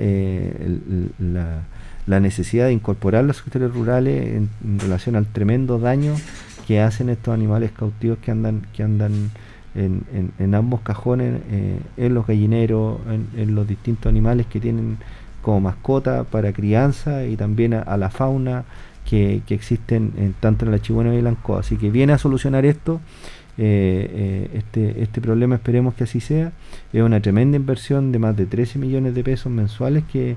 la, 1.19 1.63
la 2.11 2.21
necesidad 2.21 2.67
de 2.67 2.73
incorporar 2.73 3.25
los 3.25 3.39
sectores 3.39 3.73
rurales 3.73 4.27
en, 4.37 4.49
en 4.65 4.79
relación 4.79 5.17
al 5.17 5.27
tremendo 5.27 5.79
daño 5.79 6.15
que 6.67 6.81
hacen 6.81 7.09
estos 7.09 7.33
animales 7.35 7.71
cautivos 7.73 8.19
que 8.19 8.31
andan 8.31 8.63
que 8.75 8.83
andan 8.83 9.13
en, 9.75 10.03
en- 10.13 10.33
en 10.39 10.55
ambos 10.55 10.81
cajones, 10.81 11.41
eh, 11.51 11.79
en 11.97 12.15
los 12.15 12.27
gallineros, 12.27 12.99
en, 13.09 13.41
en 13.41 13.55
los 13.55 13.67
distintos 13.69 14.11
animales 14.11 14.47
que 14.47 14.59
tienen 14.61 14.99
como 15.43 15.61
mascota 15.61 16.25
para 16.25 16.53
crianza 16.53 17.25
y 17.25 17.37
también 17.37 17.75
a, 17.75 17.81
a 17.83 17.97
la 17.97 18.11
fauna 18.11 18.65
que, 19.09 19.41
existen 19.49 20.13
en, 20.17 20.35
tanto 20.41 20.65
en 20.65 20.71
la 20.73 20.81
Chihuahua 20.81 21.15
y 21.15 21.19
el 21.19 21.27
Ancoa. 21.27 21.61
Así 21.61 21.77
que 21.77 21.91
viene 21.91 22.13
a 22.13 22.19
solucionar 22.19 22.65
esto. 22.65 23.01
eh, 23.59 24.11
eh, 24.13 24.51
este, 24.59 25.03
este 25.03 25.21
problema 25.21 25.55
esperemos 25.57 25.95
que 25.95 26.05
así 26.05 26.21
sea. 26.21 26.53
Es 26.93 27.03
una 27.03 27.21
tremenda 27.21 27.57
inversión 27.57 28.13
de 28.13 28.19
más 28.19 28.37
de 28.37 28.47
13 28.47 28.79
millones 28.79 29.15
de 29.15 29.23
pesos 29.25 29.51
mensuales 29.53 30.05
que, 30.13 30.37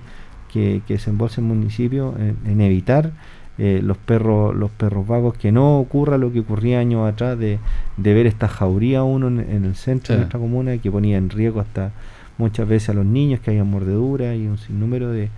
que, 0.53 0.81
que 0.87 0.99
se 0.99 1.09
embolsa 1.09 1.41
el 1.41 1.47
municipio 1.47 2.13
en, 2.19 2.37
en 2.45 2.61
evitar 2.61 3.11
eh, 3.57 3.81
los 3.83 3.97
perros 3.97 4.55
los 4.55 4.71
perros 4.71 5.05
vagos, 5.07 5.35
que 5.35 5.51
no 5.51 5.79
ocurra 5.79 6.17
lo 6.17 6.31
que 6.31 6.39
ocurría 6.41 6.79
años 6.79 7.07
atrás 7.11 7.37
de, 7.37 7.59
de 7.97 8.13
ver 8.13 8.25
esta 8.27 8.47
jauría 8.47 9.03
uno 9.03 9.27
en, 9.27 9.39
en 9.41 9.65
el 9.65 9.75
centro 9.75 10.07
Sí. 10.07 10.13
de 10.13 10.17
nuestra 10.19 10.39
comuna 10.39 10.77
que 10.77 10.89
ponía 10.91 11.17
en 11.17 11.29
riesgo 11.29 11.59
hasta 11.59 11.91
muchas 12.37 12.67
veces 12.67 12.89
a 12.89 12.93
los 12.93 13.05
niños 13.05 13.39
que 13.41 13.51
hayan 13.51 13.69
mordeduras 13.69 14.35
y 14.35 14.47
un 14.47 14.57
sinnúmero 14.57 15.09
de, 15.11 15.29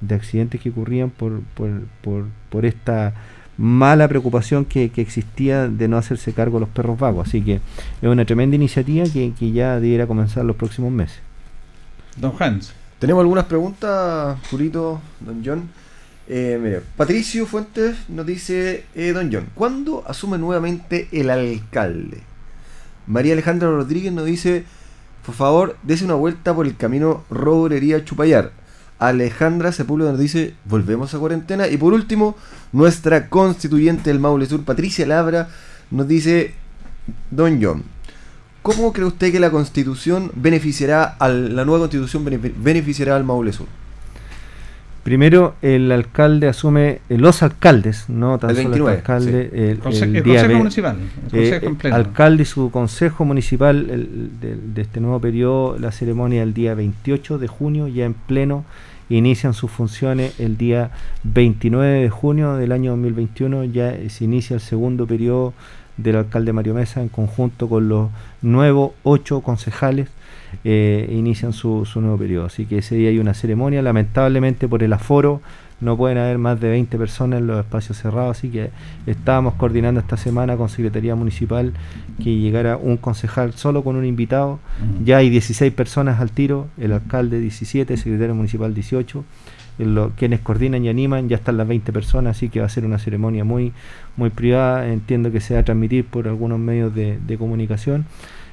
de 0.00 0.14
accidentes 0.14 0.60
que 0.60 0.70
ocurrían 0.70 1.10
por, 1.10 1.40
por, 1.56 1.70
por, 2.02 2.26
por 2.50 2.64
esta 2.64 3.12
mala 3.58 4.06
preocupación 4.08 4.64
que, 4.64 4.90
que 4.90 5.00
existía 5.00 5.68
de 5.68 5.88
no 5.88 5.96
hacerse 5.96 6.32
cargo 6.32 6.58
de 6.58 6.66
los 6.66 6.68
perros 6.68 6.98
vagos. 6.98 7.28
Así 7.28 7.40
que 7.42 7.54
es 7.54 8.08
una 8.08 8.24
tremenda 8.24 8.54
iniciativa 8.56 9.04
que, 9.12 9.32
que 9.38 9.50
ya 9.52 9.80
debiera 9.80 10.06
comenzar 10.06 10.44
los 10.44 10.56
próximos 10.56 10.92
meses. 10.92 11.18
Don 12.16 12.32
Hans. 12.38 12.72
Tenemos 13.04 13.20
algunas 13.20 13.44
preguntas, 13.44 14.38
Jurito, 14.50 14.98
don 15.20 15.42
John. 15.44 15.68
Eh, 16.26 16.58
mire, 16.58 16.80
Patricio 16.96 17.44
Fuentes 17.44 17.96
nos 18.08 18.24
dice, 18.24 18.86
eh, 18.94 19.12
don 19.12 19.30
John, 19.30 19.46
¿cuándo 19.54 20.02
asume 20.06 20.38
nuevamente 20.38 21.08
el 21.12 21.28
alcalde? 21.28 22.22
María 23.06 23.34
Alejandra 23.34 23.68
Rodríguez 23.68 24.10
nos 24.10 24.24
dice, 24.24 24.64
por 25.26 25.34
favor, 25.34 25.76
dese 25.82 26.06
una 26.06 26.14
vuelta 26.14 26.54
por 26.54 26.64
el 26.64 26.78
camino 26.78 27.24
Roborería 27.28 28.02
Chupayar. 28.06 28.52
Alejandra 28.98 29.70
Sepúlveda 29.70 30.12
nos 30.12 30.20
dice, 30.20 30.54
volvemos 30.64 31.12
a 31.12 31.18
cuarentena. 31.18 31.68
Y 31.68 31.76
por 31.76 31.92
último, 31.92 32.36
nuestra 32.72 33.28
constituyente 33.28 34.08
del 34.08 34.18
Maule 34.18 34.46
Sur, 34.46 34.64
Patricia 34.64 35.04
Labra, 35.06 35.50
nos 35.90 36.08
dice, 36.08 36.54
don 37.30 37.62
John, 37.62 37.84
¿cómo 38.64 38.92
cree 38.92 39.06
usted 39.06 39.30
que 39.30 39.38
la 39.38 39.50
constitución 39.50 40.32
beneficiará, 40.34 41.04
al, 41.04 41.54
la 41.54 41.64
nueva 41.64 41.82
constitución 41.82 42.24
benefi- 42.26 42.52
beneficiará 42.56 43.14
al 43.14 43.22
Maule 43.22 43.52
Sur? 43.52 43.66
Primero, 45.02 45.54
el 45.60 45.92
alcalde 45.92 46.48
asume, 46.48 47.00
eh, 47.10 47.18
los 47.18 47.42
alcaldes, 47.42 48.06
no 48.08 48.38
tan 48.38 48.50
El 48.50 48.56
solo 48.56 48.68
29, 48.70 48.92
el 48.92 48.98
alcalde, 48.98 49.50
sí. 49.52 49.58
el, 49.60 49.80
Conse- 49.82 50.02
el 50.04 50.16
el 50.16 50.22
día 50.22 50.32
Consejo 50.34 50.48
ve- 50.48 50.54
Municipal, 50.58 50.96
el 50.96 51.38
eh, 51.44 51.60
Consejo 51.60 51.88
eh, 51.88 51.92
alcalde 51.92 52.42
y 52.42 52.46
su 52.46 52.70
consejo 52.70 53.24
municipal 53.26 53.90
el- 53.90 54.30
de, 54.40 54.56
de 54.56 54.80
este 54.82 55.00
nuevo 55.00 55.20
periodo, 55.20 55.78
la 55.78 55.92
ceremonia 55.92 56.42
el 56.42 56.54
día 56.54 56.74
28 56.74 57.36
de 57.36 57.46
junio, 57.48 57.86
ya 57.86 58.06
en 58.06 58.14
pleno, 58.14 58.64
inician 59.10 59.52
sus 59.52 59.70
funciones 59.70 60.40
el 60.40 60.56
día 60.56 60.90
29 61.24 62.00
de 62.00 62.08
junio 62.08 62.54
del 62.54 62.72
año 62.72 62.92
2021, 62.92 63.64
ya 63.64 63.94
se 64.08 64.24
inicia 64.24 64.54
el 64.54 64.60
segundo 64.62 65.06
periodo 65.06 65.52
del 65.96 66.16
alcalde 66.16 66.52
Mario 66.52 66.74
Mesa 66.74 67.02
en 67.02 67.08
conjunto 67.08 67.68
con 67.68 67.88
los 67.88 68.10
nuevos 68.42 68.92
ocho 69.02 69.40
concejales 69.40 70.08
eh, 70.64 71.12
inician 71.12 71.52
su, 71.52 71.84
su 71.84 72.00
nuevo 72.00 72.18
periodo. 72.18 72.46
Así 72.46 72.66
que 72.66 72.78
ese 72.78 72.94
día 72.94 73.10
hay 73.10 73.18
una 73.18 73.34
ceremonia, 73.34 73.82
lamentablemente 73.82 74.68
por 74.68 74.82
el 74.82 74.92
aforo 74.92 75.40
no 75.80 75.96
pueden 75.96 76.18
haber 76.18 76.38
más 76.38 76.60
de 76.60 76.70
20 76.70 76.96
personas 76.98 77.40
en 77.40 77.46
los 77.46 77.58
espacios 77.58 77.98
cerrados, 77.98 78.38
así 78.38 78.48
que 78.48 78.70
estábamos 79.06 79.54
coordinando 79.54 80.00
esta 80.00 80.16
semana 80.16 80.56
con 80.56 80.68
Secretaría 80.68 81.14
Municipal 81.14 81.72
que 82.22 82.36
llegara 82.38 82.76
un 82.76 82.96
concejal 82.96 83.52
solo 83.54 83.84
con 83.84 83.96
un 83.96 84.04
invitado. 84.04 84.60
Ya 85.04 85.18
hay 85.18 85.30
16 85.30 85.72
personas 85.74 86.20
al 86.20 86.30
tiro, 86.30 86.68
el 86.78 86.92
alcalde 86.92 87.40
17, 87.40 87.92
el 87.92 87.98
secretario 87.98 88.34
municipal 88.34 88.72
18. 88.72 89.24
Quienes 90.16 90.40
coordinan 90.40 90.84
y 90.84 90.88
animan, 90.88 91.28
ya 91.28 91.36
están 91.36 91.56
las 91.56 91.66
20 91.68 91.92
personas, 91.92 92.36
así 92.36 92.48
que 92.48 92.60
va 92.60 92.66
a 92.66 92.68
ser 92.68 92.84
una 92.84 92.98
ceremonia 92.98 93.44
muy, 93.44 93.72
muy 94.16 94.30
privada. 94.30 94.86
Entiendo 94.88 95.32
que 95.32 95.40
se 95.40 95.54
va 95.54 95.60
a 95.60 95.64
transmitir 95.64 96.04
por 96.04 96.28
algunos 96.28 96.58
medios 96.58 96.94
de, 96.94 97.36
comunicación. 97.38 98.06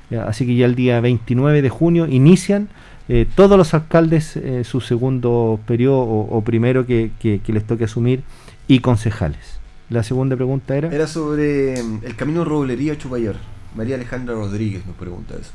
Ya, 0.09 0.26
Así 0.26 0.45
que 0.45 0.55
ya 0.55 0.65
el 0.65 0.76
día 0.76 0.99
29 0.99 1.61
de 1.61 1.69
junio 1.69 2.07
inician 2.07 2.69
eh, 3.07 3.26
todos 3.36 3.57
los 3.57 3.74
alcaldes 3.74 4.36
eh, 4.36 4.63
su 4.63 4.82
segundo 4.82 5.59
periodo 5.65 6.01
o, 6.01 6.41
primero 6.41 6.86
que 6.86 7.11
les 7.45 7.63
toque 7.65 7.86
asumir 7.86 8.24
y 8.67 8.80
concejales. 8.80 9.61
La 9.91 10.03
segunda 10.03 10.38
pregunta 10.38 10.78
era... 10.78 10.88
Era 10.88 11.05
sobre 11.05 11.84
mm, 11.84 11.99
el 12.03 12.15
camino 12.15 12.45
Roblería 12.45 12.97
Chupayar. 12.97 13.36
María 13.76 13.95
Alejandra 13.95 14.36
Rodríguez 14.36 14.86
nos 14.86 14.95
pregunta 14.95 15.36
eso. 15.36 15.51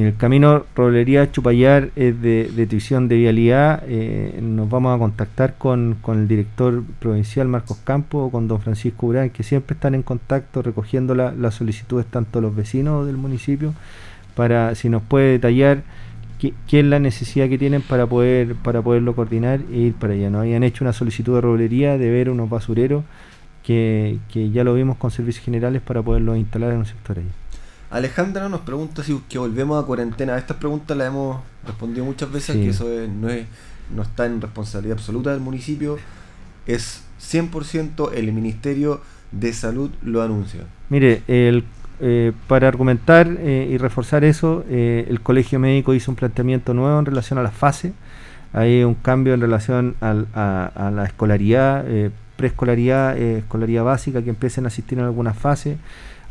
En 0.00 0.06
el 0.06 0.16
camino 0.16 0.64
Roblería 0.74 1.30
Chupayar 1.30 1.90
es 1.94 2.22
de, 2.22 2.50
de 2.56 2.66
de 3.06 3.16
vialidad. 3.18 3.82
eh, 3.86 4.40
nos 4.40 4.70
vamos 4.70 4.96
a 4.96 4.98
contactar 4.98 5.56
con, 5.58 5.98
el 6.22 6.26
director 6.26 6.82
provincial 7.00 7.48
Marcos 7.48 7.76
Campos 7.84 8.28
o 8.28 8.30
con 8.30 8.48
don 8.48 8.62
Francisco 8.62 9.08
Urán, 9.08 9.28
que 9.28 9.42
siempre 9.42 9.74
están 9.74 9.94
en 9.94 10.02
contacto 10.02 10.62
recogiendo 10.62 11.14
la- 11.14 11.32
las 11.32 11.56
solicitudes 11.56 12.06
tanto 12.06 12.40
los 12.40 12.56
vecinos 12.56 13.06
del 13.06 13.18
municipio, 13.18 13.74
para 14.34 14.74
si 14.74 14.88
nos 14.88 15.02
puede 15.02 15.32
detallar 15.32 15.82
qué, 16.38 16.54
es 16.70 16.84
la 16.86 16.98
necesidad 16.98 17.50
que 17.50 17.58
tienen 17.58 17.82
para 17.82 18.06
poder 18.06 18.54
para 18.54 18.80
poderlo 18.80 19.14
coordinar 19.14 19.60
e 19.70 19.80
ir 19.80 19.92
para 19.92 20.14
allá. 20.14 20.30
Nos 20.30 20.40
habían 20.40 20.62
hecho 20.62 20.82
una 20.82 20.94
solicitud 20.94 21.34
de 21.34 21.42
roblería 21.42 21.98
de 21.98 22.10
ver 22.10 22.30
unos 22.30 22.48
basureros 22.48 23.04
que, 23.62 24.18
que 24.32 24.50
ya 24.50 24.64
lo 24.64 24.72
vimos 24.72 24.96
con 24.96 25.10
servicios 25.10 25.44
generales 25.44 25.82
para 25.82 26.00
poderlos 26.00 26.38
instalar 26.38 26.72
en 26.72 26.78
un 26.78 26.86
sector 26.86 27.18
allí. 27.18 27.28
Alejandra 27.90 28.48
nos 28.48 28.60
pregunta 28.60 29.02
si 29.02 29.20
que 29.28 29.38
volvemos 29.38 29.82
a 29.82 29.86
cuarentena. 29.86 30.36
Estas 30.38 30.56
preguntas 30.58 30.96
las 30.96 31.08
hemos 31.08 31.40
respondido 31.66 32.04
muchas 32.04 32.30
veces, 32.30 32.54
Sí. 32.56 32.62
que 32.62 32.68
eso 32.70 32.88
es- 32.90 33.08
no, 33.08 33.28
es, 33.28 33.46
no 33.94 34.02
está 34.02 34.26
en 34.26 34.40
responsabilidad 34.40 34.96
absoluta 34.96 35.30
del 35.32 35.40
municipio. 35.40 35.98
Es 36.66 37.02
100% 37.18 38.12
el 38.12 38.32
Ministerio 38.32 39.00
de 39.32 39.52
Salud 39.52 39.90
lo 40.02 40.22
anuncia. 40.22 40.60
Mire, 40.88 41.22
el, 41.26 41.64
eh, 42.00 42.32
para 42.46 42.68
argumentar 42.68 43.26
eh, 43.38 43.68
y 43.70 43.76
reforzar 43.76 44.24
eso, 44.24 44.64
eh, 44.68 45.06
el 45.08 45.20
Colegio 45.20 45.58
Médico 45.58 45.92
hizo 45.92 46.10
un 46.12 46.16
planteamiento 46.16 46.74
nuevo 46.74 46.98
en 46.98 47.06
relación 47.06 47.38
a 47.38 47.42
la 47.42 47.50
fase. 47.50 47.92
Hay 48.52 48.82
un 48.84 48.94
cambio 48.94 49.34
en 49.34 49.40
relación 49.40 49.96
al- 50.00 50.26
a, 50.34 50.70
a 50.74 50.90
la 50.90 51.04
escolaridad, 51.04 51.84
eh, 51.88 52.10
preescolaridad, 52.36 53.16
escolaridad 53.18 53.84
básica, 53.84 54.22
que 54.22 54.30
empiecen 54.30 54.64
a 54.64 54.68
asistir 54.68 54.98
en 54.98 55.04
algunas 55.04 55.36
fases. 55.36 55.76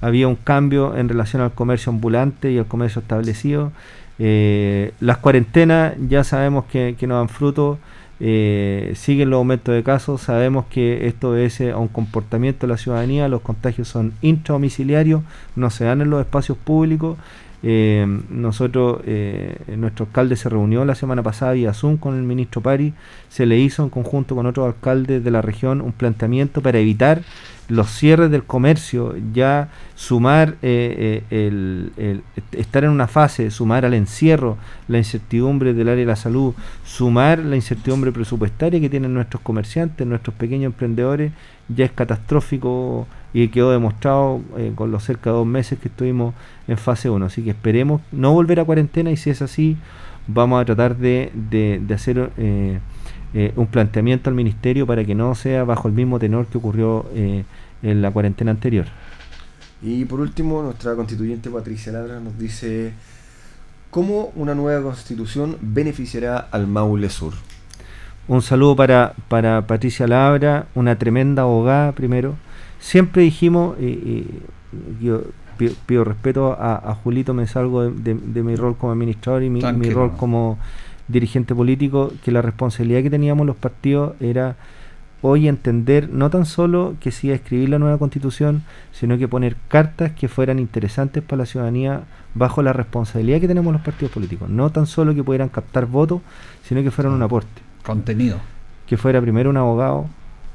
Había 0.01 0.27
un 0.27 0.35
cambio 0.35 0.95
en 0.95 1.09
relación 1.09 1.41
al 1.41 1.51
comercio 1.51 1.91
ambulante 1.91 2.51
y 2.51 2.57
al 2.57 2.65
comercio 2.65 3.01
establecido. 3.01 3.71
Eh, 4.19 4.93
las 4.99 5.17
cuarentenas 5.17 5.93
ya 6.07 6.23
sabemos 6.23 6.65
que, 6.65 6.95
que 6.97 7.07
no 7.07 7.15
dan 7.15 7.29
fruto. 7.29 7.79
Eh, 8.21 8.91
siguen 8.95 9.29
los 9.29 9.37
aumentos 9.37 9.73
de 9.73 9.81
casos, 9.81 10.21
sabemos 10.21 10.65
que 10.69 11.07
esto 11.07 11.29
obedece 11.29 11.71
a 11.71 11.77
un 11.77 11.87
comportamiento 11.87 12.67
de 12.67 12.73
la 12.73 12.77
ciudadanía, 12.77 13.29
los 13.29 13.39
contagios 13.39 13.87
son 13.87 14.11
intradomiciliarios, 14.21 15.21
no 15.55 15.69
se 15.69 15.85
dan 15.85 16.01
en 16.01 16.09
los 16.09 16.19
espacios 16.19 16.57
públicos. 16.57 17.17
Eh, 17.62 18.05
nosotros, 18.30 19.01
eh, 19.05 19.57
nuestro 19.76 20.05
alcalde 20.05 20.36
se 20.36 20.49
reunió 20.49 20.86
la 20.86 20.95
semana 20.95 21.24
pasada 21.24 21.53
vía 21.53 21.74
Zoom 21.74 21.97
con 21.97 22.16
el 22.16 22.24
ministro 22.24 22.62
Pari, 22.62 22.93
se 23.28 23.45
le 23.45 23.57
hizo 23.57 23.84
en 23.84 23.89
conjunto 23.89 24.36
con 24.36 24.45
otros 24.45 24.68
alcaldes 24.68 25.24
de 25.24 25.32
la 25.32 25.41
región 25.41 25.82
un 25.82 25.91
planteamiento 25.91 26.62
para 26.62 26.80
evitar 26.80 27.22
los 27.70 27.91
cierres 27.91 28.32
del 28.32 28.43
comercio, 28.43 29.16
ya 29.32 29.70
sumar 29.95 30.55
eh, 30.64 31.24
eh, 31.30 31.47
el, 31.47 32.24
estar 32.51 32.84
en 32.84 32.89
una 32.89 33.07
fase, 33.07 33.51
sumar 33.51 33.86
al 33.86 33.93
encierro 33.93 34.57
la 34.88 34.97
incertidumbre 34.97 35.74
del 35.74 35.88
área 35.88 36.01
de 36.01 36.07
la 36.07 36.16
salud, 36.16 36.55
sumar 36.84 37.39
la 37.39 37.55
incertidumbre 37.55 38.12
presupuestaria 38.12 38.80
que 38.80 38.89
tienen 38.89 39.14
nuestros 39.14 39.41
comerciantes, 39.43 40.05
nuestros 40.05 40.36
pequeños 40.36 40.72
emprendedores, 40.72 41.32
ya 41.68 41.86
es 41.86 41.91
catastrófico 41.91 43.07
y 43.34 43.47
quedó 43.49 43.71
demostrado 43.71 44.41
eh, 44.57 44.71
con 44.75 44.91
los 44.91 45.03
cerca 45.03 45.30
de 45.30 45.36
dos 45.38 45.45
meses 45.47 45.80
que 45.80 45.88
estuvimos 45.88 46.34
en 46.67 46.77
fase 46.77 47.09
1. 47.09 47.25
Así 47.25 47.43
que 47.43 47.51
esperemos 47.51 48.01
no 48.11 48.34
volver 48.34 48.59
a 48.59 48.65
cuarentena 48.65 49.11
y 49.11 49.17
si 49.17 49.30
es 49.30 49.41
así, 49.41 49.77
vamos 50.27 50.61
a 50.61 50.65
tratar 50.65 50.97
de, 50.97 51.32
de- 51.34 51.80
de 51.86 51.93
hacer 51.93 52.32
eh, 52.38 52.80
eh, 53.34 53.53
un 53.55 53.67
planteamiento 53.67 54.30
al 54.30 54.36
ministerio 54.36 54.88
para 54.88 55.03
que 55.05 55.13
no 55.15 55.36
sea 55.36 55.63
bajo 55.63 55.88
el 55.88 55.93
mismo 55.93 56.17
tenor 56.19 56.47
que 56.47 56.57
ocurrió 56.57 57.05
en 57.13 58.01
la 58.01 58.11
cuarentena 58.11 58.51
anterior. 58.51 58.86
Y 59.82 60.03
por 60.05 60.19
último, 60.19 60.61
nuestra 60.61 60.95
constituyente 60.95 61.49
Patricia 61.49 61.91
Ladra 61.93 62.19
nos 62.19 62.38
dice 62.38 62.91
cómo 63.91 64.32
una 64.36 64.55
nueva 64.55 64.84
constitución 64.84 65.57
beneficiará 65.61 66.38
al 66.38 66.67
Maule 66.67 67.09
Sur. 67.09 67.34
Un 68.27 68.41
saludo 68.41 68.75
para, 68.75 69.13
para 69.27 69.65
Patricia 69.65 70.05
Labra, 70.07 70.67
una 70.75 70.97
tremenda 70.97 71.43
abogada 71.43 71.93
primero. 71.93 72.36
Siempre 72.80 73.23
dijimos, 73.23 73.77
y, 73.80 73.86
y 73.86 74.41
yo 75.01 75.21
pi- 75.57 75.75
pido 75.86 76.03
respeto 76.03 76.53
a, 76.59 76.75
a 76.91 76.95
Julito, 76.95 77.34
me 77.34 77.47
salgo 77.47 77.84
de, 77.84 77.91
de- 77.91 78.19
de 78.19 78.43
mi 78.43 78.55
rol 78.55 78.75
como 78.77 78.93
administrador 78.93 79.43
y 79.43 79.49
mi, 79.49 79.61
rol 79.91 80.11
como 80.17 80.57
dirigente 81.07 81.55
político, 81.55 82.11
que 82.23 82.32
la 82.32 82.41
responsabilidad 82.41 83.01
que 83.01 83.09
teníamos 83.09 83.45
los 83.47 83.55
partidos 83.55 84.13
era 84.21 84.55
hoy 85.21 85.47
entender 85.49 86.07
no 86.09 86.30
tan 86.30 86.45
solo 86.45 86.95
que 87.01 87.11
a 87.32 87.36
escribir 87.36 87.67
la 87.69 87.80
nueva 87.80 87.97
constitución, 87.97 88.63
sino 88.93 89.17
que 89.17 89.27
poner 89.27 89.57
cartas 89.67 90.11
que 90.11 90.30
fueran 90.30 90.59
interesantes 90.59 91.21
para 91.23 91.39
la 91.39 91.45
ciudadanía 91.45 92.03
bajo 92.36 92.61
la 92.61 92.71
responsabilidad 92.71 93.41
que 93.41 93.47
tenemos 93.47 93.73
los 93.73 93.82
partidos 93.82 94.13
políticos. 94.13 94.49
No 94.49 94.69
tan 94.69 94.86
solo 94.86 95.13
que 95.13 95.23
pudieran 95.23 95.49
captar 95.49 95.88
votos, 95.88 96.21
sino 96.63 96.82
que 96.84 96.91
fueran 96.91 97.11
un 97.13 97.21
aporte. 97.23 97.61
Contenido. 97.84 98.38
Que 98.88 98.95
fuera 98.95 99.19
primero 99.19 99.49
un 99.49 99.57
abogado, 99.57 100.05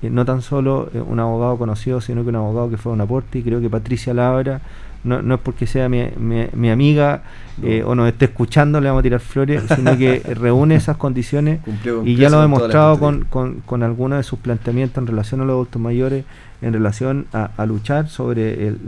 eh, 0.05 0.11
no 0.11 0.25
tan 0.25 0.43
solo 0.43 0.91
eh, 0.95 1.01
un 1.01 1.19
abogado 1.21 1.57
conocido, 1.59 2.01
sino 2.01 2.23
que 2.23 2.29
un 2.31 2.37
abogado 2.37 2.71
que 2.71 2.77
fuera 2.77 2.95
un 2.95 3.01
aporte. 3.01 3.39
Y 3.39 3.43
creo 3.43 3.61
que 3.61 3.71
Patricia 3.71 4.13
Labra, 4.15 4.61
no, 5.05 5.21
no 5.21 5.35
es 5.35 5.41
porque 5.41 5.67
sea 5.67 5.89
mi, 5.89 6.05
mi- 6.19 6.47
mi 6.55 6.71
amiga 6.71 7.23
eh, 7.63 7.83
o 7.87 7.95
nos 7.95 8.09
esté 8.09 8.25
escuchando, 8.25 8.81
le 8.81 8.89
vamos 8.89 9.01
a 9.01 9.03
tirar 9.03 9.21
flores, 9.21 9.63
sino 9.77 9.97
que 9.99 10.21
reúne 10.35 10.77
esas 10.77 10.97
condiciones 10.97 11.61
Cumplió 11.63 12.03
y 12.07 12.17
ya 12.17 12.31
lo 12.31 12.39
ha 12.39 12.43
demostrado 12.43 12.99
con, 12.99 13.25
con, 13.25 13.55
con 13.67 13.83
algunos 13.83 14.17
de 14.19 14.23
sus 14.23 14.39
planteamientos 14.39 14.99
en 15.03 15.07
relación 15.07 15.41
a 15.43 15.45
los 15.45 15.55
adultos 15.55 15.81
mayores, 15.83 16.25
en 16.63 16.73
relación 16.73 17.27
a, 17.33 17.51
a 17.57 17.67
luchar 17.67 18.09
sobre 18.09 18.69
el, 18.69 18.79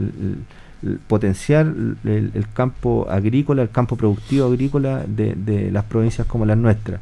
potencial 1.08 1.96
el, 2.04 2.30
el 2.34 2.46
campo 2.52 3.06
agrícola, 3.10 3.62
el 3.62 3.70
campo 3.70 3.96
productivo 3.96 4.46
agrícola 4.46 5.02
de, 5.06 5.34
de 5.34 5.70
las 5.70 5.84
provincias 5.84 6.26
como 6.26 6.44
las 6.46 6.56
nuestras. 6.58 7.00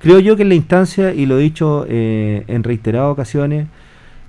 Creo 0.00 0.18
yo 0.18 0.34
que 0.34 0.42
en 0.42 0.48
la 0.48 0.54
instancia, 0.54 1.12
y 1.12 1.26
lo 1.26 1.38
he 1.38 1.42
dicho 1.42 1.84
eh, 1.86 2.44
en 2.48 2.62
reiteradas 2.62 3.12
ocasiones, 3.12 3.66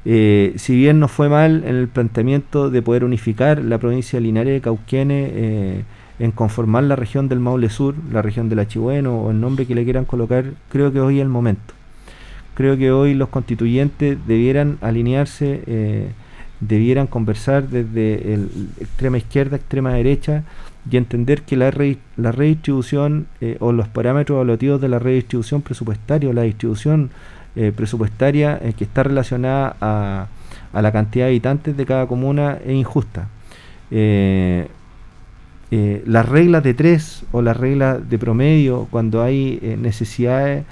eh, 0.03 0.53
si 0.57 0.75
bien 0.75 0.99
nos 0.99 1.11
fue 1.11 1.29
mal 1.29 1.63
en 1.65 1.75
el 1.75 1.87
planteamiento 1.87 2.69
de 2.69 2.81
poder 2.81 3.05
unificar 3.05 3.63
la 3.63 3.77
provincia 3.77 4.19
de 4.19 4.23
Linares 4.25 4.53
de 4.53 4.61
Cauquenes 4.61 5.31
eh, 5.33 5.83
en 6.19 6.31
conformar 6.31 6.83
la 6.83 6.95
región 6.95 7.29
del 7.29 7.39
Maule 7.39 7.69
Sur, 7.69 7.95
la 8.11 8.21
región 8.21 8.49
del 8.49 8.59
Achibueno 8.59 9.21
o 9.21 9.31
el 9.31 9.39
nombre 9.39 9.65
que 9.65 9.73
le 9.73 9.85
quieran 9.85 10.05
colocar, 10.05 10.45
creo 10.69 10.91
que 10.91 10.99
hoy 10.99 11.19
es 11.19 11.21
el 11.21 11.29
momento. 11.29 11.73
Creo 12.55 12.77
que 12.77 12.91
hoy 12.91 13.13
los 13.13 13.29
constituyentes 13.29 14.17
debieran 14.27 14.77
alinearse, 14.81 15.63
eh, 15.67 16.09
debieran 16.59 17.07
conversar 17.07 17.69
desde 17.69 18.33
el 18.33 18.49
extrema 18.79 19.17
izquierda, 19.17 19.55
extrema 19.55 19.93
derecha 19.93 20.43
y 20.89 20.97
entender 20.97 21.43
que 21.43 21.55
la, 21.57 21.69
re- 21.69 21.97
la 22.17 22.31
redistribución 22.31 23.27
eh, 23.39 23.57
o 23.59 23.71
los 23.71 23.87
parámetros 23.87 24.37
evaluativos 24.37 24.81
de 24.81 24.89
la 24.89 24.97
redistribución 24.99 25.61
presupuestaria 25.61 26.29
o 26.29 26.33
la 26.33 26.41
distribución 26.41 27.11
eh, 27.55 27.71
presupuestaria 27.75 28.57
eh, 28.61 28.73
que 28.75 28.85
está 28.85 29.03
relacionada 29.03 29.75
a, 29.79 30.27
a 30.73 30.81
la 30.81 30.91
cantidad 30.91 31.25
de 31.25 31.31
habitantes 31.31 31.77
de 31.77 31.85
cada 31.85 32.07
comuna 32.07 32.57
es 32.65 32.73
injusta. 32.73 33.27
Las 35.71 36.27
reglas 36.27 36.63
de 36.63 36.73
tres 36.73 37.23
o 37.31 37.41
las 37.41 37.55
reglas 37.55 38.09
de 38.09 38.17
promedio, 38.17 38.87
cuando 38.89 39.21
hay 39.21 39.59
necesidades 39.79 40.65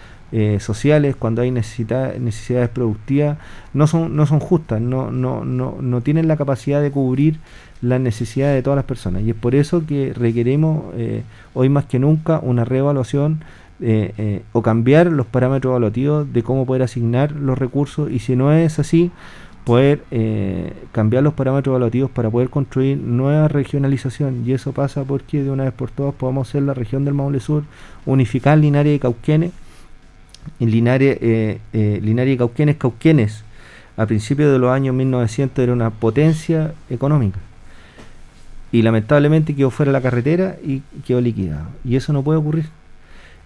sociales, 0.59 1.15
cuando 1.17 1.41
hay 1.41 1.51
necesidades 1.51 2.69
productivas, 2.69 3.37
no 3.73 3.87
son, 3.87 4.15
no 4.15 4.25
son 4.25 4.39
justas, 4.39 4.81
no, 4.81 5.11
no, 5.11 5.45
no, 5.45 5.77
no 5.81 6.01
tienen 6.01 6.27
la 6.27 6.37
capacidad 6.37 6.81
de 6.81 6.91
cubrir 6.91 7.39
las 7.81 7.99
necesidades 7.99 8.55
de 8.55 8.63
todas 8.63 8.77
las 8.77 8.85
personas. 8.85 9.23
Y 9.23 9.31
es 9.31 9.35
por 9.35 9.55
eso 9.55 9.85
que 9.85 10.13
requerimos 10.13 10.93
eh, 10.95 11.23
hoy 11.53 11.69
más 11.69 11.85
que 11.85 11.99
nunca 11.99 12.39
una 12.39 12.65
reevaluación 12.65 13.41
eh, 13.81 14.13
eh, 14.17 14.41
o 14.51 14.61
cambiar 14.61 15.07
los 15.07 15.25
parámetros 15.25 15.71
evaluativos 15.71 16.33
de 16.33 16.43
cómo 16.43 16.65
poder 16.65 16.83
asignar 16.83 17.31
los 17.31 17.57
recursos. 17.57 18.11
Y 18.11 18.19
si 18.19 18.35
no 18.35 18.51
es 18.51 18.77
así, 18.79 19.11
poder 19.63 20.03
eh, 20.11 20.73
cambiar 20.91 21.23
los 21.23 21.33
parámetros 21.33 21.71
evaluativos 21.73 22.11
para 22.11 22.29
poder 22.29 22.49
construir 22.49 22.97
nueva 22.97 23.47
regionalización. 23.47 24.43
Y 24.45 24.51
eso 24.51 24.73
pasa 24.73 25.03
porque 25.05 25.43
de 25.43 25.49
una 25.49 25.63
vez 25.63 25.73
por 25.73 25.91
todas 25.91 26.13
podamos 26.13 26.49
ser 26.49 26.63
la 26.63 26.73
región 26.73 27.05
del 27.05 27.13
Maule 27.13 27.39
Sur, 27.39 27.63
unificar 28.05 28.57
Linares 28.57 28.97
y 28.97 28.99
Cauquenes. 28.99 29.51
En 30.59 30.71
Linares, 30.71 31.19
Linares 31.73 32.33
y 32.33 32.37
Cauquenes, 32.37 32.77
Cauquenes 32.77 33.43
a 33.97 34.05
principios 34.05 34.51
de 34.51 34.57
los 34.57 34.71
años 34.71 34.95
1900 34.95 35.61
era 35.61 35.73
una 35.73 35.89
potencia 35.89 36.73
económica 36.89 37.39
y 38.71 38.81
lamentablemente 38.81 39.55
quedó 39.55 39.69
fuera 39.69 39.91
la 39.91 40.01
carretera 40.01 40.57
y 40.63 40.81
quedó 41.05 41.21
liquidado 41.21 41.67
y 41.83 41.95
eso 41.95 42.13
no 42.13 42.23
puede 42.23 42.39
ocurrir. 42.39 42.65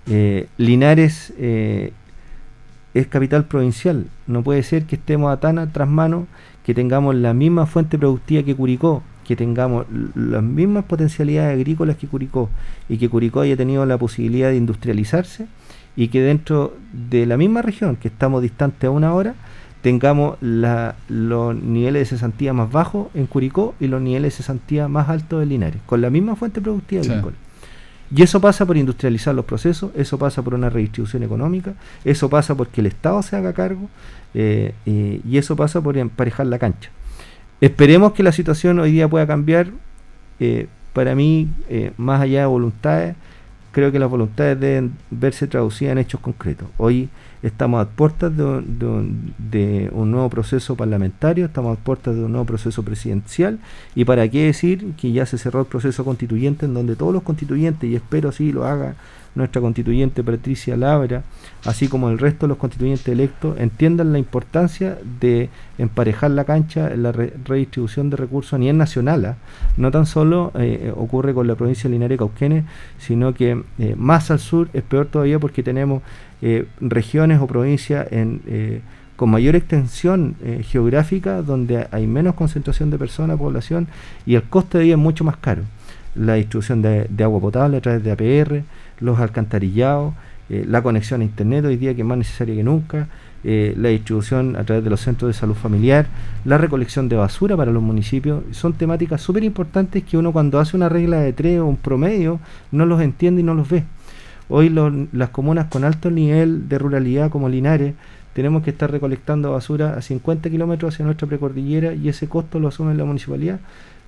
Eh, 0.06 0.48
Linares 0.58 1.34
eh, 1.38 1.94
es 2.94 3.08
capital 3.08 3.46
provincial. 3.46 4.08
No 4.28 4.44
puede 4.44 4.64
ser 4.64 4.84
que 4.84 4.96
estemos 4.96 5.32
a 5.32 5.40
tan 5.40 5.60
atrás 5.60 5.88
mano 5.88 6.28
que 6.66 6.74
tengamos 6.74 7.16
la 7.16 7.34
misma 7.34 7.66
fuente 7.66 7.98
productiva 7.98 8.44
que 8.44 8.56
Curicó 8.56 9.04
que 9.24 9.36
tengamos 9.36 9.86
las 10.16 10.44
mismas 10.44 10.86
potencialidades 10.86 11.56
agrícolas 11.56 11.98
que 11.98 12.08
Curicó 12.08 12.50
y 12.90 12.98
que 12.98 13.10
Curicó 13.10 13.42
haya 13.42 13.58
tenido 13.58 13.86
la 13.86 13.98
posibilidad 13.98 14.50
de 14.50 14.58
industrializarse 14.58 15.48
y 15.96 16.10
que 16.10 16.22
dentro 16.22 16.76
de 16.92 17.26
la 17.26 17.38
misma 17.38 17.62
región 17.62 17.96
que 17.96 18.10
estamos 18.10 18.42
distantes 18.42 18.88
a 18.88 18.92
una 18.92 19.14
hora 19.14 19.36
tengamos 19.84 20.38
la- 20.42 20.96
los 21.10 21.54
niveles 21.56 22.02
de 22.10 22.16
cesantía 22.16 22.54
más 22.54 22.72
bajos 22.72 23.08
en 23.14 23.28
Curicó 23.28 23.76
y 23.80 23.86
los 23.88 24.02
niveles 24.02 24.34
de 24.34 24.38
cesantía 24.38 24.88
más 24.88 25.10
altos 25.10 25.44
en 25.44 25.50
Linares, 25.50 25.82
con 25.86 26.02
la 26.02 26.10
misma 26.10 26.36
fuente 26.36 26.60
productiva 26.62 27.04
Sí. 27.04 27.12
agrícola. 27.12 27.36
Y 28.16 28.22
eso 28.22 28.40
pasa 28.42 28.66
por 28.66 28.78
industrializar 28.78 29.34
los 29.36 29.46
procesos, 29.46 29.92
eso 29.96 30.18
pasa 30.18 30.42
por 30.42 30.54
una 30.54 30.70
redistribución 30.70 31.24
económica, 31.24 31.74
eso 32.06 32.30
pasa 32.30 32.56
porque 32.56 32.82
el 32.82 32.88
Estado 32.88 33.22
se 33.24 33.36
haga 33.36 33.54
cargo 33.54 33.90
eh, 34.36 34.74
eh, 34.88 35.20
y 35.30 35.38
eso 35.38 35.56
pasa 35.56 35.80
por 35.82 35.96
emparejar 35.98 36.48
la 36.48 36.58
cancha. 36.58 36.90
Esperemos 37.62 38.14
que 38.14 38.24
la 38.24 38.32
situación 38.32 38.80
hoy 38.80 38.92
día 38.92 39.08
pueda 39.08 39.28
cambiar. 39.28 39.68
eh, 40.40 40.68
para 40.94 41.14
mí, 41.16 41.48
eh, 41.70 41.92
más 41.98 42.20
allá 42.22 42.42
de 42.42 42.46
voluntades, 42.48 43.16
creo 43.72 43.92
que 43.92 44.00
las 44.00 44.10
voluntades 44.10 44.60
deben 44.60 44.94
verse 45.12 45.48
traducidas 45.48 45.92
en 45.94 45.98
hechos 46.00 46.20
concretos. 46.22 46.68
Hoy 46.78 47.10
estamos 47.44 47.86
a 47.86 47.90
puertas 47.90 48.36
de, 48.36 48.44
de 49.38 49.90
un 49.94 50.12
nuevo 50.12 50.30
proceso 50.30 50.76
parlamentario, 50.76 51.46
estamos 51.46 51.78
a 51.78 51.82
puertas 51.82 52.16
de 52.16 52.24
un 52.24 52.32
nuevo 52.32 52.46
proceso 52.46 52.84
presidencial 52.84 53.60
y 53.94 54.06
para 54.06 54.28
qué 54.30 54.46
decir 54.46 54.94
que 54.94 55.12
ya 55.12 55.26
se 55.26 55.38
cerró 55.38 55.60
el 55.60 55.66
proceso 55.68 56.06
constituyente 56.06 56.66
en 56.66 56.74
donde 56.74 56.96
todos 56.96 57.14
los 57.14 57.24
constituyentes, 57.24 57.90
y 57.90 57.96
espero 57.96 58.30
así 58.30 58.52
lo 58.52 58.66
haga 58.66 58.96
nuestra 59.36 59.62
constituyente 59.62 60.24
Patricia 60.24 60.78
Labra, 60.78 61.24
así 61.66 61.88
como 61.88 62.10
el 62.10 62.20
resto 62.20 62.46
de 62.46 62.50
los 62.50 62.58
constituyentes 62.58 63.08
electos, 63.08 63.60
entiendan 63.60 64.12
la 64.14 64.20
importancia 64.20 64.98
de 65.20 65.50
emparejar 65.78 66.32
la 66.32 66.44
cancha 66.44 66.92
en 66.94 67.04
la 67.04 67.12
re- 67.12 67.34
redistribución 67.46 68.10
de 68.10 68.18
recursos 68.18 68.54
a 68.54 68.58
nivel 68.60 68.78
nacional. 68.78 69.26
¿ah? 69.26 69.36
No 69.78 69.90
tan 69.90 70.06
solo 70.06 70.52
eh, 70.56 70.94
ocurre 70.96 71.34
con 71.34 71.48
la 71.48 71.56
provincia 71.56 71.90
de 71.90 71.96
Linares 71.96 72.20
y 72.20 72.64
sino 73.00 73.34
que 73.34 73.64
eh, 73.80 73.96
más 73.98 74.30
al 74.30 74.40
sur 74.40 74.70
es 74.74 74.84
peor 74.84 75.08
todavía 75.08 75.40
porque 75.40 75.64
tenemos 75.64 76.04
eh, 76.42 76.66
regiones 76.80 77.40
o 77.42 77.48
provincias 77.48 78.08
en, 78.12 78.82
con 79.16 79.30
mayor 79.30 79.56
extensión 79.56 80.36
geográfica 80.64 81.42
donde 81.42 81.88
hay 81.92 82.08
menos 82.08 82.34
concentración 82.36 82.90
de 82.90 82.98
personas, 82.98 83.38
población 83.38 83.88
y 84.26 84.36
el 84.36 84.44
coste 84.44 84.80
de 84.80 84.84
vida 84.86 84.94
es 84.96 85.00
mucho 85.00 85.24
más 85.24 85.38
caro. 85.38 85.62
La 86.16 86.34
distribución 86.36 86.82
de 86.82 87.24
agua 87.24 87.40
potable 87.40 87.78
a 87.78 87.82
través 87.82 88.04
de 88.04 88.12
APR, 88.12 88.64
los 89.04 89.20
alcantarillados, 89.20 90.14
eh, 90.50 90.66
la 90.68 90.82
conexión 90.82 91.22
a 91.22 91.24
internet 91.24 91.66
hoy 91.66 91.78
día 91.78 91.94
que 91.94 92.02
es 92.02 92.08
más 92.08 92.18
necesaria 92.18 92.56
que 92.56 92.64
nunca, 92.64 93.08
eh, 93.44 93.74
la 93.78 93.90
distribución 93.90 94.56
a 94.56 94.64
través 94.64 94.84
de 94.84 94.90
los 94.90 95.02
centros 95.02 95.28
de 95.30 95.34
salud 95.34 95.56
familiar, 95.56 96.08
la 96.46 96.58
recolección 96.58 97.10
de 97.10 97.18
basura 97.18 97.58
para 97.58 97.72
los 97.72 97.84
municipios, 97.84 98.44
son 98.52 98.74
temáticas 98.74 99.22
súper 99.22 99.44
importantes 99.44 100.04
que 100.04 100.18
uno 100.18 100.32
cuando 100.32 100.60
hace 100.60 100.78
una 100.78 100.90
regla 100.90 101.20
de 101.20 101.34
tres 101.34 101.60
o 101.60 101.66
un 101.66 101.76
promedio 101.76 102.40
no 102.72 102.86
los 102.86 103.02
entiende 103.02 103.42
y 103.42 103.44
no 103.44 103.54
los 103.54 103.70
ve. 103.70 103.84
Hoy 104.50 104.70
las 105.12 105.30
comunas 105.30 105.68
con 105.68 105.84
alto 105.84 106.12
nivel 106.12 106.68
de 106.70 106.78
ruralidad 106.78 107.30
como 107.30 107.50
Linares 107.50 107.96
tenemos 108.34 108.64
que 108.64 108.72
estar 108.72 108.92
recolectando 108.92 109.52
basura 109.52 109.96
a 109.96 110.02
50 110.02 110.50
kilómetros 110.50 110.94
hacia 110.94 111.06
nuestra 111.06 111.28
precordillera 111.28 111.94
y 111.94 112.10
ese 112.10 112.28
costo 112.28 112.60
lo 112.60 112.68
asume 112.68 112.96
la 112.96 113.06
municipalidad 113.06 113.60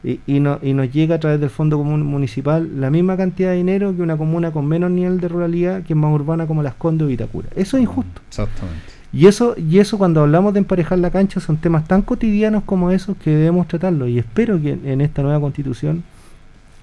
y, 0.05 0.19
y, 0.27 0.39
no- 0.39 0.59
y 0.61 0.73
nos 0.73 0.91
llega 0.93 1.15
a 1.15 1.19
través 1.19 1.39
del 1.41 1.49
Fondo 1.49 1.77
Común 1.77 2.03
Municipal 2.03 2.79
la 2.79 2.89
misma 2.89 3.17
cantidad 3.17 3.49
de 3.49 3.57
dinero 3.57 3.95
que 3.95 4.01
una 4.03 4.15
comuna 4.17 4.51
con 4.51 4.65
menos 4.67 4.91
nivel 4.91 5.19
de 5.19 5.27
ruralidad 5.27 5.83
que 5.83 5.93
es 5.93 5.97
más 5.97 6.13
urbana 6.13 6.45
como 6.47 6.61
Las 6.63 6.75
Condes 6.75 7.05
o 7.05 7.07
Vitacura. 7.09 7.47
Eso 7.55 7.77
es 7.77 7.83
injusto. 7.83 8.21
Exactamente. 8.29 8.81
Y 9.11 9.27
eso, 9.27 9.55
y 9.57 9.79
eso 9.79 9.97
cuando 9.97 10.21
hablamos 10.21 10.53
de 10.53 10.59
emparejar 10.59 10.99
la 10.99 11.09
cancha 11.09 11.39
son 11.39 11.57
temas 11.57 11.87
tan 11.87 12.01
cotidianos 12.01 12.63
como 12.65 12.91
esos 12.91 13.15
que 13.17 13.31
debemos 13.31 13.67
tratarlos. 13.67 14.09
Y 14.09 14.19
espero 14.19 14.61
que 14.61 14.71
en, 14.73 14.85
en 14.87 15.01
esta 15.01 15.21
nueva 15.23 15.39
constitución, 15.39 16.03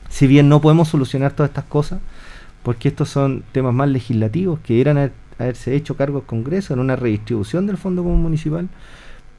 si 0.08 0.26
bien 0.26 0.48
no 0.48 0.60
podemos 0.60 0.88
solucionar 0.88 1.32
todas 1.32 1.50
estas 1.50 1.64
cosas, 1.64 2.00
porque 2.62 2.88
estos 2.88 3.08
son 3.08 3.42
temas 3.52 3.74
más 3.74 3.88
legislativos 3.88 4.58
que 4.60 4.80
eran 4.80 4.96
haber- 4.96 5.12
haberse 5.38 5.74
hecho 5.74 5.96
cargo 5.96 6.18
al 6.18 6.24
Congreso 6.24 6.72
en 6.72 6.80
una 6.80 6.96
redistribución 6.96 7.66
del 7.66 7.76
Fondo 7.76 8.02
Común 8.02 8.22
Municipal, 8.22 8.68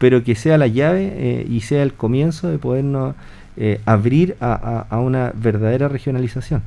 pero 0.04 0.22
que 0.22 0.36
sea 0.36 0.58
la 0.58 0.68
llave 0.68 1.14
eh, 1.16 1.48
y 1.50 1.62
sea 1.62 1.82
el 1.82 1.94
comienzo 1.94 2.50
de 2.50 2.58
podernos 2.58 3.16
eh, 3.56 3.80
abrir 3.86 4.36
a, 4.42 4.52
a- 4.52 4.86
a 4.94 5.00
una 5.00 5.32
verdadera 5.34 5.88
regionalización. 5.88 6.62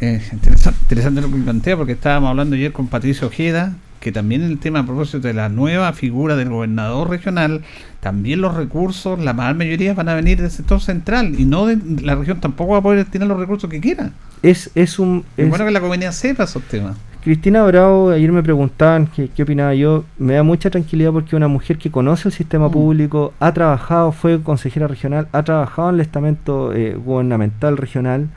Eh, 0.00 0.22
interesante, 0.32 0.78
interesante 0.82 1.20
lo 1.20 1.30
que 1.30 1.36
plantea 1.36 1.76
porque 1.76 1.92
estábamos 1.92 2.30
hablando 2.30 2.56
ayer 2.56 2.72
con 2.72 2.86
Patricio 2.86 3.26
Ojeda 3.26 3.74
que 4.00 4.12
también 4.12 4.40
el 4.42 4.58
tema 4.60 4.78
a 4.78 4.86
propósito 4.86 5.18
de 5.26 5.34
la 5.34 5.50
nueva 5.50 5.92
figura 5.92 6.36
del 6.36 6.48
gobernador 6.48 7.10
regional, 7.10 7.62
también 8.00 8.40
los 8.40 8.54
recursos, 8.54 9.18
la 9.18 9.34
mayor 9.34 9.56
mayoría 9.56 9.92
van 9.92 10.08
a 10.08 10.14
venir 10.14 10.40
del 10.40 10.50
sector 10.50 10.80
central 10.80 11.38
y 11.38 11.44
no 11.44 11.66
de 11.66 11.76
la 12.02 12.14
región 12.14 12.40
tampoco 12.40 12.72
va 12.72 12.78
a 12.78 12.82
poder 12.82 13.04
tener 13.06 13.28
los 13.28 13.38
recursos 13.38 13.68
que 13.68 13.80
quiera. 13.80 14.12
Es, 14.42 14.70
es 14.74 14.98
un... 14.98 15.24
Es 15.36 15.44
es- 15.44 15.50
bueno 15.50 15.66
que 15.66 15.72
la 15.72 15.80
comunidad 15.80 16.12
sepa 16.12 16.44
esos 16.44 16.62
temas. 16.62 16.96
Cristina 17.22 17.64
Bravo, 17.64 18.10
ayer 18.10 18.30
me 18.30 18.42
preguntaban 18.42 19.08
qué, 19.08 19.28
qué 19.28 19.42
opinaba 19.42 19.74
yo. 19.74 20.04
Me 20.18 20.34
da 20.34 20.44
mucha 20.44 20.70
tranquilidad 20.70 21.12
porque 21.12 21.34
una 21.34 21.48
mujer 21.48 21.76
que 21.76 21.90
conoce 21.90 22.28
el 22.28 22.32
sistema 22.32 22.70
público, 22.70 23.34
ha 23.40 23.52
trabajado, 23.52 24.12
fue 24.12 24.40
consejera 24.40 24.86
regional, 24.86 25.28
ha 25.32 25.42
trabajado 25.42 25.88
en 25.88 25.96
el 25.96 26.00
estamento 26.00 26.72
eh, 26.72 26.94
gubernamental 26.94 27.76
regional. 27.76 28.28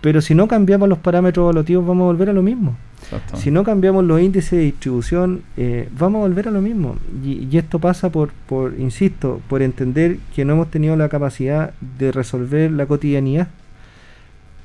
Pero 0.00 0.20
si 0.20 0.34
no 0.34 0.48
cambiamos 0.48 0.88
los 0.88 0.98
parámetros 0.98 1.44
evaluativos, 1.44 1.86
vamos 1.86 2.02
a 2.02 2.06
volver 2.06 2.30
a 2.30 2.32
lo 2.32 2.42
mismo. 2.42 2.76
Si 3.34 3.50
no 3.50 3.64
cambiamos 3.64 4.04
los 4.04 4.20
índices 4.20 4.50
de 4.52 4.64
distribución, 4.64 5.42
eh, 5.56 5.88
vamos 5.96 6.20
a 6.20 6.28
volver 6.28 6.48
a 6.48 6.50
lo 6.50 6.60
mismo. 6.60 6.96
Y, 7.24 7.48
y 7.50 7.58
esto 7.58 7.78
pasa 7.78 8.10
por, 8.10 8.30
por, 8.46 8.74
insisto, 8.78 9.40
por 9.48 9.62
entender 9.62 10.18
que 10.34 10.44
no 10.44 10.54
hemos 10.54 10.70
tenido 10.70 10.96
la 10.96 11.08
capacidad 11.08 11.74
de 11.98 12.12
resolver 12.12 12.70
la 12.72 12.86
cotidianidad. 12.86 13.48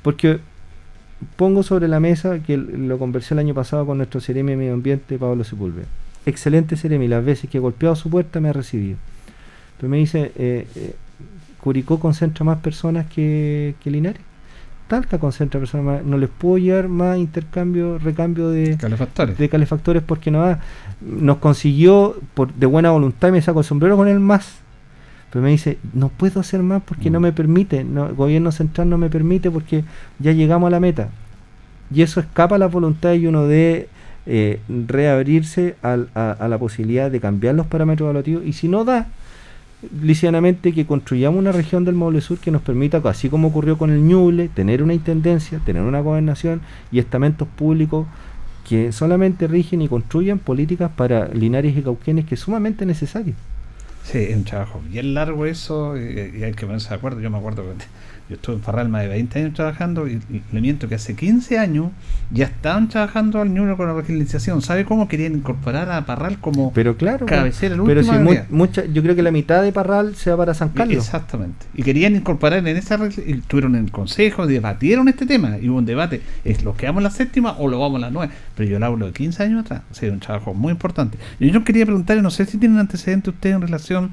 Porque 0.02 0.40
pongo 1.36 1.62
sobre 1.62 1.88
la 1.88 2.00
mesa 2.00 2.40
que 2.40 2.56
lo 2.56 2.98
conversé 2.98 3.34
el 3.34 3.40
año 3.40 3.54
pasado 3.54 3.86
con 3.86 3.98
nuestro 3.98 4.20
Ceremi 4.20 4.52
de 4.52 4.56
Medio 4.56 4.74
Ambiente, 4.74 5.18
Pablo 5.18 5.44
Sepúlveda. 5.44 5.86
Excelente 6.26 6.76
Ceremi, 6.76 7.08
las 7.08 7.24
veces 7.24 7.48
que 7.48 7.58
he 7.58 7.60
golpeado 7.60 7.96
su 7.96 8.10
puerta 8.10 8.40
me 8.40 8.50
ha 8.50 8.52
recibido. 8.52 8.98
Pero 9.78 9.88
me 9.88 9.96
dice, 9.96 10.32
eh, 10.36 10.66
eh, 10.74 10.94
Curicó 11.60 12.00
concentra 12.00 12.44
más 12.44 12.58
personas 12.58 13.06
que, 13.06 13.74
que 13.82 13.90
Linares. 13.90 14.22
Talca 14.88 15.18
concentra 15.18 15.60
personas 15.60 15.86
más. 15.86 16.04
No 16.04 16.16
les 16.16 16.30
puedo 16.30 16.58
llevar 16.58 16.88
más 16.88 17.18
intercambio, 17.18 17.98
recambio 17.98 18.48
de 18.48 18.76
calefactores, 18.76 19.38
de 19.38 19.48
calefactores 19.48 20.02
porque 20.02 20.30
no 20.30 20.40
da. 20.40 20.60
Nos 21.00 21.36
consiguió 21.36 22.16
por, 22.34 22.52
de 22.54 22.66
buena 22.66 22.90
voluntad 22.90 23.28
y 23.28 23.32
me 23.32 23.42
saco 23.42 23.60
el 23.60 23.66
sombrero 23.66 23.96
con 23.96 24.08
él 24.08 24.20
más. 24.20 24.58
Pero 25.32 25.42
me 25.44 25.50
dice, 25.50 25.78
no 25.94 26.08
puedo 26.08 26.40
hacer 26.40 26.62
más 26.62 26.82
porque 26.84 27.08
no 27.10 27.20
me 27.20 27.32
permite, 27.32 27.84
no, 27.84 28.06
el 28.06 28.14
gobierno 28.14 28.50
central 28.52 28.88
no 28.88 28.98
me 28.98 29.08
permite 29.10 29.50
porque 29.50 29.84
ya 30.18 30.32
llegamos 30.32 30.66
a 30.66 30.70
la 30.70 30.80
meta. 30.80 31.08
Y 31.94 32.02
eso 32.02 32.20
escapa 32.20 32.56
a 32.56 32.58
la 32.58 32.66
voluntad 32.66 33.12
y 33.14 33.26
uno 33.26 33.46
de 33.46 33.88
eh, 34.26 34.60
reabrirse 34.86 35.76
al- 35.82 36.08
a, 36.14 36.32
a 36.32 36.48
la 36.48 36.58
posibilidad 36.58 37.10
de 37.10 37.20
cambiar 37.20 37.54
los 37.54 37.66
parámetros 37.66 38.06
evaluativos. 38.06 38.44
Y 38.44 38.52
si 38.52 38.68
no 38.68 38.84
da, 38.84 39.06
lisianamente 40.02 40.72
que 40.72 40.84
construyamos 40.84 41.38
una 41.38 41.52
región 41.52 41.84
del 41.84 41.94
Maule 41.94 42.20
Sur 42.20 42.38
que 42.38 42.50
nos 42.50 42.62
permita, 42.62 43.00
así 43.04 43.28
como 43.28 43.48
ocurrió 43.48 43.78
con 43.78 43.90
el 43.90 44.02
Ñuble, 44.06 44.48
tener 44.48 44.82
una 44.82 44.94
intendencia, 44.94 45.58
tener 45.64 45.82
una 45.82 46.00
gobernación 46.00 46.60
y 46.92 46.98
estamentos 46.98 47.48
públicos 47.48 48.06
que 48.68 48.92
solamente 48.92 49.46
rigen 49.48 49.80
y 49.82 49.88
construyan 49.88 50.38
políticas 50.38 50.90
para 50.94 51.28
Linares 51.28 51.76
y 51.76 51.82
Cauquenes 51.82 52.24
que 52.26 52.34
es 52.34 52.40
sumamente 52.40 52.84
necesario. 52.84 53.34
Sí, 54.04 54.18
es 54.18 54.36
un 54.36 54.44
trabajo 54.44 54.80
bien 54.84 55.14
largo 55.14 55.46
eso 55.46 55.96
y, 55.96 56.42
hay 56.42 56.52
que 56.52 56.66
ponerse 56.66 56.88
de 56.88 56.94
acuerdo. 56.96 57.20
Yo 57.20 57.30
me 57.30 57.38
acuerdo 57.38 57.62
que 57.62 57.84
yo 58.30 58.36
estuve 58.36 58.54
en 58.56 58.62
Parral 58.62 58.88
más 58.88 59.02
de 59.02 59.08
20 59.08 59.38
años 59.40 59.54
trabajando 59.54 60.06
y, 60.08 60.20
le 60.52 60.60
miento 60.60 60.88
que 60.88 60.94
hace 60.94 61.14
15 61.16 61.58
años 61.58 61.90
ya 62.30 62.46
estaban 62.46 62.88
trabajando 62.88 63.40
al 63.40 63.52
número 63.52 63.76
con 63.76 63.88
la 63.88 63.94
legislación. 63.94 64.62
¿Sabe 64.62 64.84
cómo 64.84 65.08
querían 65.08 65.34
incorporar 65.34 65.90
a 65.90 66.06
Parral 66.06 66.38
como 66.38 66.72
Pero 66.72 66.96
claro, 66.96 67.26
cabecera? 67.26 67.74
el 67.74 67.82
pero 67.82 68.02
si 68.04 68.12
mu- 68.12 68.34
mucha, 68.50 68.84
yo 68.86 69.02
creo 69.02 69.16
que 69.16 69.22
la 69.22 69.32
mitad 69.32 69.62
de 69.62 69.72
Parral 69.72 70.14
se 70.14 70.30
va 70.30 70.36
para 70.36 70.54
San 70.54 70.68
Carlos. 70.70 70.96
Exactamente. 70.96 71.66
Y 71.74 71.82
querían 71.82 72.14
incorporar 72.14 72.66
en 72.66 72.76
esa 72.76 72.96
regla- 72.96 73.22
y 73.26 73.32
estuvieron 73.32 73.74
en 73.74 73.84
el 73.86 73.90
consejo, 73.90 74.46
debatieron 74.46 75.08
este 75.08 75.26
tema 75.26 75.58
y 75.58 75.68
hubo 75.68 75.78
un 75.78 75.86
debate. 75.86 76.22
¿Es 76.44 76.62
lo 76.62 76.76
que 76.76 76.86
vamos 76.86 77.02
la 77.02 77.10
séptima 77.10 77.56
o 77.58 77.66
lo 77.68 77.80
vamos 77.80 77.96
a 77.98 78.06
la 78.06 78.10
nueve? 78.10 78.32
Pero 78.56 78.70
yo 78.70 78.78
le 78.78 78.86
hablo 78.86 79.06
de 79.06 79.12
15 79.12 79.42
años 79.42 79.64
atrás. 79.64 79.82
O 79.90 79.94
sea, 79.94 80.12
un 80.12 80.20
trabajo 80.20 80.54
muy 80.54 80.70
importante. 80.70 81.18
Y 81.40 81.50
yo 81.50 81.64
quería 81.64 81.84
preguntarle, 81.84 82.22
no 82.22 82.30
sé 82.30 82.46
si 82.46 82.58
tienen 82.58 82.78
antecedente 82.78 83.30
usted 83.30 83.50
en 83.50 83.60
relación 83.62 84.10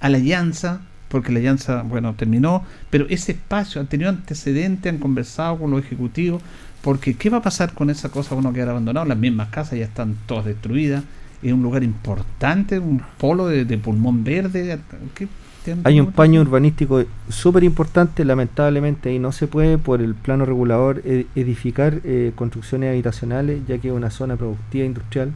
a 0.00 0.08
la 0.08 0.16
alianza, 0.18 0.80
porque 1.10 1.32
la 1.32 1.40
alianza, 1.40 1.82
bueno, 1.82 2.14
terminó, 2.14 2.64
pero 2.88 3.04
ese 3.10 3.32
espacio, 3.32 3.80
¿han 3.80 3.88
tenido 3.88 4.08
antecedente? 4.08 4.88
¿Han 4.88 4.96
conversado 4.98 5.58
con 5.58 5.70
los 5.70 5.84
ejecutivos? 5.84 6.40
Porque, 6.82 7.14
¿qué 7.14 7.28
va 7.28 7.38
a 7.38 7.42
pasar 7.42 7.74
con 7.74 7.90
esa 7.90 8.08
cosa 8.08 8.30
cuando 8.30 8.52
quedar 8.54 8.70
abandonado? 8.70 9.04
Las 9.06 9.18
mismas 9.18 9.48
casas 9.48 9.78
ya 9.78 9.84
están 9.84 10.14
todas 10.26 10.46
destruidas. 10.46 11.04
Es 11.42 11.52
un 11.52 11.62
lugar 11.62 11.82
importante, 11.82 12.78
un 12.78 13.02
polo 13.18 13.46
de, 13.48 13.64
de 13.66 13.76
pulmón 13.78 14.24
verde. 14.24 14.78
¿Qué- 15.14 15.28
tienen- 15.64 15.86
Hay 15.86 16.00
un 16.00 16.12
paño 16.12 16.40
urbanístico 16.40 17.04
súper 17.28 17.64
importante, 17.64 18.24
lamentablemente 18.24 19.10
ahí 19.10 19.18
no 19.18 19.30
se 19.32 19.46
puede 19.46 19.76
por 19.76 20.00
el 20.00 20.14
plano 20.14 20.46
regulador 20.46 21.02
e- 21.04 21.26
edificar 21.34 22.00
eh, 22.04 22.32
construcciones 22.34 22.90
habitacionales, 22.90 23.60
ya 23.68 23.76
que 23.76 23.88
es 23.88 23.94
una 23.94 24.10
zona 24.10 24.36
productiva 24.36 24.86
industrial. 24.86 25.32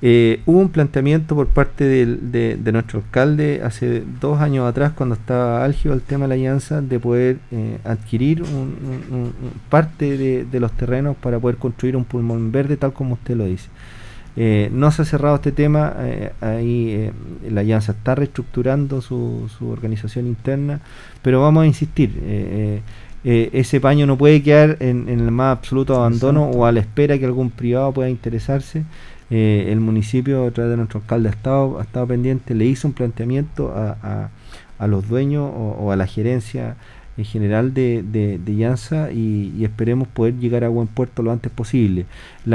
Eh, 0.00 0.42
hubo 0.46 0.58
un 0.60 0.68
planteamiento 0.68 1.34
por 1.34 1.48
parte 1.48 1.82
del- 1.82 2.30
de, 2.30 2.56
de 2.56 2.72
nuestro 2.72 3.00
alcalde 3.00 3.62
hace 3.64 4.04
dos 4.20 4.40
años 4.40 4.68
atrás, 4.68 4.92
cuando 4.94 5.16
estaba 5.16 5.64
álgido 5.64 5.92
el 5.92 6.02
tema 6.02 6.24
de 6.26 6.28
la 6.28 6.34
alianza, 6.34 6.80
de 6.80 7.00
poder 7.00 7.38
eh, 7.50 7.78
adquirir 7.84 8.42
un- 8.42 8.48
un- 8.50 9.04
un- 9.16 9.22
un 9.24 9.52
parte 9.68 10.16
de, 10.16 10.44
de 10.44 10.60
los 10.60 10.70
terrenos 10.72 11.16
para 11.16 11.40
poder 11.40 11.56
construir 11.56 11.96
un 11.96 12.04
pulmón 12.04 12.52
verde, 12.52 12.76
tal 12.76 12.92
como 12.92 13.14
usted 13.14 13.36
lo 13.36 13.46
dice. 13.46 13.68
Eh, 14.36 14.70
no 14.72 14.92
se 14.92 15.02
ha 15.02 15.04
cerrado 15.04 15.34
este 15.34 15.50
tema, 15.50 15.92
eh, 15.98 16.30
ahí 16.40 16.90
eh, 16.90 17.12
la 17.50 17.62
Alianza 17.62 17.90
está 17.90 18.14
reestructurando 18.14 19.00
su, 19.00 19.50
su 19.58 19.68
organización 19.68 20.28
interna, 20.28 20.78
pero 21.22 21.40
vamos 21.42 21.64
a 21.64 21.66
insistir, 21.66 22.12
eh, 22.22 22.80
ese 23.24 23.80
paño 23.80 24.06
no 24.06 24.16
puede 24.16 24.40
quedar 24.44 24.76
en, 24.78 25.08
en 25.08 25.18
el 25.18 25.32
más 25.32 25.56
absoluto 25.58 25.96
abandono 25.96 26.44
o 26.50 26.64
a 26.66 26.70
la 26.72 26.78
espera 26.80 27.18
que 27.18 27.24
algún 27.26 27.50
privado 27.50 27.92
pueda 27.92 28.08
interesarse. 28.08 28.84
Eh, 29.30 29.68
el 29.70 29.80
municipio, 29.80 30.46
a 30.46 30.50
través 30.50 30.70
de 30.70 30.76
nuestro 30.78 31.00
alcalde, 31.00 31.28
ha 31.28 31.32
estado, 31.32 31.78
ha 31.78 31.82
estado 31.82 32.06
pendiente, 32.06 32.54
le 32.54 32.64
hizo 32.66 32.88
un 32.88 32.94
planteamiento 32.94 33.72
a, 33.74 33.96
a- 34.02 34.30
a 34.78 34.86
los 34.86 35.08
dueños 35.08 35.42
o, 35.52 35.76
o 35.80 35.90
a 35.92 35.96
la 35.96 36.06
gerencia 36.06 36.76
en 37.18 37.24
general 37.24 37.74
de, 37.74 38.02
de, 38.02 38.38
de 38.38 38.54
Llanza 38.56 39.10
y, 39.12 39.52
y 39.58 39.64
esperemos 39.64 40.08
poder 40.08 40.38
llegar 40.38 40.64
a 40.64 40.68
buen 40.68 40.86
puerto 40.86 41.22
lo 41.22 41.32
antes 41.32 41.50
posible. 41.52 42.06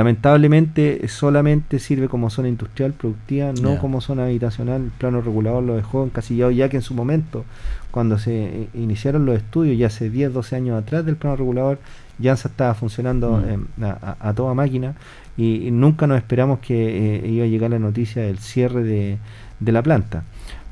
Lamentablemente 0.08 1.08
solamente 1.08 1.80
sirve 1.80 2.08
como 2.10 2.30
zona 2.30 2.50
industrial 2.50 2.94
productiva, 2.94 3.52
no 3.62 3.78
como 3.80 4.02
zona 4.02 4.26
habitacional. 4.26 4.82
El 4.84 4.92
plano 4.92 5.22
regulador 5.22 5.64
lo 5.64 5.76
dejó 5.76 6.04
encasillado 6.04 6.52
ya 6.52 6.70
que 6.70 6.78
en 6.78 6.82
su 6.84 6.94
momento, 6.94 7.46
cuando 7.92 8.18
se 8.20 8.68
iniciaron 8.74 9.26
los 9.26 9.38
estudios, 9.38 9.78
ya 9.78 9.88
hace 9.88 10.10
10, 10.10 10.34
12 10.34 10.56
años 10.56 10.82
atrás 10.82 11.06
del 11.06 11.16
plano 11.16 11.36
regulador, 11.38 11.80
Llanza 12.20 12.50
estaba 12.50 12.74
funcionando 12.76 13.42
Mm. 13.78 13.84
a, 13.84 13.90
a- 14.20 14.30
a 14.30 14.34
toda 14.34 14.54
máquina 14.54 14.94
y, 15.36 15.68
y 15.68 15.72
nunca 15.72 16.06
nos 16.06 16.18
esperamos 16.18 16.60
que 16.60 17.18
eh, 17.24 17.28
iba 17.28 17.46
a 17.46 17.48
llegar 17.48 17.72
la 17.72 17.80
noticia 17.80 18.22
del 18.22 18.38
cierre 18.38 18.84
de, 18.84 19.18
de 19.60 19.72
la 19.72 19.82
planta. 19.82 20.24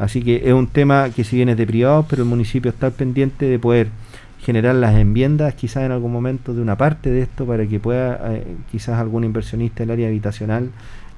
Así 0.02 0.22
que 0.24 0.42
es 0.48 0.54
un 0.54 0.68
tema 0.68 1.10
que 1.16 1.24
si 1.24 1.36
bien 1.36 1.50
es 1.50 1.58
de 1.58 1.68
privados, 1.68 2.06
pero 2.10 2.24
el 2.24 2.30
municipio 2.30 2.72
está 2.72 2.90
pendiente 2.90 3.46
de 3.46 3.60
poder 3.60 3.88
generar 4.42 4.74
las 4.76 4.96
enmiendas 4.96 5.54
quizás 5.54 5.84
en 5.84 5.92
algún 5.92 6.12
momento 6.12 6.54
de 6.56 6.62
una 6.62 6.76
parte 6.76 7.12
de 7.12 7.22
esto 7.22 7.46
para 7.46 7.66
que 7.68 7.80
pueda 7.80 8.20
eh, 8.34 8.44
quizás 8.72 9.00
algún 9.00 9.24
inversionista 9.24 9.84
del 9.84 9.92
área 9.92 10.08
habitacional 10.08 10.70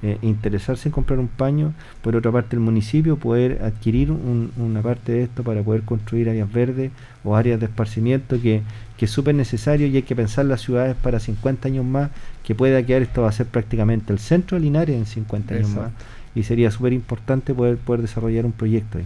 eh, 0.06 0.18
interesarse 0.22 0.90
en 0.90 0.92
comprar 0.92 1.18
un 1.20 1.30
paño, 1.30 1.72
por 2.02 2.18
otra 2.18 2.30
parte 2.34 2.58
el 2.58 2.60
municipio 2.60 3.16
poder 3.16 3.62
adquirir 3.64 4.12
un- 4.12 4.52
una 4.58 4.82
parte 4.82 5.14
de 5.14 5.24
esto 5.24 5.44
para 5.44 5.62
poder 5.64 5.84
construir 5.84 6.30
áreas 6.30 6.52
verdes 6.52 6.92
o 7.24 7.38
áreas 7.38 7.58
de 7.62 7.68
esparcimiento 7.68 8.42
que, 8.42 8.62
que 8.98 9.06
es 9.06 9.12
súper 9.12 9.34
necesario 9.36 9.88
y 9.88 9.96
hay 9.96 10.02
que 10.04 10.18
pensar 10.18 10.44
las 10.44 10.60
ciudades 10.60 10.94
para 11.02 11.22
50 11.22 11.70
años 11.70 11.86
más 11.86 12.10
que 12.44 12.54
pueda 12.54 12.84
quedar, 12.86 13.04
esto 13.04 13.22
va 13.22 13.30
a 13.30 13.32
ser 13.32 13.46
prácticamente 13.46 14.12
el 14.12 14.20
centro 14.20 14.58
de 14.58 14.64
Linares 14.66 14.98
en 14.98 15.06
50 15.06 15.54
años 15.56 15.70
más. 15.84 15.92
Y 16.36 16.44
sería 16.44 16.72
súper 16.72 16.94
importante 16.94 17.54
poder, 17.54 17.78
poder 17.78 18.02
desarrollar 18.02 18.46
un 18.46 18.52
proyecto 18.52 18.98
ahí. 18.98 19.06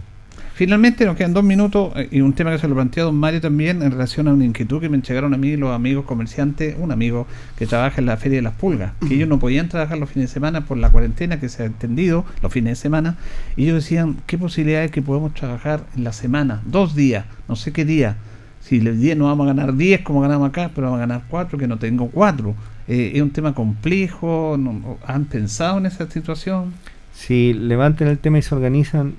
Finalmente 0.58 1.06
nos 1.06 1.16
quedan 1.16 1.34
dos 1.34 1.44
minutos 1.44 1.92
eh, 1.94 2.08
y 2.10 2.20
un 2.20 2.32
tema 2.32 2.50
que 2.50 2.58
se 2.58 2.66
lo 2.66 2.74
planteó 2.74 3.04
don 3.04 3.14
Mario 3.14 3.40
también 3.40 3.80
en 3.80 3.92
relación 3.92 4.26
a 4.26 4.32
una 4.32 4.44
inquietud 4.44 4.80
que 4.80 4.88
me 4.88 4.96
entregaron 4.96 5.32
a 5.32 5.36
mí 5.36 5.56
los 5.56 5.70
amigos 5.70 6.04
comerciantes, 6.04 6.74
un 6.80 6.90
amigo 6.90 7.28
que 7.56 7.68
trabaja 7.68 8.00
en 8.00 8.06
la 8.06 8.16
Feria 8.16 8.38
de 8.38 8.42
las 8.42 8.54
Pulgas, 8.54 8.90
que 9.06 9.14
ellos 9.14 9.28
no 9.28 9.38
podían 9.38 9.68
trabajar 9.68 9.98
los 9.98 10.10
fines 10.10 10.30
de 10.30 10.34
semana 10.34 10.62
por 10.62 10.76
la 10.76 10.90
cuarentena 10.90 11.38
que 11.38 11.48
se 11.48 11.62
ha 11.62 11.66
entendido, 11.66 12.24
los 12.42 12.52
fines 12.52 12.72
de 12.72 12.82
semana, 12.82 13.16
y 13.56 13.66
ellos 13.66 13.76
decían, 13.76 14.16
¿qué 14.26 14.36
posibilidad 14.36 14.82
hay 14.82 14.88
que 14.88 15.00
podemos 15.00 15.32
trabajar 15.32 15.84
en 15.96 16.02
la 16.02 16.12
semana? 16.12 16.60
Dos 16.66 16.96
días, 16.96 17.24
no 17.48 17.54
sé 17.54 17.72
qué 17.72 17.84
día. 17.84 18.16
Si 18.60 18.78
el 18.78 19.00
día 19.00 19.14
no 19.14 19.26
vamos 19.26 19.44
a 19.44 19.54
ganar 19.54 19.76
10 19.76 20.00
como 20.00 20.22
ganamos 20.22 20.48
acá, 20.48 20.72
pero 20.74 20.88
vamos 20.88 20.98
a 20.98 21.06
ganar 21.06 21.22
4, 21.28 21.56
que 21.56 21.68
no 21.68 21.78
tengo 21.78 22.08
4. 22.08 22.54
es 22.88 23.22
un 23.22 23.30
tema 23.30 23.54
complejo, 23.54 24.58
¿han 25.06 25.24
pensado 25.26 25.78
en 25.78 25.86
esa 25.86 26.10
situación? 26.10 26.72
Si 27.18 27.52
levantan 27.52 28.06
el 28.06 28.20
tema 28.20 28.38
y 28.38 28.42
se 28.42 28.54
organizan, 28.54 29.14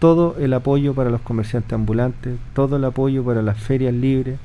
todo 0.00 0.34
el 0.40 0.52
apoyo 0.52 0.92
para 0.92 1.08
los 1.08 1.20
comerciantes 1.20 1.72
ambulantes, 1.72 2.36
todo 2.52 2.76
el 2.76 2.84
apoyo 2.84 3.24
para 3.24 3.42
las 3.42 3.58
ferias 3.58 3.94
libres, 3.94 4.38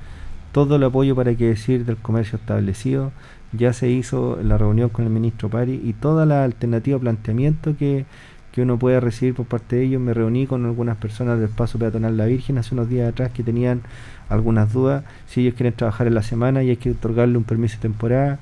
todo 0.51 0.75
el 0.75 0.83
apoyo 0.83 1.15
para 1.15 1.33
qué 1.33 1.47
decir 1.47 1.85
del 1.85 1.97
comercio 1.97 2.37
establecido. 2.37 3.11
Ya 3.51 3.73
se 3.73 3.89
hizo 3.89 4.37
la 4.43 4.59
reunión 4.59 4.89
con 4.89 5.05
el 5.05 5.11
ministro 5.11 5.49
Pari 5.49 5.81
y 5.83 5.93
toda 5.93 6.27
la 6.27 6.43
alternativa 6.43 6.99
planteamiento 6.99 7.75
que, 7.75 8.05
que 8.51 8.61
uno 8.61 8.77
puede 8.77 8.99
recibir 8.99 9.33
por 9.33 9.47
parte 9.47 9.77
de 9.77 9.85
ellos. 9.85 9.99
Me 9.99 10.13
reuní 10.13 10.45
con 10.45 10.67
algunas 10.67 10.95
personas 10.97 11.39
del 11.39 11.49
Paso 11.49 11.79
Peatonal 11.79 12.15
La 12.15 12.27
Virgen 12.27 12.59
hace 12.59 12.75
unos 12.75 12.89
días 12.89 13.09
atrás 13.09 13.31
que 13.31 13.41
tenían 13.41 13.81
algunas 14.29 14.71
dudas. 14.71 15.03
Si 15.25 15.41
ellos 15.41 15.55
quieren 15.55 15.73
trabajar 15.73 16.05
en 16.05 16.13
la 16.13 16.23
semana 16.23 16.61
y 16.61 16.69
hay 16.69 16.77
que 16.77 16.91
otorgarle 16.91 17.39
un 17.39 17.43
permiso 17.43 17.77
de 17.77 17.81
temporada, 17.81 18.39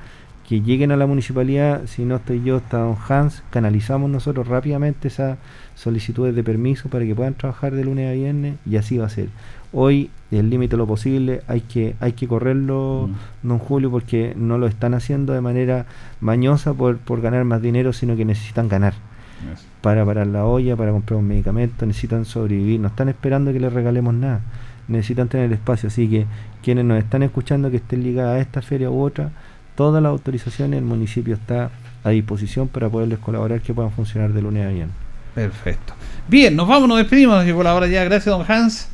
que 0.48 0.62
lleguen 0.62 0.94
a 0.94 0.98
la 0.98 1.06
municipalidad, 1.06 1.82
si 1.88 2.06
no 2.06 2.16
estoy 2.16 2.42
yo, 2.42 2.58
está 2.58 2.78
don 2.78 2.96
Hans, 3.10 3.44
canalizamos 3.50 4.10
nosotros 4.10 4.48
rápidamente 4.48 5.10
esas 5.10 5.38
solicitudes 5.76 6.34
de 6.36 6.44
permiso 6.44 6.88
para 6.90 7.04
que 7.04 7.14
puedan 7.14 7.34
trabajar 7.34 7.76
de 7.76 7.84
lunes 7.84 8.10
a 8.10 8.14
viernes 8.14 8.56
y 8.66 8.78
así 8.78 8.98
va 8.98 9.08
a 9.08 9.10
ser. 9.10 9.28
Hoy, 9.74 10.10
el 10.32 10.50
límite 10.50 10.78
lo 10.78 10.88
posible, 10.88 11.42
hay 11.50 11.60
que, 11.60 11.96
hay 12.00 12.14
que 12.14 12.30
correrlo, 12.30 13.10
don 13.44 13.60
Julio, 13.60 13.92
porque 13.92 14.34
no 14.38 14.58
lo 14.58 14.68
están 14.68 14.94
haciendo 14.94 15.34
de 15.34 15.42
manera 15.42 15.86
mañosa 16.22 16.74
por, 16.74 16.98
por 16.98 17.20
ganar 17.20 17.44
más 17.44 17.62
dinero, 17.62 17.92
sino 17.92 18.16
que 18.16 18.24
necesitan 18.24 18.70
ganar. 18.70 18.94
Para 19.82 20.06
parar 20.06 20.28
la 20.28 20.46
olla, 20.46 20.78
para 20.78 20.92
comprar 20.92 21.20
un 21.20 21.28
medicamento, 21.28 21.86
necesitan 21.86 22.24
sobrevivir, 22.24 22.80
no 22.80 22.88
están 22.88 23.10
esperando 23.10 23.52
que 23.52 23.60
les 23.60 23.74
regalemos 23.74 24.14
nada, 24.14 24.40
necesitan 24.88 25.28
tener 25.28 25.52
espacio, 25.52 25.88
así 25.88 26.08
que 26.08 26.26
quienes 26.64 26.86
nos 26.86 26.98
están 27.00 27.22
escuchando 27.22 27.70
que 27.70 27.78
estén 27.78 28.02
ligadas 28.02 28.38
a 28.38 28.40
esta 28.40 28.62
feria 28.62 28.90
u 28.90 29.02
otra, 29.02 29.32
todas 29.78 30.04
las 30.04 30.10
autorizaciones, 30.10 30.80
el 30.80 30.84
municipio 30.84 31.36
está 31.36 31.70
a 32.04 32.10
disposición 32.10 32.68
para 32.68 32.90
poderles 32.90 33.20
colaborar 33.20 33.62
que 33.62 33.74
puedan 33.74 33.92
funcionar 33.94 34.34
de 34.34 34.42
lunes 34.42 34.66
a 34.66 34.70
viernes. 34.70 34.96
Perfecto. 35.36 35.94
Bien, 36.28 36.56
nos 36.56 36.68
vamos, 36.68 36.90
nos 36.90 36.98
despedimos, 36.98 37.46
llegó 37.46 37.64
la 37.64 37.74
hora 37.76 37.88
ya. 37.88 38.04
Gracias, 38.04 38.26
don 38.26 38.46
Hans. 38.52 38.90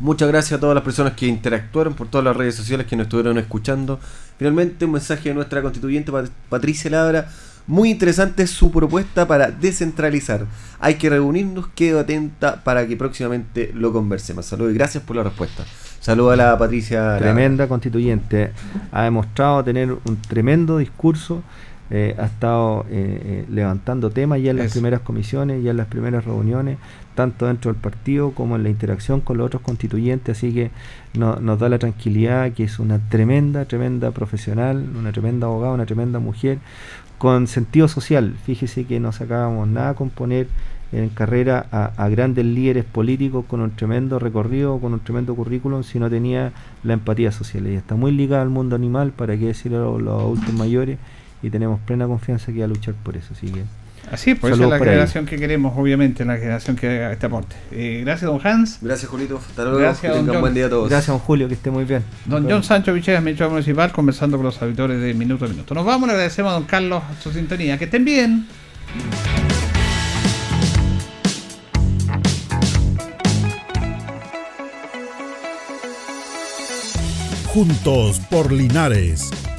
Muchas 0.00 0.26
gracias 0.28 0.56
a 0.56 0.60
todas 0.60 0.74
las 0.74 0.82
personas 0.82 1.12
que 1.12 1.26
interactuaron 1.26 1.94
por 1.94 2.08
todas 2.08 2.24
las 2.24 2.36
redes 2.36 2.56
sociales 2.56 2.86
que 2.86 2.96
nos 2.96 3.04
estuvieron 3.04 3.38
escuchando. 3.38 4.00
Finalmente, 4.38 4.86
un 4.86 4.92
mensaje 4.92 5.28
de 5.28 5.34
nuestra 5.34 5.62
constituyente 5.62 6.10
Pat- 6.10 6.30
Patricia 6.48 6.90
Labra. 6.90 7.28
Muy 7.66 7.90
interesante 7.90 8.46
su 8.46 8.70
propuesta 8.70 9.26
para 9.28 9.50
descentralizar. 9.50 10.46
Hay 10.80 10.94
que 10.96 11.08
reunirnos, 11.10 11.68
quedo 11.68 12.00
atenta 12.00 12.62
para 12.64 12.86
que 12.86 12.96
próximamente 12.96 13.70
lo 13.74 13.92
conversemos. 13.92 14.46
Saludos 14.46 14.72
y 14.72 14.74
gracias 14.76 15.02
por 15.04 15.16
la 15.16 15.22
respuesta. 15.22 15.64
Saludos 16.00 16.32
a 16.32 16.36
la 16.36 16.58
Patricia. 16.58 17.16
Tremenda 17.18 17.68
constituyente. 17.68 18.50
Ha 18.90 19.04
demostrado 19.04 19.62
tener 19.62 19.92
un 19.92 20.16
tremendo 20.28 20.78
discurso. 20.78 21.42
eh, 21.94 22.16
ha 22.18 22.24
estado 22.24 22.86
eh, 22.88 23.20
eh, 23.22 23.44
levantando 23.50 24.08
temas 24.08 24.40
ya 24.40 24.52
en 24.52 24.56
las 24.56 24.66
Eso. 24.66 24.74
primeras 24.76 25.00
comisiones, 25.02 25.62
ya 25.62 25.72
en 25.72 25.76
las 25.76 25.88
primeras 25.88 26.24
reuniones, 26.24 26.78
tanto 27.14 27.46
dentro 27.46 27.70
del 27.70 27.78
partido 27.82 28.30
como 28.30 28.56
en 28.56 28.62
la 28.62 28.70
interacción 28.70 29.20
con 29.20 29.36
los 29.36 29.46
otros 29.48 29.60
constituyentes. 29.60 30.38
Así 30.38 30.54
que 30.54 30.70
no- 31.12 31.36
nos 31.36 31.58
da 31.58 31.68
la 31.68 31.78
tranquilidad 31.78 32.50
que 32.52 32.64
es 32.64 32.78
una 32.78 32.98
tremenda, 33.10 33.66
tremenda 33.66 34.10
profesional, 34.10 34.82
una 34.98 35.12
tremenda 35.12 35.48
abogada, 35.48 35.74
una 35.74 35.84
tremenda 35.84 36.18
mujer 36.18 36.60
con 37.22 37.46
sentido 37.46 37.86
social. 37.86 38.34
Fíjese 38.44 38.82
que 38.82 38.98
no 38.98 39.12
sacábamos 39.12 39.68
nada 39.68 39.94
con 39.94 40.10
poner 40.10 40.48
en 40.90 41.08
carrera 41.08 41.64
a, 41.70 41.92
a 41.96 42.08
grandes 42.08 42.44
líderes 42.44 42.84
políticos 42.84 43.44
con 43.46 43.60
un 43.60 43.70
tremendo 43.70 44.18
recorrido, 44.18 44.80
con 44.80 44.92
un 44.92 44.98
tremendo 44.98 45.32
currículum, 45.36 45.84
si 45.84 46.00
no 46.00 46.10
tenía 46.10 46.52
la 46.82 46.94
empatía 46.94 47.30
social. 47.30 47.64
Ella 47.68 47.78
está 47.78 47.94
muy 47.94 48.10
ligada 48.10 48.42
al 48.42 48.48
mundo 48.50 48.74
animal, 48.74 49.12
para 49.12 49.36
qué 49.38 49.46
decirlo 49.46 49.94
a 49.94 50.00
los 50.00 50.20
adultos 50.20 50.52
mayores, 50.52 50.98
y 51.44 51.50
tenemos 51.50 51.78
plena 51.82 52.08
confianza 52.08 52.52
que 52.52 52.58
va 52.58 52.64
a 52.64 52.68
luchar 52.68 52.94
por 52.94 53.16
eso. 53.16 53.34
Así 53.34 53.46
que 53.46 53.62
Así, 54.12 54.34
pues 54.34 54.50
esa 54.52 54.58
Saludos 54.58 54.66
es 54.66 54.70
la 54.72 54.78
por 54.78 54.88
ahí. 54.88 54.92
generación 54.92 55.24
que 55.24 55.36
queremos, 55.38 55.72
obviamente, 55.74 56.22
la 56.26 56.36
generación 56.36 56.76
que 56.76 56.86
haga 56.86 57.12
este 57.12 57.26
aporte. 57.26 57.56
Eh, 57.70 58.02
gracias, 58.04 58.30
don 58.30 58.46
Hans. 58.46 58.78
Gracias, 58.82 59.10
Julito. 59.10 59.38
Hasta 59.38 59.64
luego. 59.64 59.78
Gracias, 59.78 60.14
don 60.14 60.28
John. 60.28 60.40
buen 60.42 60.52
día 60.52 60.66
a 60.66 60.68
todos. 60.68 60.90
Gracias, 60.90 61.08
don 61.08 61.18
Julio, 61.18 61.48
que 61.48 61.54
esté 61.54 61.70
muy 61.70 61.84
bien. 61.84 62.04
Don 62.26 62.48
John 62.48 62.62
Sancho 62.62 62.92
Vichegas, 62.92 63.20
administrador 63.20 63.52
municipal, 63.52 63.90
conversando 63.90 64.36
con 64.36 64.44
los 64.44 64.60
auditores 64.60 65.00
de 65.00 65.14
Minuto 65.14 65.46
a 65.46 65.48
Minuto. 65.48 65.74
Nos 65.74 65.86
vamos, 65.86 66.08
le 66.08 66.12
agradecemos 66.12 66.50
a 66.50 66.54
don 66.56 66.64
Carlos 66.64 67.02
su 67.22 67.32
sintonía. 67.32 67.78
Que 67.78 67.84
estén 67.86 68.04
bien. 68.04 68.46
Juntos 77.46 78.18
por 78.30 78.50
Linares 78.50 79.30